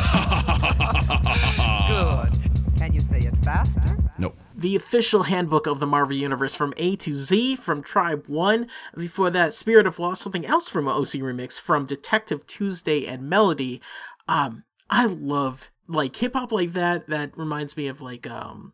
Good. 1.89 2.33
Can 2.77 2.93
you 2.93 3.01
say 3.01 3.21
it 3.21 3.37
faster? 3.45 3.97
Nope. 4.19 4.37
the 4.55 4.77
official 4.77 5.25
handbook 5.25 5.67
of 5.67 5.81
the 5.81 5.87
Marvel 5.87 6.17
Universe 6.17 6.55
from 6.55 6.73
A 6.77 6.97
to 6.97 7.15
Z 7.15 7.57
from 7.57 7.83
Tribe 7.83 8.27
1. 8.27 8.69
Before 8.97 9.29
that, 9.31 9.53
Spirit 9.55 9.87
of 9.87 9.99
Law, 9.99 10.15
something 10.15 10.47
else 10.47 10.69
from 10.69 10.89
OC 10.89 11.21
Remix 11.21 11.61
from 11.61 11.85
Detective 11.85 12.47
Tuesday 12.47 13.07
and 13.07 13.29
Melody. 13.29 13.81
Um, 14.29 14.65
I 14.89 15.07
love 15.07 15.71
like 15.89 16.17
hip 16.17 16.35
hop 16.35 16.53
like 16.53 16.73
that. 16.73 17.09
That 17.09 17.37
reminds 17.37 17.77
me 17.77 17.89
of 17.89 18.01
like 18.01 18.27
um 18.29 18.73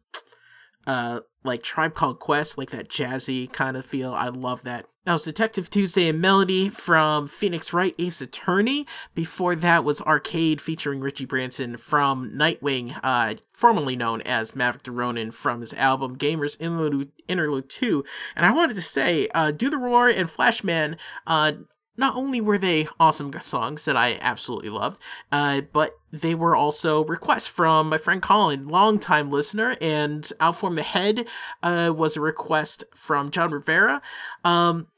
uh 0.87 1.21
like 1.45 1.63
Tribe 1.63 1.95
Called 1.95 2.19
Quest, 2.19 2.59
like 2.59 2.71
that 2.71 2.89
jazzy 2.89 3.51
kind 3.51 3.77
of 3.77 3.87
feel. 3.87 4.13
I 4.13 4.29
love 4.29 4.63
that. 4.65 4.87
That 5.07 5.15
was 5.15 5.25
Detective 5.25 5.71
Tuesday 5.71 6.09
and 6.09 6.21
Melody 6.21 6.69
from 6.69 7.27
Phoenix 7.27 7.73
Wright 7.73 7.95
Ace 7.99 8.21
Attorney. 8.21 8.87
Before 9.15 9.57
that 9.57 9.83
was 9.83 10.03
Arcade 10.03 10.61
featuring 10.61 11.01
Richie 11.01 11.25
Branson 11.25 11.79
from 11.79 12.33
Nightwing, 12.33 13.01
uh, 13.03 13.37
formerly 13.51 13.97
known 13.97 14.21
as 14.23 14.55
Maverick 14.55 14.83
DeRonan 14.83 15.33
from 15.33 15.61
his 15.61 15.73
album 15.73 16.19
Gamers 16.19 16.61
Interlude, 16.61 17.13
Interlude 17.29 17.71
2. 17.71 18.05
And 18.37 18.45
I 18.45 18.53
wanted 18.53 18.77
to 18.77 18.83
say, 18.83 19.29
uh, 19.35 19.53
Do 19.53 19.71
the 19.71 19.79
Roar 19.79 20.09
and 20.09 20.31
Flashman, 20.31 20.99
uh, 21.27 21.53
not 21.97 22.17
only 22.17 22.41
were 22.41 22.59
they 22.59 22.89
awesome 22.99 23.33
songs 23.43 23.85
that 23.85 23.97
I 23.97 24.19
absolutely 24.21 24.71
loved, 24.71 25.01
uh, 25.31 25.63
but 25.73 25.95
they 26.13 26.35
were 26.35 26.57
also 26.57 27.05
requests 27.05 27.47
from 27.47 27.89
my 27.91 27.99
friend 27.99 28.23
Colin, 28.23 28.69
longtime 28.69 29.31
listener, 29.31 29.77
and 29.81 30.31
I'll 30.41 30.53
Form 30.53 30.77
the 30.77 30.83
Head 30.83 31.27
uh, 31.63 31.93
was 31.95 32.17
a 32.17 32.21
request 32.21 32.85
from 32.95 33.31
John 33.31 33.51
Rivera, 33.51 34.01
um, 34.45 34.89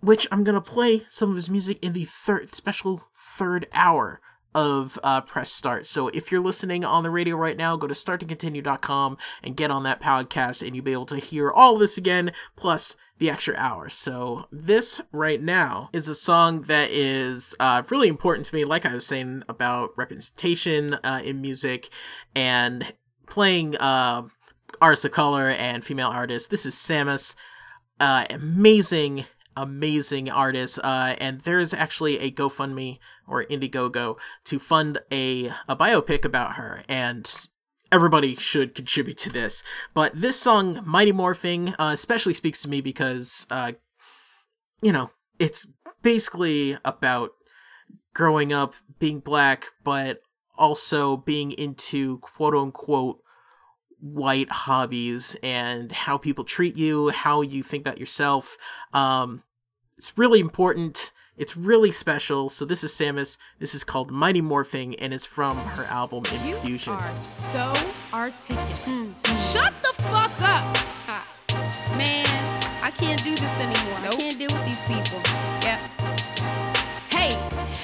which 0.00 0.26
I'm 0.32 0.44
gonna 0.44 0.60
play 0.60 1.04
some 1.08 1.30
of 1.30 1.36
his 1.36 1.50
music 1.50 1.78
in 1.82 1.92
the 1.92 2.06
third 2.06 2.54
special 2.54 3.08
third 3.16 3.68
hour 3.72 4.20
of 4.54 4.98
uh, 5.02 5.20
press 5.20 5.50
start. 5.50 5.86
So 5.86 6.08
if 6.08 6.30
you're 6.30 6.42
listening 6.42 6.84
on 6.84 7.02
the 7.02 7.10
radio 7.10 7.36
right 7.36 7.56
now, 7.56 7.76
go 7.76 7.86
to 7.86 7.94
starttocontinue.com 7.94 9.18
and 9.42 9.56
get 9.56 9.70
on 9.70 9.82
that 9.84 10.02
podcast, 10.02 10.66
and 10.66 10.76
you'll 10.76 10.84
be 10.84 10.92
able 10.92 11.06
to 11.06 11.18
hear 11.18 11.50
all 11.50 11.78
this 11.78 11.96
again, 11.96 12.32
plus 12.56 12.96
the 13.18 13.30
extra 13.30 13.54
hour. 13.56 13.88
So 13.88 14.46
this 14.50 15.00
right 15.12 15.40
now 15.40 15.90
is 15.92 16.08
a 16.08 16.14
song 16.14 16.62
that 16.62 16.90
is 16.90 17.54
uh, 17.60 17.82
really 17.90 18.08
important 18.08 18.46
to 18.46 18.54
me. 18.54 18.64
Like 18.64 18.84
I 18.84 18.94
was 18.94 19.06
saying 19.06 19.44
about 19.48 19.90
representation 19.96 20.94
uh, 20.94 21.22
in 21.24 21.40
music 21.40 21.88
and 22.34 22.94
playing 23.28 23.76
uh, 23.76 24.22
artists 24.80 25.04
of 25.04 25.12
color 25.12 25.48
and 25.48 25.84
female 25.84 26.08
artists. 26.08 26.48
This 26.48 26.66
is 26.66 26.74
Sammus, 26.74 27.34
uh, 28.00 28.26
amazing 28.28 29.26
amazing 29.56 30.30
artist 30.30 30.78
uh, 30.82 31.14
and 31.18 31.40
there's 31.42 31.74
actually 31.74 32.18
a 32.18 32.30
gofundme 32.30 32.98
or 33.26 33.44
indiegogo 33.44 34.16
to 34.44 34.58
fund 34.58 34.98
a, 35.10 35.48
a 35.68 35.76
biopic 35.76 36.24
about 36.24 36.54
her 36.54 36.82
and 36.88 37.48
everybody 37.90 38.34
should 38.34 38.74
contribute 38.74 39.18
to 39.18 39.30
this. 39.30 39.62
But 39.94 40.12
this 40.14 40.40
song 40.40 40.80
mighty 40.84 41.12
morphing 41.12 41.74
uh, 41.78 41.90
especially 41.92 42.34
speaks 42.34 42.62
to 42.62 42.68
me 42.68 42.80
because 42.80 43.46
uh, 43.50 43.72
you 44.80 44.92
know 44.92 45.10
it's 45.38 45.66
basically 46.02 46.78
about 46.84 47.32
growing 48.14 48.52
up 48.52 48.74
being 48.98 49.20
black 49.20 49.66
but 49.84 50.20
also 50.56 51.16
being 51.16 51.52
into 51.52 52.18
quote 52.18 52.54
unquote 52.54 53.20
white 54.02 54.50
hobbies 54.50 55.36
and 55.42 55.92
how 55.92 56.18
people 56.18 56.44
treat 56.44 56.76
you, 56.76 57.10
how 57.10 57.40
you 57.40 57.62
think 57.62 57.82
about 57.82 57.98
yourself. 57.98 58.58
Um, 58.92 59.44
it's 59.96 60.18
really 60.18 60.40
important. 60.40 61.12
It's 61.36 61.56
really 61.56 61.92
special. 61.92 62.48
So 62.48 62.64
this 62.64 62.82
is 62.82 62.92
Sammus. 62.92 63.38
This 63.60 63.74
is 63.74 63.84
called 63.84 64.10
Mighty 64.10 64.42
Morphing, 64.42 64.96
and 64.98 65.14
it's 65.14 65.24
from 65.24 65.56
her 65.56 65.84
album 65.84 66.24
Infusion. 66.32 66.94
You 66.94 66.98
are 66.98 67.16
so 67.16 67.72
articulate. 68.12 69.14
Shut 69.38 69.72
the 69.82 69.92
fuck 70.02 70.32
up! 70.42 70.76
Man, 71.96 72.26
I 72.82 72.90
can't 72.90 73.22
do 73.22 73.34
this 73.34 73.58
anymore. 73.58 73.98
I 74.02 74.10
can't 74.10 74.38
deal 74.38 74.50
with 74.52 74.66
these 74.66 74.82
people. 74.82 75.20
Yep. 75.62 75.80
Hey, 77.10 77.38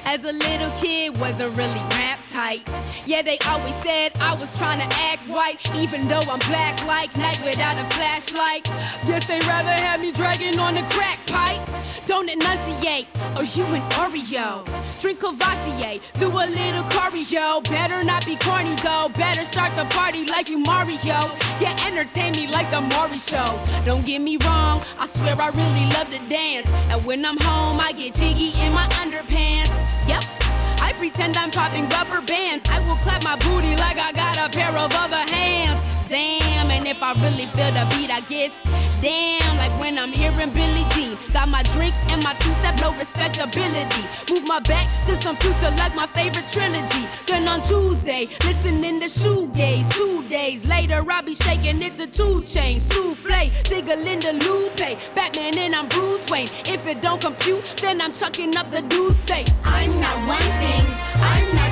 as 0.04 0.24
a 0.24 0.32
little 0.32 0.70
kid, 0.72 1.16
wasn't 1.18 1.56
really 1.56 1.80
rap 1.90 2.17
tight. 2.32 2.68
Yeah, 3.06 3.22
they 3.22 3.38
always 3.46 3.74
said 3.76 4.12
I 4.20 4.34
was 4.34 4.56
trying 4.58 4.80
to 4.86 4.96
act 4.96 5.22
white, 5.28 5.58
even 5.76 6.08
though 6.08 6.20
I'm 6.20 6.38
black 6.50 6.84
like 6.86 7.16
night 7.16 7.40
without 7.44 7.78
a 7.78 7.84
flashlight. 7.94 8.64
Guess 9.06 9.26
they 9.26 9.40
rather 9.40 9.70
have 9.70 10.00
me 10.00 10.12
dragging 10.12 10.58
on 10.58 10.74
the 10.74 10.82
crack 10.90 11.18
pipe. 11.26 11.60
Don't 12.06 12.28
enunciate, 12.28 13.06
or 13.36 13.44
you 13.44 13.64
an 13.74 13.82
Oreo. 14.00 14.64
Drink 15.00 15.20
Courvoisier, 15.20 16.00
do 16.14 16.28
a 16.28 16.46
little 16.46 16.82
choreo. 16.94 17.62
Better 17.70 18.02
not 18.02 18.24
be 18.26 18.36
corny 18.36 18.74
though. 18.76 19.08
Better 19.14 19.44
start 19.44 19.74
the 19.76 19.84
party 19.86 20.24
like 20.26 20.48
you 20.48 20.58
Mario. 20.58 21.20
Yeah, 21.60 21.76
entertain 21.86 22.32
me 22.32 22.46
like 22.48 22.70
the 22.70 22.80
Maury 22.80 23.18
Show. 23.18 23.60
Don't 23.84 24.04
get 24.04 24.20
me 24.20 24.36
wrong, 24.38 24.82
I 24.98 25.06
swear 25.06 25.36
I 25.40 25.48
really 25.48 25.86
love 25.94 26.10
to 26.10 26.20
dance. 26.28 26.68
And 26.90 27.04
when 27.04 27.24
I'm 27.24 27.38
home, 27.38 27.80
I 27.80 27.92
get 27.92 28.14
jiggy 28.14 28.50
in 28.60 28.72
my 28.72 28.86
underpants. 29.02 29.74
Yep. 30.08 30.47
Pretend 30.98 31.36
I'm 31.36 31.52
popping 31.52 31.88
rubber 31.90 32.20
bands. 32.20 32.64
I 32.68 32.80
will 32.80 32.96
clap 32.96 33.22
my 33.22 33.36
booty 33.36 33.76
like 33.76 33.98
I 33.98 34.10
got 34.10 34.36
a 34.36 34.50
pair 34.50 34.76
of 34.76 34.90
other 34.92 35.32
hands. 35.32 35.97
And 36.10 36.86
if 36.86 37.02
I 37.02 37.12
really 37.24 37.46
feel 37.46 37.70
the 37.72 37.86
beat, 37.90 38.10
I 38.10 38.20
guess. 38.20 38.52
Damn, 39.02 39.56
like 39.58 39.72
when 39.78 39.98
I'm 39.98 40.10
hearing 40.10 40.50
Billie 40.50 40.84
Jean. 40.94 41.18
Got 41.32 41.48
my 41.48 41.62
drink 41.74 41.94
and 42.08 42.22
my 42.24 42.34
two 42.34 42.52
step, 42.54 42.80
no 42.80 42.92
respectability. 42.94 44.02
Move 44.30 44.46
my 44.46 44.60
back 44.60 44.88
to 45.06 45.14
some 45.14 45.36
future 45.36 45.70
like 45.76 45.94
my 45.94 46.06
favorite 46.06 46.46
trilogy. 46.50 47.06
Then 47.26 47.46
on 47.48 47.62
Tuesday, 47.62 48.28
listening 48.44 49.00
to 49.00 49.06
shoegaze. 49.06 49.92
Two 49.92 50.26
days 50.28 50.66
later, 50.66 51.04
I'll 51.08 51.22
be 51.22 51.34
shaking 51.34 51.82
it 51.82 51.96
to 51.96 52.06
2 52.06 52.42
Chainz. 52.42 52.88
Souffle, 52.90 53.50
jiggling 53.64 54.20
the 54.20 54.32
Lupe. 54.44 54.98
Batman 55.14 55.58
and 55.58 55.74
I'm 55.74 55.88
Bruce 55.88 56.28
Wayne. 56.30 56.48
If 56.66 56.86
it 56.86 57.02
don't 57.02 57.20
compute, 57.20 57.62
then 57.82 58.00
I'm 58.00 58.12
chucking 58.12 58.56
up 58.56 58.70
the 58.70 58.82
deuce. 58.82 59.16
Say, 59.16 59.44
I'm 59.64 59.90
not 60.00 60.16
one 60.26 60.40
thing, 60.40 60.86
I'm 61.20 61.54
not 61.54 61.67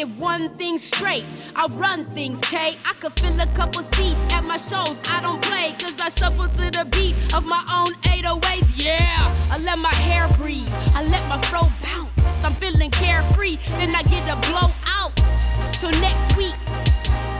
get 0.00 0.18
one 0.18 0.48
thing 0.56 0.78
straight. 0.78 1.24
I 1.54 1.66
run 1.66 2.06
things, 2.16 2.40
K. 2.40 2.78
I 2.84 2.92
could 3.00 3.12
fill 3.20 3.38
a 3.38 3.46
couple 3.48 3.82
seats 3.82 4.20
at 4.32 4.44
my 4.44 4.56
shows. 4.56 4.98
I 5.08 5.20
don't 5.20 5.42
play, 5.42 5.74
cause 5.78 6.00
I 6.00 6.08
shuffle 6.08 6.48
to 6.48 6.70
the 6.70 6.86
beat 6.90 7.14
of 7.34 7.44
my 7.44 7.62
own 7.78 7.92
808s. 8.04 8.82
Yeah, 8.82 9.34
I 9.50 9.58
let 9.58 9.78
my 9.78 9.94
hair 9.94 10.26
breathe. 10.38 10.72
I 10.94 11.04
let 11.04 11.26
my 11.28 11.38
flow 11.48 11.68
bounce. 11.82 12.44
I'm 12.44 12.54
feeling 12.54 12.90
carefree, 12.90 13.58
then 13.78 13.94
I 13.94 14.02
get 14.04 14.24
a 14.28 14.36
blow 14.48 14.70
out. 14.86 15.20
Till 15.80 15.90
next 15.92 16.36
week, 16.36 16.52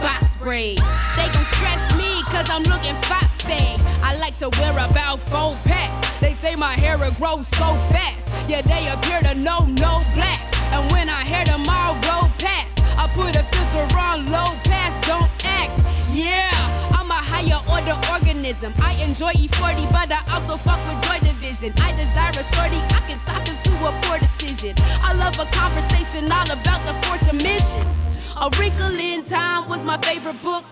box 0.01 0.35
braids. 0.37 0.81
They 1.15 1.29
gon' 1.29 1.45
stress 1.45 1.95
me 1.95 2.23
cause 2.33 2.49
I'm 2.49 2.63
looking 2.63 2.97
foxy. 3.05 3.77
I 4.01 4.17
like 4.17 4.39
to 4.39 4.49
wear 4.57 4.73
about 4.73 5.21
four 5.21 5.55
packs. 5.67 6.09
They 6.21 6.33
say 6.33 6.57
my 6.57 6.73
hair 6.73 6.97
will 6.97 7.13
grow 7.21 7.43
so 7.43 7.69
fast. 7.93 8.33
Yeah, 8.49 8.63
they 8.63 8.89
appear 8.89 9.21
to 9.29 9.35
know 9.35 9.67
no 9.77 10.01
blacks. 10.15 10.53
And 10.73 10.91
when 10.91 11.11
I 11.11 11.23
hear 11.23 11.45
them 11.45 11.69
all 11.69 11.93
roll 12.09 12.33
past, 12.41 12.81
I 12.97 13.13
put 13.13 13.37
a 13.37 13.43
filter 13.43 13.85
on 13.99 14.33
low 14.33 14.57
pass, 14.65 14.97
don't 15.07 15.29
ask. 15.45 15.85
Yeah, 16.11 16.49
I'm 16.97 17.11
a 17.11 17.21
higher 17.21 17.61
order 17.69 17.93
organism. 18.11 18.73
I 18.81 18.95
enjoy 19.05 19.33
E40, 19.33 19.93
but 19.93 20.11
I 20.11 20.25
also 20.33 20.57
fuck 20.57 20.81
with 20.89 20.97
Joy 21.05 21.19
Division. 21.29 21.75
I 21.77 21.93
desire 21.93 22.33
a 22.41 22.45
shorty 22.57 22.81
I 22.97 23.05
can 23.05 23.19
talk 23.21 23.45
into 23.47 23.73
a 23.85 23.93
poor 24.01 24.19
decision. 24.19 24.73
I 25.05 25.13
love 25.13 25.39
a 25.39 25.45
conversation 25.53 26.33
all 26.33 26.51
about 26.51 26.81
the 26.89 26.95
fourth 27.05 27.21
dimension. 27.29 28.10
A 28.43 28.49
Wrinkle 28.59 28.99
in 28.99 29.23
Time 29.23 29.69
was 29.69 29.85
my 29.85 29.99
favorite 29.99 30.41
book. 30.43 30.65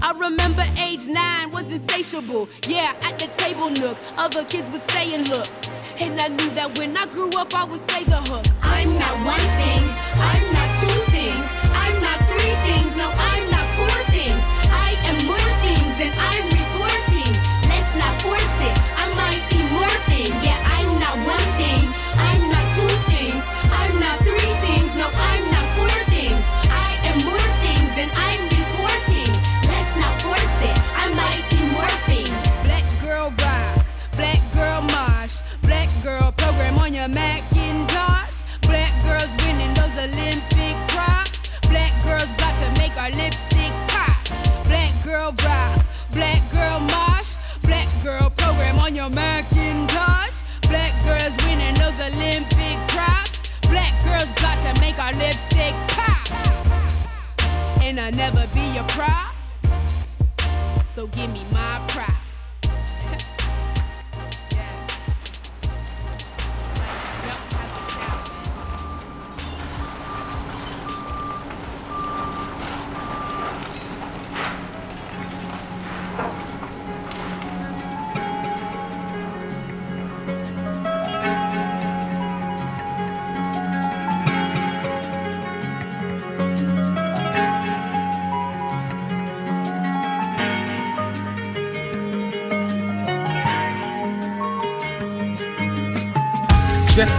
I 0.00 0.12
remember 0.12 0.64
age 0.78 1.08
nine 1.08 1.50
was 1.50 1.68
insatiable. 1.72 2.48
Yeah, 2.68 2.94
at 3.02 3.18
the 3.18 3.26
table 3.26 3.68
nook, 3.68 3.98
other 4.16 4.44
kids 4.44 4.70
would 4.70 4.80
stay 4.80 5.12
and 5.12 5.28
look. 5.28 5.48
And 5.98 6.20
I 6.20 6.28
knew 6.28 6.50
that 6.50 6.78
when 6.78 6.96
I 6.96 7.04
grew 7.06 7.30
up, 7.36 7.52
I 7.52 7.64
would 7.64 7.80
say 7.80 8.04
the 8.04 8.22
hook. 8.30 8.46
I'm 8.62 8.94
not 8.94 9.16
one 9.26 9.48
thing, 9.58 9.82
I'm 10.30 10.44
not 10.54 10.70
two 10.78 11.00
things, 11.10 11.46
I'm 11.74 12.00
not 12.00 12.18
three 12.30 12.54
things, 12.62 12.96
no, 12.96 13.10
I'm 13.10 13.35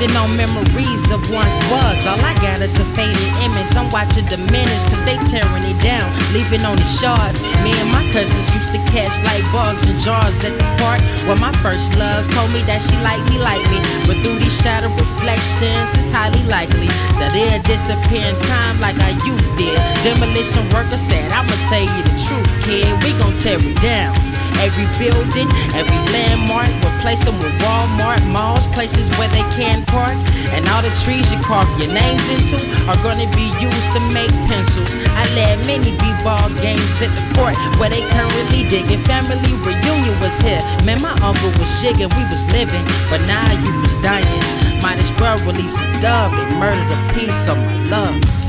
Drifting 0.07 0.23
on 0.23 0.37
memories 0.37 1.11
of 1.11 1.19
once 1.31 1.57
was. 1.69 2.07
All 2.07 2.19
I 2.19 2.33
got 2.39 2.61
is 2.61 2.79
a 2.79 2.85
faded 2.95 3.33
image. 3.43 3.75
I'm 3.75 3.89
watching 3.91 4.25
diminish, 4.25 4.83
cause 4.87 5.03
they 5.03 5.17
tearing 5.27 5.63
it 5.67 5.79
down, 5.81 6.07
leaving 6.31 6.63
on 6.63 6.77
the 6.77 6.85
shards. 6.85 7.41
Me 7.63 7.71
and 7.75 7.91
my 7.91 8.03
cousins 8.11 8.47
used 8.55 8.71
to 8.71 8.79
catch 8.91 9.11
like 9.25 9.43
bugs 9.51 9.83
in 9.83 9.97
jars 9.99 10.43
at 10.45 10.53
the 10.53 10.67
park. 10.79 11.01
Where 11.27 11.35
my 11.35 11.51
first 11.59 11.97
love 11.97 12.23
told 12.33 12.53
me 12.53 12.61
that 12.63 12.81
she 12.81 12.95
liked 13.03 13.27
me, 13.31 13.39
like 13.39 13.63
me. 13.67 13.79
But 14.07 14.23
through 14.23 14.39
these 14.39 14.55
shadow 14.55 14.89
reflections, 14.95 15.91
it's 15.95 16.11
highly 16.11 16.43
likely 16.47 16.87
that 17.19 17.35
it'll 17.35 17.63
disappear 17.67 18.23
in 18.23 18.35
time 18.47 18.79
like 18.79 18.95
our 19.03 19.15
youth 19.27 19.47
did. 19.59 19.75
Demolition 20.07 20.63
worker 20.71 20.97
said, 20.97 21.31
I'ma 21.31 21.55
tell 21.67 21.83
you 21.83 22.01
the 22.07 22.15
truth, 22.15 22.51
kid. 22.63 22.87
We 23.03 23.11
gon' 23.19 23.35
tear 23.35 23.59
it 23.59 23.75
down. 23.81 24.26
Every 24.59 24.87
building, 24.97 25.47
every 25.77 26.01
landmark, 26.13 26.69
replace 26.81 27.23
them 27.23 27.37
with 27.39 27.53
Walmart, 27.61 28.25
malls, 28.33 28.67
places 28.67 29.09
where 29.17 29.29
they 29.29 29.45
can 29.53 29.85
park. 29.85 30.17
And 30.51 30.67
all 30.73 30.81
the 30.81 30.93
trees 31.03 31.31
you 31.31 31.39
carve 31.45 31.69
your 31.79 31.93
names 31.93 32.25
into 32.33 32.57
are 32.89 32.99
gonna 33.05 33.29
be 33.37 33.47
used 33.61 33.91
to 33.93 34.01
make 34.11 34.33
pencils. 34.49 34.95
I 35.13 35.23
led 35.37 35.65
many 35.67 35.93
b-ball 35.95 36.49
games 36.61 37.01
at 37.01 37.13
the 37.13 37.25
court 37.37 37.55
where 37.79 37.89
they 37.89 38.01
currently 38.11 38.67
digging. 38.67 39.03
Family 39.05 39.53
reunion 39.61 40.15
was 40.19 40.39
here. 40.41 40.61
Man, 40.85 41.01
my 41.01 41.13
uncle 41.21 41.51
was 41.61 41.71
jigging, 41.81 42.09
we 42.17 42.23
was 42.33 42.43
living, 42.51 42.83
but 43.09 43.21
now 43.29 43.45
you 43.51 43.71
was 43.81 43.95
dying. 44.01 44.43
Might 44.81 44.97
as 44.97 45.11
well 45.19 45.37
release 45.45 45.77
a 45.79 45.85
dove. 46.01 46.31
They 46.31 46.45
murdered 46.57 46.91
a 46.91 46.99
piece 47.13 47.47
of 47.47 47.57
my 47.57 47.77
love. 47.89 48.46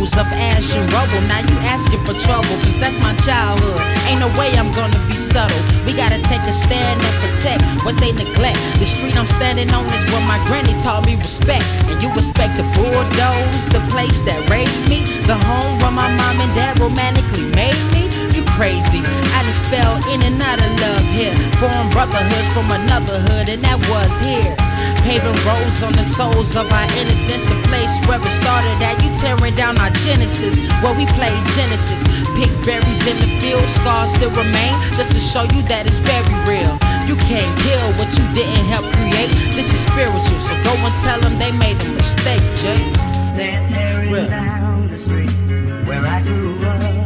In 0.00 0.18
of 0.18 0.28
ash 0.32 0.76
and 0.76 0.86
rubble. 0.92 1.20
Now 1.28 1.40
you 1.44 1.56
asking 1.68 2.00
for 2.08 2.16
trouble, 2.16 2.56
cause 2.64 2.78
that's 2.80 2.98
my 2.98 3.14
childhood. 3.20 3.80
Ain't 4.08 4.20
no 4.20 4.28
way 4.40 4.56
I'm 4.56 4.72
gonna 4.72 4.96
be 5.08 5.16
subtle. 5.16 5.60
We 5.84 5.92
gotta 5.92 6.20
take 6.24 6.40
a 6.48 6.52
stand 6.52 6.96
and 7.00 7.14
protect 7.20 7.62
what 7.84 7.96
they 8.00 8.12
neglect. 8.12 8.58
The 8.80 8.86
street 8.86 9.16
I'm 9.16 9.28
standing 9.28 9.68
on 9.72 9.84
is 9.92 10.04
where 10.12 10.24
my 10.26 10.40
granny 10.46 10.72
taught 10.80 11.04
me 11.04 11.16
respect. 11.16 11.64
And 11.92 12.02
you 12.02 12.08
respect 12.14 12.56
the 12.56 12.64
bulldoze, 12.76 13.66
the 13.68 13.82
place 13.92 14.20
that 14.24 14.40
raised 14.48 14.88
me, 14.88 15.04
the 15.28 15.36
home 15.36 15.78
where 15.80 15.92
my 15.92 16.08
mom 16.16 16.40
and 16.40 16.52
dad 16.56 16.80
romantically 16.80 17.50
made 17.52 17.80
me. 17.92 18.09
Crazy. 18.60 19.00
I 19.00 19.40
done 19.40 19.56
fell 19.72 19.96
in 20.12 20.20
and 20.20 20.36
out 20.36 20.60
of 20.60 20.68
love 20.84 21.06
here. 21.16 21.32
Formed 21.56 21.96
brotherhoods 21.96 22.44
from 22.52 22.68
another 22.68 23.16
hood, 23.16 23.48
and 23.48 23.64
that 23.64 23.80
was 23.88 24.12
here. 24.20 24.52
Paving 25.00 25.32
roads 25.48 25.80
on 25.80 25.96
the 25.96 26.04
souls 26.04 26.60
of 26.60 26.68
our 26.68 26.84
innocence. 27.00 27.48
The 27.48 27.56
place 27.72 27.96
where 28.04 28.20
it 28.20 28.28
started 28.28 28.76
at. 28.84 29.00
You 29.00 29.08
tearing 29.16 29.56
down 29.56 29.80
our 29.80 29.88
genesis. 30.04 30.60
Where 30.84 30.92
we 30.92 31.08
played 31.16 31.40
Genesis. 31.56 32.04
Pick 32.36 32.52
berries 32.68 33.00
in 33.08 33.16
the 33.16 33.32
field, 33.40 33.64
scars 33.64 34.12
still 34.12 34.28
remain. 34.36 34.76
Just 34.92 35.16
to 35.16 35.24
show 35.24 35.48
you 35.56 35.64
that 35.72 35.88
it's 35.88 36.04
very 36.04 36.36
real. 36.44 36.76
You 37.08 37.16
can't 37.32 37.48
kill 37.64 37.88
what 37.96 38.12
you 38.12 38.28
didn't 38.36 38.68
help 38.68 38.84
create. 39.00 39.32
This 39.56 39.72
is 39.72 39.88
spiritual, 39.88 40.36
so 40.36 40.52
go 40.68 40.76
and 40.84 40.92
tell 41.00 41.16
them 41.24 41.32
they 41.40 41.48
made 41.56 41.80
a 41.80 41.88
mistake, 41.96 42.44
Jay. 42.60 42.76
They're 43.32 43.64
tearing 43.72 44.28
down 44.28 44.92
the 44.92 45.00
street 45.00 45.32
where 45.88 46.04
I 46.04 46.20
grew 46.20 46.60
up. 46.68 46.99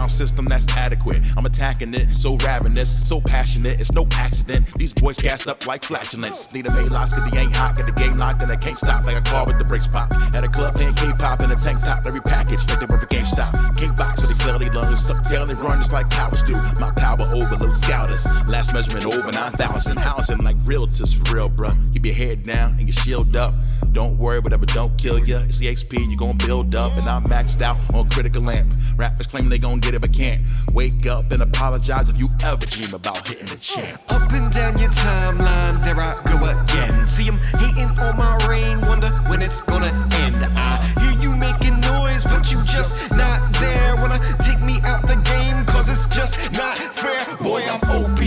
Sound 0.00 0.10
system 0.10 0.46
that's 0.46 0.66
adequate. 0.76 1.20
I'm 1.36 1.44
attacking 1.44 1.92
it, 1.94 2.10
so 2.10 2.36
ravenous, 2.38 2.90
so 3.06 3.20
passionate, 3.20 3.80
it's 3.80 3.92
no 3.92 4.06
accident. 4.12 4.66
These 4.74 4.92
boys 4.94 5.20
gassed 5.20 5.46
up 5.46 5.66
like 5.66 5.84
flatulence. 5.84 6.52
Need 6.54 6.66
a 6.66 6.70
Maylocks 6.70 7.12
cause 7.12 7.30
they 7.30 7.38
ain't 7.38 7.52
hot, 7.52 7.76
got 7.76 7.86
the 7.86 7.92
game 7.92 8.16
locked 8.16 8.42
and 8.42 8.50
I 8.50 8.56
can't 8.56 8.78
stop 8.78 9.04
like 9.04 9.16
a 9.16 9.20
car 9.20 9.46
with 9.46 9.58
the 9.58 9.64
brakes 9.64 9.86
pop. 9.86 10.10
At 10.34 10.42
a 10.44 10.48
club 10.48 10.74
playing 10.74 10.94
K-pop 10.94 11.42
in 11.42 11.50
a 11.50 11.56
tank 11.56 11.80
top, 11.80 12.06
every 12.06 12.22
package 12.22 12.66
like 12.70 12.80
they 12.80 12.86
were 12.86 12.98
for 12.98 13.06
GameStop. 13.06 13.52
Kickbox 13.76 14.20
so 14.20 14.26
they 14.26 14.38
clearly 14.42 14.70
lungs, 14.70 15.06
tuck 15.06 15.22
tail 15.24 15.48
and 15.50 15.60
run 15.60 15.78
just 15.78 15.92
like 15.92 16.08
cowards 16.08 16.42
do. 16.44 16.54
My 16.80 16.90
power 16.96 17.26
overload 17.34 17.74
scouters. 17.74 18.24
Last 18.48 18.72
measurement 18.72 19.04
over 19.04 19.30
9,000. 19.30 19.98
Housing 19.98 20.38
like 20.38 20.56
realtors 20.60 21.14
for 21.14 21.34
real, 21.34 21.50
bruh. 21.50 21.76
Keep 21.92 22.06
your 22.06 22.14
head 22.14 22.44
down 22.44 22.70
and 22.78 22.88
your 22.88 22.96
shield 23.04 23.36
up. 23.36 23.54
Don't 23.92 24.16
worry, 24.18 24.38
whatever 24.38 24.66
don't 24.66 24.96
kill 24.96 25.18
ya. 25.18 25.40
It's 25.44 25.58
the 25.58 25.66
XP 25.66 26.08
you 26.10 26.16
gon' 26.16 26.38
build 26.38 26.74
up, 26.74 26.96
and 26.96 27.08
I'm 27.08 27.24
maxed 27.24 27.60
out 27.60 27.76
on 27.92 28.08
critical 28.08 28.48
amp. 28.48 28.72
Rappers 29.00 29.28
claim 29.28 29.48
they 29.48 29.58
gon' 29.58 29.80
get 29.80 29.94
it 29.94 30.02
but 30.02 30.12
can't. 30.12 30.42
Wake 30.74 31.06
up 31.06 31.32
and 31.32 31.40
apologize 31.40 32.10
if 32.10 32.20
you 32.20 32.28
ever 32.44 32.66
dream 32.66 32.92
about 32.92 33.26
hitting 33.26 33.46
the 33.46 33.56
champ. 33.56 33.98
Up 34.10 34.30
and 34.30 34.52
down 34.52 34.76
your 34.76 34.90
timeline, 34.90 35.82
there 35.82 35.98
I 35.98 36.20
go 36.26 36.36
again. 36.44 37.06
See 37.06 37.26
'em 37.26 37.38
hating 37.58 37.88
on 37.98 38.18
my 38.18 38.36
reign, 38.46 38.78
wonder 38.82 39.08
when 39.28 39.40
it's 39.40 39.62
gonna 39.62 39.90
end. 40.16 40.46
I 40.54 40.84
hear 41.00 41.18
you 41.18 41.34
making 41.34 41.80
noise, 41.80 42.24
but 42.24 42.52
you 42.52 42.60
just 42.64 42.94
not 43.12 43.40
there. 43.54 43.96
Wanna 43.96 44.20
take 44.42 44.60
me 44.60 44.82
out 44.84 45.06
the 45.06 45.16
game, 45.16 45.64
cause 45.64 45.88
it's 45.88 46.04
just 46.14 46.52
not 46.52 46.76
fair. 46.76 47.24
Boy, 47.40 47.62
I'm 47.72 47.80
OP, 47.88 48.20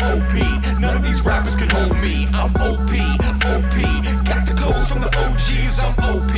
OP. 0.00 0.34
None 0.78 0.96
of 0.96 1.02
these 1.02 1.22
rappers 1.22 1.56
can 1.56 1.68
hold 1.70 1.96
me. 2.00 2.28
I'm 2.32 2.54
OP, 2.54 3.02
OP. 3.50 3.76
Got 4.30 4.46
the 4.46 4.54
codes 4.54 4.86
from 4.86 5.00
the 5.00 5.10
OGs, 5.24 5.80
I'm 5.80 5.94
OP, 5.98 6.34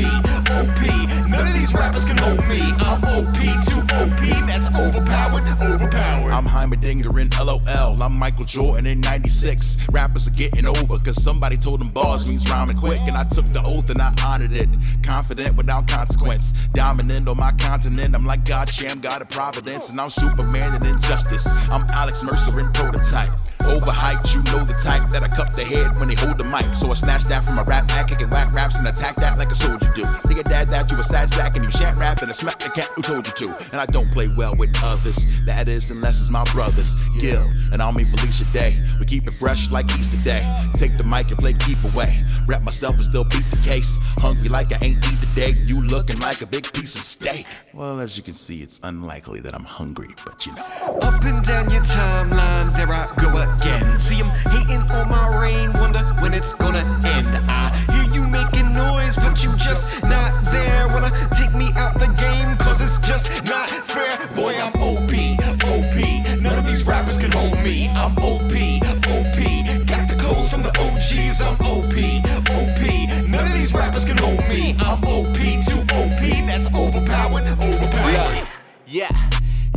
OP. 0.49 0.81
None 1.29 1.47
of 1.47 1.53
these 1.53 1.75
rappers 1.75 2.07
can 2.07 2.17
hold 2.17 2.43
me. 2.49 2.61
I'm 2.79 3.05
OP, 3.05 3.39
too 3.69 3.72
OP. 4.01 4.21
That's 4.47 4.67
overpowered, 4.69 5.45
overpowered. 5.61 6.33
I'm 6.33 6.45
Heimerdinger 6.45 7.21
in 7.21 7.29
LOL. 7.45 8.03
I'm 8.03 8.19
Michael 8.19 8.45
Jordan 8.45 8.87
in 8.87 9.01
96. 9.01 9.77
Rappers 9.91 10.27
are 10.29 10.33
getting 10.33 10.67
over, 10.67 10.99
cause 10.99 11.23
somebody 11.23 11.57
told 11.57 11.81
them 11.81 11.91
bars 11.91 12.27
means 12.27 12.49
rhyming 12.51 12.79
quick. 12.79 13.01
And 13.07 13.17
I 13.17 13.25
took 13.25 13.51
the 13.53 13.63
oath 13.65 13.91
and 13.91 14.01
I 14.01 14.15
honored 14.25 14.53
it. 14.53 14.69
Confident 15.03 15.57
without 15.57 15.87
consequence. 15.89 16.53
Dominant 16.75 17.29
on 17.29 17.37
my 17.37 17.53
continent. 17.53 18.15
I'm 18.15 18.27
like 18.27 18.45
God 18.45 18.67
Champ, 18.67 19.03
God 19.03 19.23
of 19.23 19.29
Providence. 19.29 19.91
And 19.91 20.01
I'm 20.01 20.11
Superman 20.11 20.75
in 20.83 20.95
injustice. 20.95 21.47
I'm 21.71 21.83
Alex 21.91 22.23
Mercer 22.23 22.59
in 22.61 22.73
prototype. 22.73 23.31
Overhyped, 23.65 24.35
you 24.35 24.43
know 24.51 24.65
the 24.65 24.75
type 24.83 25.09
that 25.11 25.23
I 25.23 25.29
cup 25.29 25.53
the 25.55 25.65
head 25.65 25.99
when 25.99 26.09
they 26.09 26.15
hold 26.15 26.39
the 26.39 26.45
mic. 26.45 26.67
So 26.75 26.91
I 26.91 26.95
snatch 26.95 27.25
that 27.25 27.45
from 27.45 27.59
a 27.59 27.65
rap 27.65 27.91
act, 27.91 28.11
kicking 28.11 28.31
whack 28.31 28.53
raps 28.53 28.79
and 28.79 28.87
attack 28.87 29.17
that 29.17 29.39
like 29.39 29.51
a 29.51 29.55
soldier 29.55 29.91
do. 29.95 30.03
Nigga 30.29 30.45
dad 30.45 30.69
that 30.69 30.91
you 30.91 30.99
a 30.99 31.05
sad 31.05 31.31
sack 31.31 31.57
and 31.57 31.65
you 31.65 31.71
shan't 31.71 31.99
rap 31.99 32.23
and 32.23 32.31
I 32.31 32.35
smack 32.35 32.59
the 32.59 32.71
cat 32.71 32.91
who 32.97 33.03
told 33.03 33.27
you 33.27 33.33
to. 33.33 33.57
And 33.73 33.81
I 33.81 33.87
don't 33.87 34.11
play 34.13 34.29
well 34.37 34.55
with 34.57 34.75
others. 34.83 35.19
That 35.47 35.69
is 35.69 35.91
unless 35.91 36.21
it's 36.21 36.31
my 36.31 36.45
brothers. 36.53 36.95
Gil 37.21 37.49
and 37.73 37.81
I'll 37.81 37.93
mean 37.93 38.07
Felicia 38.07 38.45
Day. 38.53 38.81
We 38.99 39.07
keep 39.07 39.27
it 39.27 39.35
fresh 39.35 39.71
like 39.71 39.87
Easter 39.99 40.19
Day. 40.25 40.43
Take 40.75 40.99
the 40.99 41.05
mic 41.05 41.31
and 41.31 41.39
play 41.39 41.53
keep 41.55 41.83
away. 41.85 42.25
Rap 42.47 42.63
myself 42.63 42.97
and 42.97 43.05
still 43.05 43.25
beat 43.25 43.45
the 43.51 43.61
case. 43.65 43.99
Hungry 44.19 44.49
like 44.49 44.73
I 44.73 44.85
ain't 44.85 44.99
eat 44.99 45.21
today. 45.21 45.55
You 45.67 45.87
looking 45.87 46.19
like 46.21 46.43
a 46.43 46.47
big 46.47 46.73
piece 46.73 46.95
of 46.95 47.03
steak. 47.03 47.47
Well, 47.73 48.01
as 48.01 48.17
you 48.17 48.23
can 48.23 48.35
see, 48.35 48.63
it's 48.63 48.81
unlikely 48.83 49.41
that 49.41 49.55
I'm 49.55 49.65
hungry, 49.65 50.15
but 50.25 50.45
you 50.47 50.55
know. 50.55 50.99
Up 51.03 51.25
and 51.25 51.45
down 51.45 51.71
your 51.71 51.83
timeline, 51.83 52.77
there 52.77 52.93
I 52.93 53.13
go 53.17 53.39
again. 53.55 53.97
See 53.97 54.21
'em 54.21 54.31
hating 54.51 54.83
on 54.91 55.09
my 55.09 55.27
reign, 55.41 55.73
wonder 55.75 56.01
when 56.21 56.33
it's 56.35 56.53
gonna 56.53 56.85
end. 57.05 57.29
I 57.49 57.71
hear 57.93 58.07
you 58.15 58.23
making 58.27 58.73
noise, 58.75 59.17
but 59.17 59.43
you 59.43 59.53
just 59.57 59.87
not 60.05 60.33
there. 60.53 60.89
Wanna 60.89 61.11
take 61.35 61.55
me 61.55 61.73
out 61.77 61.99
the 61.99 62.09
game, 62.09 62.57
cause 62.57 62.81
it's 62.81 62.99
just 62.99 63.45
not 63.45 63.69
fair. 63.71 64.17
Boy, 64.35 64.55
I'm 64.65 64.75
OP, 64.83 65.37
OP. 65.75 65.97
None 66.41 66.59
of 66.59 66.67
these 66.67 66.85
rappers 66.85 67.19
can 67.19 67.33
hold 67.33 67.59
me. 67.63 67.89
I'm 67.95 68.17
OP, 68.19 68.81
OP. 69.17 69.39
Got 69.87 70.09
the 70.09 70.17
codes 70.17 70.49
from 70.51 70.63
the 70.63 70.73
OGs, 70.81 71.41
I'm 71.41 71.57
OP, 71.73 72.23
OP. 72.59 72.81
None 73.29 73.47
of 73.47 73.53
these 73.55 73.73
rappers 73.75 74.05
can 74.05 74.19
hold 74.19 74.43
me. 74.49 74.77
I'm 74.79 75.03
OP, 75.05 75.39
too 75.69 75.83
OP. 76.01 76.21
That's 76.47 76.67
overpowered, 76.75 77.45
overpowered. 77.61 78.13
Yeah. 78.13 78.47
Yeah, 78.87 79.09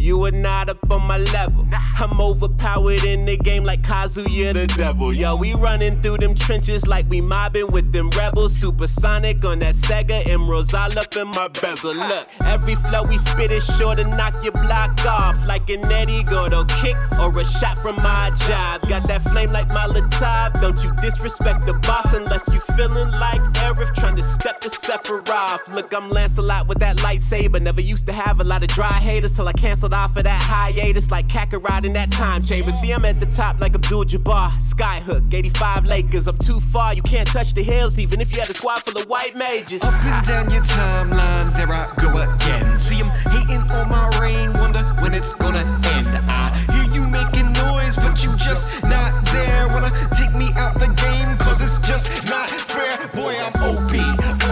you 0.06 0.24
are 0.24 0.32
not 0.32 0.70
up 0.70 0.78
on 0.91 1.01
my 1.01 1.18
level. 1.18 1.66
I'm 1.97 2.22
overpowered 2.22 3.03
in 3.03 3.26
the 3.26 3.38
game 3.38 3.64
like 3.64 3.82
Kazuya 3.82 4.53
the 4.53 4.68
devil. 4.68 5.12
Yo, 5.12 5.36
we 5.36 5.56
running 5.56 5.99
through 6.01 6.18
them 6.18 6.36
trenches 6.36 6.86
like 6.86 7.10
we 7.10 7.22
mobbing 7.22 7.72
with 7.72 7.91
them 7.91 8.12
rebels. 8.12 8.56
Supersonic 8.56 9.43
on 9.43 9.60
that 9.60 9.74
Sega 9.74 10.28
Emeralds 10.28 10.74
all 10.76 10.97
up 10.99 11.16
in 11.16 11.28
my 11.30 11.47
bezel. 11.47 11.95
Look, 11.95 12.28
every 12.43 12.76
flow 12.76 13.01
we 13.10 13.18
spit 13.18 13.49
is 13.49 13.66
sure 13.78 13.95
to 13.95 14.03
knock 14.16 14.36
your 14.43 14.51
block 14.51 15.03
off 15.06 15.43
like 15.47 15.70
an 15.72 15.91
Eddie 15.91 16.24
Gordo 16.24 16.66
kick 16.66 16.95
or 17.20 17.36
a 17.39 17.45
shot 17.45 17.80
from 17.80 17.95
my 17.97 18.30
job. 18.47 18.88
Got 18.88 19.08
that 19.08 19.24
flame 19.24 19.49
like 19.49 19.70
my 19.70 19.86
Molotov. 19.86 20.62
Don't 20.62 20.84
you 20.84 20.91
disrespect 21.01 21.66
the 21.66 21.74
boss 21.80 22.14
unless 22.14 22.47
you 22.53 22.60
feeling 22.76 23.10
like 23.12 23.41
Aerith 23.66 23.95
trying 23.95 24.18
to 24.18 24.24
step 24.24 24.62
to 24.62 24.70
Sephiroth. 24.70 25.74
Look, 25.74 25.93
I'm 25.93 26.10
Lancelot 26.12 26.68
with 26.68 26.80
that 26.80 26.97
lightsaber. 26.97 27.60
Never 27.60 27.82
used 27.82 28.06
to 28.06 28.14
have 28.14 28.39
a 28.39 28.43
lot 28.43 28.62
of 28.62 28.70
dry 28.70 28.93
haters 28.93 29.36
till 29.36 29.47
I 29.47 29.53
canceled 29.53 29.95
off 29.96 30.18
of 30.18 30.26
that 30.26 30.41
hiatus 30.41 31.10
like 31.10 31.28
Kakarot 31.28 31.86
in 31.86 31.93
that 31.93 32.12
time 32.12 32.43
chamber. 32.43 32.72
See, 32.72 32.91
I'm 32.91 33.06
at 33.06 33.20
the 33.20 33.26
top 33.26 33.62
like 33.62 33.74
Abdul 33.74 34.06
Jabbar. 34.06 34.52
Skyhook, 34.60 35.34
85 35.34 35.86
Lakers. 35.86 36.28
I'm 36.28 36.38
too 36.38 36.60
far, 36.60 36.93
you 36.93 37.02
can't 37.02 37.28
touch 37.28 37.54
the 37.54 37.64
hills 37.64 37.98
even 37.98 38.20
if 38.20 38.34
you 38.34 38.39
had 38.41 38.50
a 38.50 38.54
squad 38.54 38.84
full 38.84 38.98
of 39.02 39.08
white 39.08 39.36
mages. 39.36 39.84
Up 39.84 39.93
and 40.04 40.28
down 40.28 40.50
your 40.52 40.64
timeline, 40.64 41.56
there 41.56 41.72
I 41.72 41.91
go 41.98 42.10
again. 42.18 42.78
See 42.78 43.00
'em 43.00 43.10
hating 43.32 43.62
on 43.72 43.89
my 43.89 44.06
reign, 44.20 44.54
wonder 44.54 44.84
when 45.02 45.14
it's 45.14 45.34
gonna 45.34 45.64
end. 45.96 46.08
I 46.28 46.52
hear 46.74 46.91
you 46.93 47.04
making 47.08 47.54
noise, 47.54 47.96
but 47.96 48.24
you 48.24 48.36
just 48.36 48.68
not 48.84 49.14
there. 49.34 49.68
Wanna 49.70 49.91
take 50.14 50.34
me 50.36 50.52
out 50.58 50.78
the 50.78 50.88
game, 51.06 51.38
cause 51.38 51.62
it's 51.62 51.80
just 51.88 52.08
not 52.30 52.50
fair. 52.50 52.98
Boy, 53.14 53.36
I'm 53.39 53.54
OP, 53.64 53.93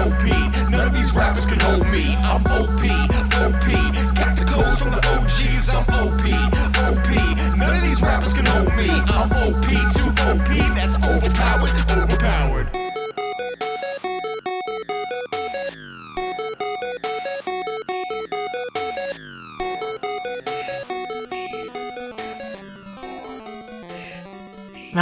OP. 0.04 0.53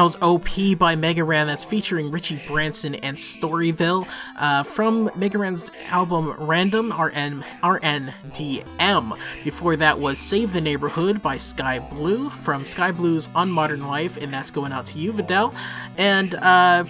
That 0.02 0.06
was 0.06 0.18
OP 0.24 0.80
by 0.80 0.96
Mega 0.96 1.24
Ran. 1.24 1.46
That's 1.46 1.64
featuring 1.64 2.10
Richie 2.10 2.42
Branson 2.48 2.96
and 2.96 3.18
Storyville 3.18 4.10
uh, 4.36 4.64
from 4.64 5.12
Mega 5.14 5.38
Ran's 5.38 5.70
album 5.90 6.34
Random 6.40 6.90
RN, 6.90 7.46
RNDM. 7.62 9.20
Before 9.44 9.76
that 9.76 10.00
was 10.00 10.18
Save 10.18 10.54
the 10.54 10.62
Neighborhood 10.62 11.22
by 11.22 11.36
SkyBlew 11.36 12.32
from 12.32 12.64
SkyBlew's 12.64 13.28
Unmodern 13.36 13.86
Life, 13.86 14.18
and 14.18 14.34
that's 14.34 14.50
going 14.50 14.72
out 14.72 14.88
to 14.88 14.98
you, 14.98 15.12
Vidal. 15.12 15.54
And 16.00 16.34
uh, 16.34 16.86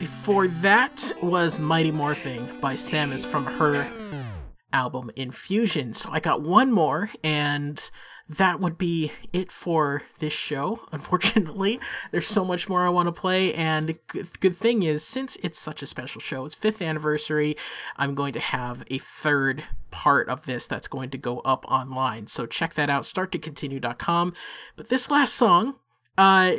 before 0.00 0.48
that 0.48 1.12
was 1.22 1.60
Mighty 1.60 1.92
Morphing 1.92 2.60
by 2.60 2.74
Sammus 2.74 3.24
from 3.24 3.46
her 3.46 3.86
album 4.72 5.12
Infusion. 5.14 5.94
So 5.94 6.10
I 6.10 6.18
got 6.18 6.42
one 6.42 6.72
more, 6.72 7.12
and 7.22 7.88
that 8.28 8.60
would 8.60 8.76
be 8.76 9.12
it 9.32 9.50
for 9.50 10.02
this 10.18 10.32
show. 10.32 10.80
Unfortunately, 10.92 11.80
there's 12.10 12.26
so 12.26 12.44
much 12.44 12.68
more 12.68 12.86
I 12.86 12.90
want 12.90 13.06
to 13.06 13.20
play, 13.20 13.54
and 13.54 13.98
good, 14.40 14.56
thing 14.56 14.82
is, 14.82 15.04
since 15.04 15.36
it's 15.42 15.58
such 15.58 15.82
a 15.82 15.86
special 15.86 16.20
show, 16.20 16.44
it's 16.44 16.54
fifth 16.54 16.82
anniversary, 16.82 17.56
I'm 17.96 18.14
going 18.14 18.32
to 18.34 18.40
have 18.40 18.84
a 18.90 18.98
third 18.98 19.64
part 19.90 20.28
of 20.28 20.46
this 20.46 20.66
that's 20.66 20.88
going 20.88 21.10
to 21.10 21.18
go 21.18 21.40
up 21.40 21.64
online. 21.70 22.26
So 22.26 22.46
check 22.46 22.74
that 22.74 22.90
out, 22.90 23.04
starttocontinue.com. 23.04 24.34
But 24.76 24.88
this 24.88 25.10
last 25.10 25.34
song, 25.34 25.76
uh, 26.16 26.56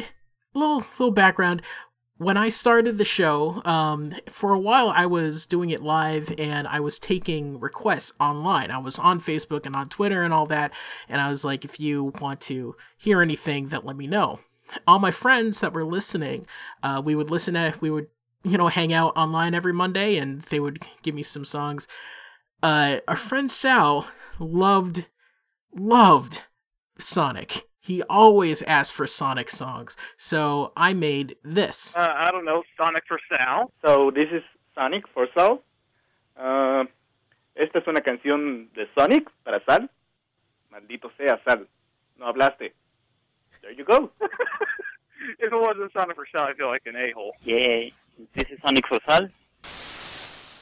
little 0.53 0.85
little 0.97 1.11
background 1.11 1.61
when 2.19 2.35
I 2.35 2.49
started 2.49 2.97
the 2.97 3.05
show, 3.05 3.61
um, 3.63 4.11
for 4.27 4.51
a 4.51 4.59
while 4.59 4.89
I 4.89 5.05
was 5.05 5.45
doing 5.45 5.69
it 5.69 5.81
live 5.81 6.33
and 6.37 6.67
I 6.67 6.81
was 6.81 6.99
taking 6.99 7.61
requests 7.61 8.11
online. 8.19 8.71
I 8.71 8.77
was 8.77 8.99
on 8.99 9.21
Facebook 9.21 9.65
and 9.65 9.73
on 9.73 9.87
Twitter 9.87 10.21
and 10.21 10.33
all 10.33 10.45
that, 10.47 10.73
and 11.07 11.21
I 11.21 11.29
was 11.29 11.45
like, 11.45 11.63
if 11.63 11.79
you 11.79 12.11
want 12.19 12.41
to 12.41 12.75
hear 12.97 13.21
anything, 13.21 13.69
then 13.69 13.81
let 13.85 13.95
me 13.95 14.05
know. 14.05 14.41
All 14.85 14.99
my 14.99 15.11
friends 15.11 15.61
that 15.61 15.71
were 15.71 15.85
listening, 15.85 16.45
uh, 16.83 17.01
we 17.03 17.15
would 17.15 17.31
listen 17.31 17.53
to, 17.53 17.73
we 17.79 17.89
would, 17.89 18.07
you 18.43 18.57
know, 18.57 18.67
hang 18.67 18.91
out 18.91 19.15
online 19.15 19.55
every 19.55 19.73
Monday 19.73 20.17
and 20.17 20.41
they 20.41 20.59
would 20.59 20.79
give 21.01 21.15
me 21.15 21.23
some 21.23 21.45
songs. 21.45 21.87
Uh, 22.61 22.97
our 23.07 23.15
friend 23.15 23.49
Sal 23.49 24.09
loved, 24.39 25.07
loved 25.73 26.41
Sonic 26.99 27.68
he 27.89 28.03
always 28.03 28.61
asks 28.61 28.91
for 28.91 29.07
Sonic 29.07 29.49
songs. 29.49 29.97
So 30.15 30.71
I 30.77 30.93
made 30.93 31.37
this. 31.43 31.97
Uh, 31.97 32.13
I 32.15 32.29
don't 32.29 32.45
know, 32.45 32.61
Sonic 32.79 33.03
for 33.07 33.19
Sal. 33.29 33.71
So 33.83 34.11
this 34.11 34.27
is 34.31 34.43
Sonic 34.75 35.05
for 35.11 35.27
Sal. 35.35 35.63
Uh, 36.37 36.83
esta 37.55 37.79
es 37.79 37.87
una 37.87 38.01
canción 38.01 38.67
de 38.75 38.85
Sonic 38.95 39.27
para 39.43 39.59
Sal. 39.65 39.89
Maldito 40.71 41.09
sea 41.17 41.39
Sal. 41.43 41.67
No 42.19 42.31
hablaste. 42.31 42.73
There 43.63 43.71
you 43.71 43.83
go. 43.83 44.11
if 45.39 45.51
it 45.51 45.59
wasn't 45.59 45.91
Sonic 45.91 46.15
for 46.15 46.27
Sal, 46.31 46.45
I 46.45 46.53
feel 46.53 46.67
like 46.67 46.83
an 46.85 46.95
a-hole. 46.95 47.33
Yeah, 47.43 47.89
this 48.35 48.51
is 48.51 48.59
Sonic 48.63 48.85
for 48.87 48.99
Sal. 49.09 49.29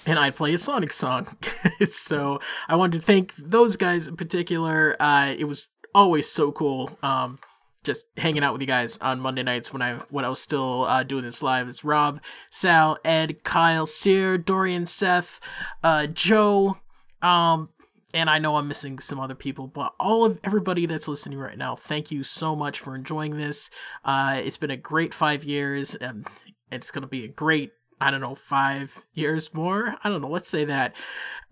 and 0.07 0.17
I 0.17 0.31
play 0.31 0.53
a 0.53 0.57
Sonic 0.57 0.93
song. 0.93 1.37
so 1.89 2.39
I 2.69 2.77
wanted 2.77 3.01
to 3.01 3.05
thank 3.05 3.35
those 3.35 3.75
guys 3.75 4.07
in 4.07 4.15
particular. 4.15 4.95
Uh, 4.97 5.35
it 5.37 5.43
was 5.43 5.67
always 5.97 6.29
so 6.29 6.51
cool. 6.51 6.91
Um, 7.01 7.39
just 7.83 8.05
hanging 8.17 8.43
out 8.43 8.53
with 8.53 8.61
you 8.61 8.67
guys 8.67 8.99
on 8.99 9.19
Monday 9.19 9.41
nights 9.41 9.73
when 9.73 9.81
I 9.81 9.95
when 10.09 10.25
I 10.25 10.29
was 10.29 10.39
still 10.39 10.83
uh, 10.83 11.01
doing 11.03 11.23
this 11.23 11.41
live. 11.41 11.67
It's 11.67 11.83
Rob, 11.83 12.21
Sal, 12.51 12.99
Ed, 13.03 13.43
Kyle, 13.43 13.87
Sear, 13.87 14.37
Dorian, 14.37 14.85
Seth, 14.85 15.39
uh, 15.83 16.05
Joe, 16.05 16.77
um, 17.21 17.69
and 18.13 18.29
I 18.29 18.37
know 18.37 18.57
I'm 18.57 18.67
missing 18.67 18.99
some 18.99 19.19
other 19.19 19.35
people, 19.35 19.67
but 19.67 19.93
all 19.99 20.23
of 20.23 20.39
everybody 20.43 20.85
that's 20.85 21.07
listening 21.07 21.39
right 21.39 21.57
now, 21.57 21.75
thank 21.75 22.11
you 22.11 22.21
so 22.23 22.55
much 22.55 22.79
for 22.79 22.93
enjoying 22.93 23.37
this. 23.37 23.69
Uh, 24.05 24.39
it's 24.43 24.57
been 24.57 24.71
a 24.71 24.77
great 24.77 25.15
five 25.15 25.43
years, 25.43 25.95
and 25.95 26.27
it's 26.71 26.91
gonna 26.91 27.07
be 27.07 27.23
a 27.23 27.29
great 27.29 27.71
I 27.99 28.11
don't 28.11 28.21
know, 28.21 28.35
five 28.35 29.05
years 29.13 29.53
more. 29.53 29.95
I 30.03 30.09
don't 30.09 30.21
know. 30.21 30.29
Let's 30.29 30.49
say 30.49 30.65
that. 30.65 30.95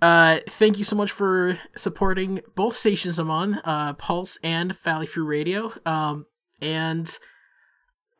Uh, 0.01 0.39
thank 0.47 0.77
you 0.77 0.83
so 0.83 0.95
much 0.95 1.11
for 1.11 1.57
supporting 1.75 2.41
both 2.53 2.75
stations 2.75 3.17
I'm 3.17 3.31
on, 3.31 3.55
uh, 3.65 3.93
Pulse 3.93 4.37
and 4.43 4.77
Valley 4.79 5.07
Free 5.07 5.23
Radio. 5.23 5.73
Um, 5.85 6.27
and 6.61 7.17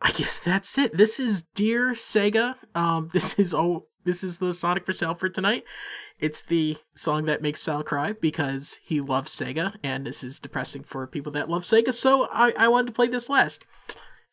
I 0.02 0.12
guess 0.12 0.40
that's 0.40 0.78
it. 0.78 0.98
This 0.98 1.20
is 1.20 1.44
Dear 1.54 1.92
Sega. 1.92 2.56
Um, 2.74 3.10
this 3.14 3.38
is 3.40 3.54
all. 3.54 3.88
This 4.04 4.24
is 4.24 4.38
the 4.38 4.54
Sonic 4.54 4.86
for 4.86 4.94
Sal 4.94 5.16
for 5.16 5.30
tonight. 5.30 5.64
It's 6.20 6.44
the 6.44 6.78
song 6.96 7.26
that 7.26 7.42
makes 7.42 7.60
Sal 7.60 7.82
cry 7.82 8.14
because 8.14 8.78
he 8.84 9.02
loves 9.02 9.36
Sega, 9.36 9.74
and 9.82 10.06
this 10.06 10.24
is 10.24 10.40
depressing 10.40 10.84
for 10.84 11.08
people 11.08 11.32
that 11.32 11.50
love 11.50 11.64
Sega. 11.64 11.92
So 11.92 12.28
I, 12.32 12.54
I 12.56 12.68
wanted 12.68 12.88
to 12.88 12.94
play 12.94 13.08
this 13.08 13.30
last. 13.30 13.66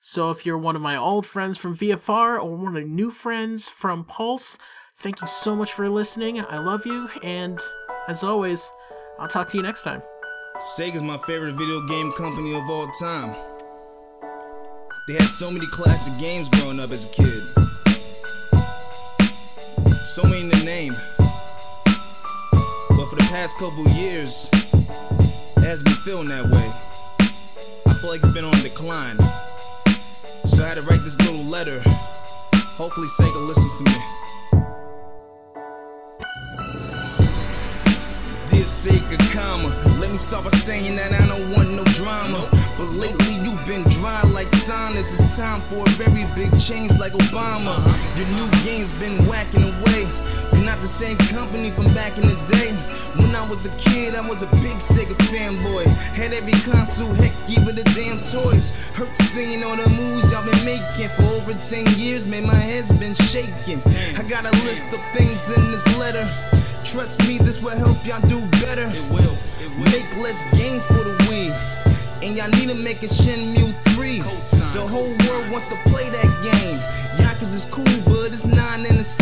So 0.05 0.31
if 0.31 0.45
you're 0.45 0.59
one 0.59 0.75
of 0.75 0.83
my 0.83 0.97
old 0.97 1.27
friends 1.27 1.57
from 1.57 1.77
VFR 1.77 2.37
or 2.37 2.57
one 2.57 2.67
of 2.67 2.75
the 2.75 2.81
new 2.81 3.13
friends 3.13 3.69
from 3.69 4.05
Pulse, 4.05 4.59
thank 4.97 5.21
you 5.21 5.29
so 5.29 5.55
much 5.55 5.73
for 5.73 5.89
listening. 5.89 6.45
I 6.45 6.59
love 6.59 6.85
you, 6.85 7.09
and 7.23 7.61
as 8.09 8.25
always, 8.25 8.69
I'll 9.21 9.29
talk 9.29 9.47
to 9.51 9.57
you 9.57 9.63
next 9.63 9.85
time. 9.85 10.03
Sega's 10.57 11.03
my 11.03 11.19
favorite 11.19 11.53
video 11.53 11.87
game 11.87 12.11
company 12.15 12.53
of 12.53 12.69
all 12.69 12.89
time. 12.99 13.33
They 15.07 15.15
had 15.15 15.23
so 15.23 15.53
many 15.53 15.67
classic 15.67 16.21
games 16.21 16.49
growing 16.49 16.81
up 16.81 16.91
as 16.91 17.09
a 17.09 17.15
kid. 17.15 17.41
So 19.87 20.25
many 20.25 20.51
to 20.51 20.65
name. 20.65 20.95
But 22.89 23.07
for 23.07 23.15
the 23.15 23.29
past 23.31 23.57
couple 23.57 23.87
years, 23.91 24.49
it 25.59 25.63
hasn't 25.63 25.87
been 25.87 25.95
feeling 26.05 26.27
that 26.27 26.43
way. 26.47 26.71
I 27.87 27.95
feel 28.01 28.11
like 28.11 28.21
it's 28.21 28.35
been 28.35 28.45
on 28.45 28.51
decline. 28.63 29.17
So 30.45 30.65
I 30.65 30.69
had 30.69 30.75
to 30.75 30.83
write 30.83 31.01
this 31.07 31.17
little 31.21 31.45
letter. 31.47 31.79
Hopefully 32.75 33.07
Sega 33.07 33.47
listens 33.47 33.79
to 33.79 33.85
me. 33.85 33.95
Dear 38.51 38.67
Sega, 38.67 39.19
comma. 39.31 39.71
Let 40.01 40.11
me 40.11 40.17
start 40.17 40.43
by 40.45 40.51
saying 40.51 40.97
that 40.97 41.13
I 41.15 41.23
don't 41.31 41.53
want 41.55 41.71
no 41.71 41.85
drama. 41.95 42.43
But 42.77 42.91
lately 42.99 43.39
you've 43.47 43.65
been 43.71 43.87
dry 44.03 44.21
like 44.35 44.51
sinus. 44.51 45.15
It's 45.21 45.37
time 45.37 45.61
for 45.61 45.87
a 45.87 45.91
very 45.95 46.27
big 46.35 46.51
change 46.59 46.99
like 46.99 47.13
Obama. 47.13 47.79
Your 48.19 48.27
new 48.35 48.51
game's 48.67 48.91
been 48.99 49.15
whacking 49.31 49.63
away. 49.63 50.11
Not 50.65 50.79
the 50.79 50.87
same 50.87 51.19
company 51.35 51.71
from 51.71 51.91
back 51.91 52.17
in 52.17 52.23
the 52.23 52.39
day. 52.47 52.71
When 53.19 53.35
I 53.35 53.43
was 53.51 53.67
a 53.67 53.75
kid, 53.83 54.15
I 54.15 54.23
was 54.29 54.43
a 54.43 54.51
big 54.63 54.79
Sega 54.79 55.15
fanboy. 55.29 55.85
Had 56.15 56.33
every 56.33 56.55
console, 56.63 57.13
heck, 57.19 57.35
even 57.51 57.75
the 57.75 57.83
damn 57.99 58.23
toys. 58.31 58.71
Hurt 58.95 59.11
seeing 59.17 59.63
all 59.67 59.75
the 59.75 59.89
moves 59.99 60.31
y'all 60.31 60.47
been 60.47 60.65
making 60.65 61.11
for 61.19 61.27
over 61.35 61.53
10 61.53 61.83
years. 61.99 62.27
Man, 62.31 62.47
my 62.47 62.55
head's 62.55 62.95
been 62.95 63.13
shaking. 63.13 63.83
I 64.15 64.23
got 64.31 64.47
a 64.47 64.55
list 64.63 64.87
of 64.95 65.03
things 65.19 65.51
in 65.51 65.63
this 65.75 65.87
letter. 65.99 66.23
Trust 66.87 67.27
me, 67.27 67.39
this 67.39 67.59
will 67.59 67.75
help 67.75 67.99
y'all 68.07 68.23
do 68.31 68.39
better. 68.63 68.87
It 68.87 69.07
will. 69.11 69.35
Make 69.83 70.07
less 70.23 70.47
games 70.55 70.87
for 70.87 71.03
the 71.03 71.15
Wii. 71.27 71.51
And 72.23 72.39
y'all 72.39 72.51
need 72.55 72.71
to 72.71 72.79
make 72.79 73.03
a 73.03 73.11
Shenmue 73.11 73.75
3. 73.99 74.23
The 74.79 74.85
whole 74.87 75.11
world 75.27 75.47
wants 75.51 75.67
to 75.75 75.77
play 75.91 76.07
that 76.07 76.31
game. 76.47 76.79
Yakuza 77.19 77.57
is 77.61 77.67
cool, 77.67 77.85
but 78.07 78.31
it's 78.31 78.47
not 78.47 78.79
in 78.79 78.97
the 78.97 79.05
same 79.05 79.22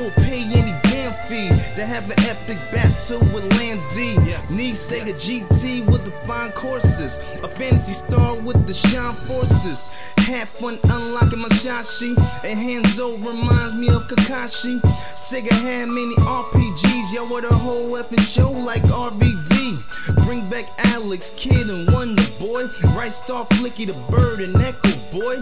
will 0.00 0.10
pay 0.24 0.40
any 0.56 0.72
damn 0.88 1.12
fee 1.28 1.52
to 1.76 1.84
have 1.84 2.08
an 2.08 2.16
epic 2.24 2.56
battle 2.72 3.20
with 3.36 3.44
Lan 3.60 3.76
Di. 3.92 4.16
Need 4.56 4.74
Sega 4.74 5.12
GT 5.12 5.86
with 5.86 6.04
the 6.04 6.10
fine 6.24 6.52
courses. 6.52 7.18
A 7.44 7.48
Phantasy 7.48 7.92
Star 7.92 8.36
with 8.40 8.66
the 8.66 8.72
shine 8.72 9.14
forces. 9.28 9.92
Had 10.24 10.48
fun 10.48 10.78
unlocking 10.88 11.40
my 11.40 11.48
Musashi. 11.48 12.16
And 12.48 12.56
Hanzo 12.58 13.20
reminds 13.20 13.76
me 13.76 13.88
of 13.88 14.08
Kakashi. 14.08 14.80
Sega 15.12 15.52
had 15.52 15.88
many 15.88 16.16
RPGs, 16.16 17.12
yo, 17.14 17.26
what 17.26 17.44
a 17.44 17.52
whole 17.52 17.92
effing 18.00 18.24
show 18.24 18.50
like 18.50 18.82
RVD. 18.82 20.24
Bring 20.24 20.48
back 20.48 20.64
Alex, 20.96 21.34
Kidd, 21.36 21.68
and 21.68 21.92
Wonder 21.92 22.24
Boy. 22.40 22.64
Ristar 22.96 23.46
Flicky 23.60 23.86
the 23.86 23.96
Bird 24.10 24.40
and 24.40 24.54
Ecco 24.56 24.92
Boy. 25.12 25.36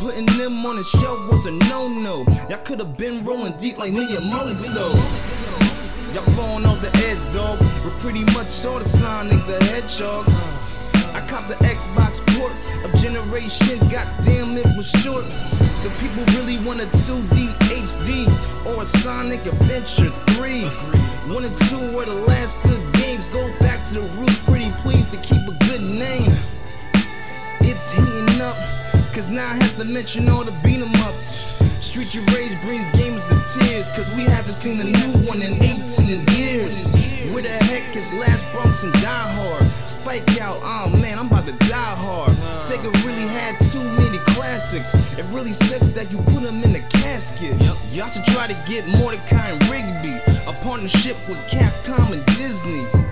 Putting 0.00 0.24
them 0.40 0.64
on 0.64 0.76
the 0.76 0.82
show 0.82 1.12
was 1.28 1.44
a 1.44 1.52
no-no. 1.68 2.24
Y'all 2.48 2.64
could 2.64 2.80
have 2.80 2.96
been 2.96 3.22
rolling 3.22 3.52
deep 3.60 3.76
like 3.76 3.92
Miyamoto. 3.92 4.96
Y'all 6.16 6.24
falling 6.32 6.64
off 6.64 6.80
the 6.80 6.88
edge, 7.04 7.20
dog. 7.36 7.60
We're 7.84 7.92
pretty 8.00 8.24
much 8.32 8.48
all 8.64 8.80
the 8.80 8.88
Sonic 8.88 9.44
the 9.44 9.60
Hedgehogs. 9.68 10.40
I 11.12 11.20
copped 11.28 11.52
the 11.52 11.60
Xbox 11.68 12.24
port 12.32 12.48
of 12.80 12.90
generations. 12.96 13.84
Goddamn, 13.92 14.56
it 14.56 14.64
was 14.72 14.88
short. 15.04 15.28
The 15.84 15.92
people 16.00 16.24
really 16.40 16.56
want 16.64 16.80
a 16.80 16.88
2D 16.96 17.52
HD 17.84 18.24
or 18.72 18.80
a 18.80 18.86
Sonic 18.88 19.44
Adventure 19.44 20.08
3. 20.40 20.64
One 21.28 21.44
and 21.44 21.56
two 21.68 21.78
were 21.92 22.08
the 22.08 22.24
last 22.26 22.56
good 22.64 22.80
games. 22.98 23.28
Go 23.28 23.44
back 23.60 23.78
to 23.92 24.00
the 24.00 24.06
roots, 24.16 24.48
pretty 24.48 24.72
pleased 24.80 25.12
to 25.12 25.18
keep 25.20 25.44
a 25.44 25.54
good 25.68 25.84
name. 25.92 26.32
It's 27.68 27.92
heating 27.92 28.40
up, 28.40 28.56
cause 29.14 29.28
now 29.28 29.46
I 29.48 29.54
have 29.54 29.76
to 29.78 29.84
mention 29.84 30.28
all 30.28 30.44
the 30.44 30.54
beat 30.62 30.80
'em 30.80 30.94
ups. 31.06 31.40
Streets 31.80 32.14
of 32.16 32.26
Rage 32.34 32.54
brings 32.62 32.84
gamers 32.98 33.26
to 33.28 33.36
tears, 33.58 33.88
cause 33.90 34.08
we 34.14 34.22
haven't 34.22 34.52
seen 34.52 34.80
a 34.80 34.84
new 34.84 35.12
one 35.26 35.40
in 35.42 35.54
18 35.62 36.22
years. 36.36 36.86
Where 37.32 37.42
the 37.42 37.56
heck 37.70 37.96
is 37.96 38.12
Last 38.14 38.44
Bronx 38.52 38.84
and 38.84 38.92
Die 38.94 39.26
Hard? 39.36 39.64
Spike 39.84 40.28
out, 40.40 40.58
oh 40.62 40.90
man, 41.00 41.18
I'm 41.18 41.26
about 41.26 41.46
to 41.46 41.56
die 41.66 41.94
hard. 42.04 42.32
Sega 42.54 42.90
really 43.04 43.26
had 43.26 43.58
too 43.72 43.82
many 43.98 44.18
classics. 44.34 44.94
It 45.18 45.24
really 45.32 45.52
sucks 45.52 45.88
that 45.90 46.12
you 46.12 46.18
put 46.30 46.42
them 46.42 46.62
in 46.62 46.72
the 46.72 46.84
casket. 47.02 47.54
Y'all 47.92 48.08
should 48.08 48.26
try 48.26 48.46
to 48.46 48.56
get 48.68 48.86
Mordecai 48.98 49.50
and 49.50 49.60
Rigby, 49.70 50.14
a 50.46 50.52
partnership 50.62 51.16
with 51.28 51.38
Capcom 51.50 52.12
and 52.12 52.24
Disney. 52.38 53.09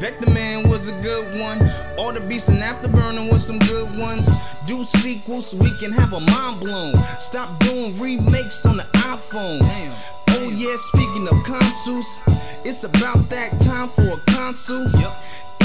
Vector 0.00 0.30
Man 0.30 0.66
was 0.66 0.88
a 0.88 0.96
good 1.02 1.38
one. 1.38 1.60
All 1.98 2.10
the 2.10 2.22
Beasts 2.22 2.48
and 2.48 2.56
Afterburner 2.56 3.30
was 3.30 3.46
some 3.46 3.58
good 3.58 3.86
ones. 3.98 4.26
Do 4.64 4.82
sequels 4.82 5.50
so 5.50 5.58
we 5.58 5.70
can 5.76 5.92
have 5.92 6.14
a 6.14 6.20
mind 6.20 6.60
blown. 6.60 6.96
Stop 7.20 7.50
doing 7.60 7.92
remakes 8.00 8.64
on 8.64 8.78
the 8.78 8.84
iPhone. 9.12 9.60
Oh 9.60 10.48
yeah, 10.56 10.74
speaking 10.80 11.28
of 11.28 11.36
consoles, 11.44 12.18
it's 12.64 12.84
about 12.84 13.28
that 13.28 13.52
time 13.60 13.88
for 13.92 14.16
a 14.16 14.20
console. 14.32 14.88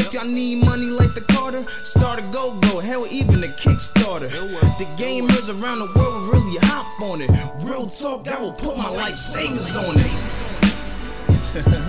If 0.04 0.12
y'all 0.12 0.28
need 0.28 0.66
money 0.66 0.92
like 0.92 1.14
the 1.16 1.24
Carter, 1.32 1.64
start 1.64 2.20
a 2.20 2.24
go-go, 2.34 2.82
hell 2.82 3.08
even 3.10 3.36
a 3.36 3.48
Kickstarter. 3.64 4.28
The 4.28 4.84
gamers 5.00 5.48
around 5.48 5.80
the 5.80 5.88
world 5.96 6.12
will 6.12 6.28
really 6.36 6.60
hop 6.68 6.84
on 7.08 7.22
it. 7.22 7.32
Real 7.64 7.88
talk, 7.88 8.28
I 8.28 8.38
will 8.42 8.52
put 8.52 8.76
my 8.78 8.90
life 8.90 9.16
savings 9.16 9.78
on 9.78 9.96
it. 9.96 10.12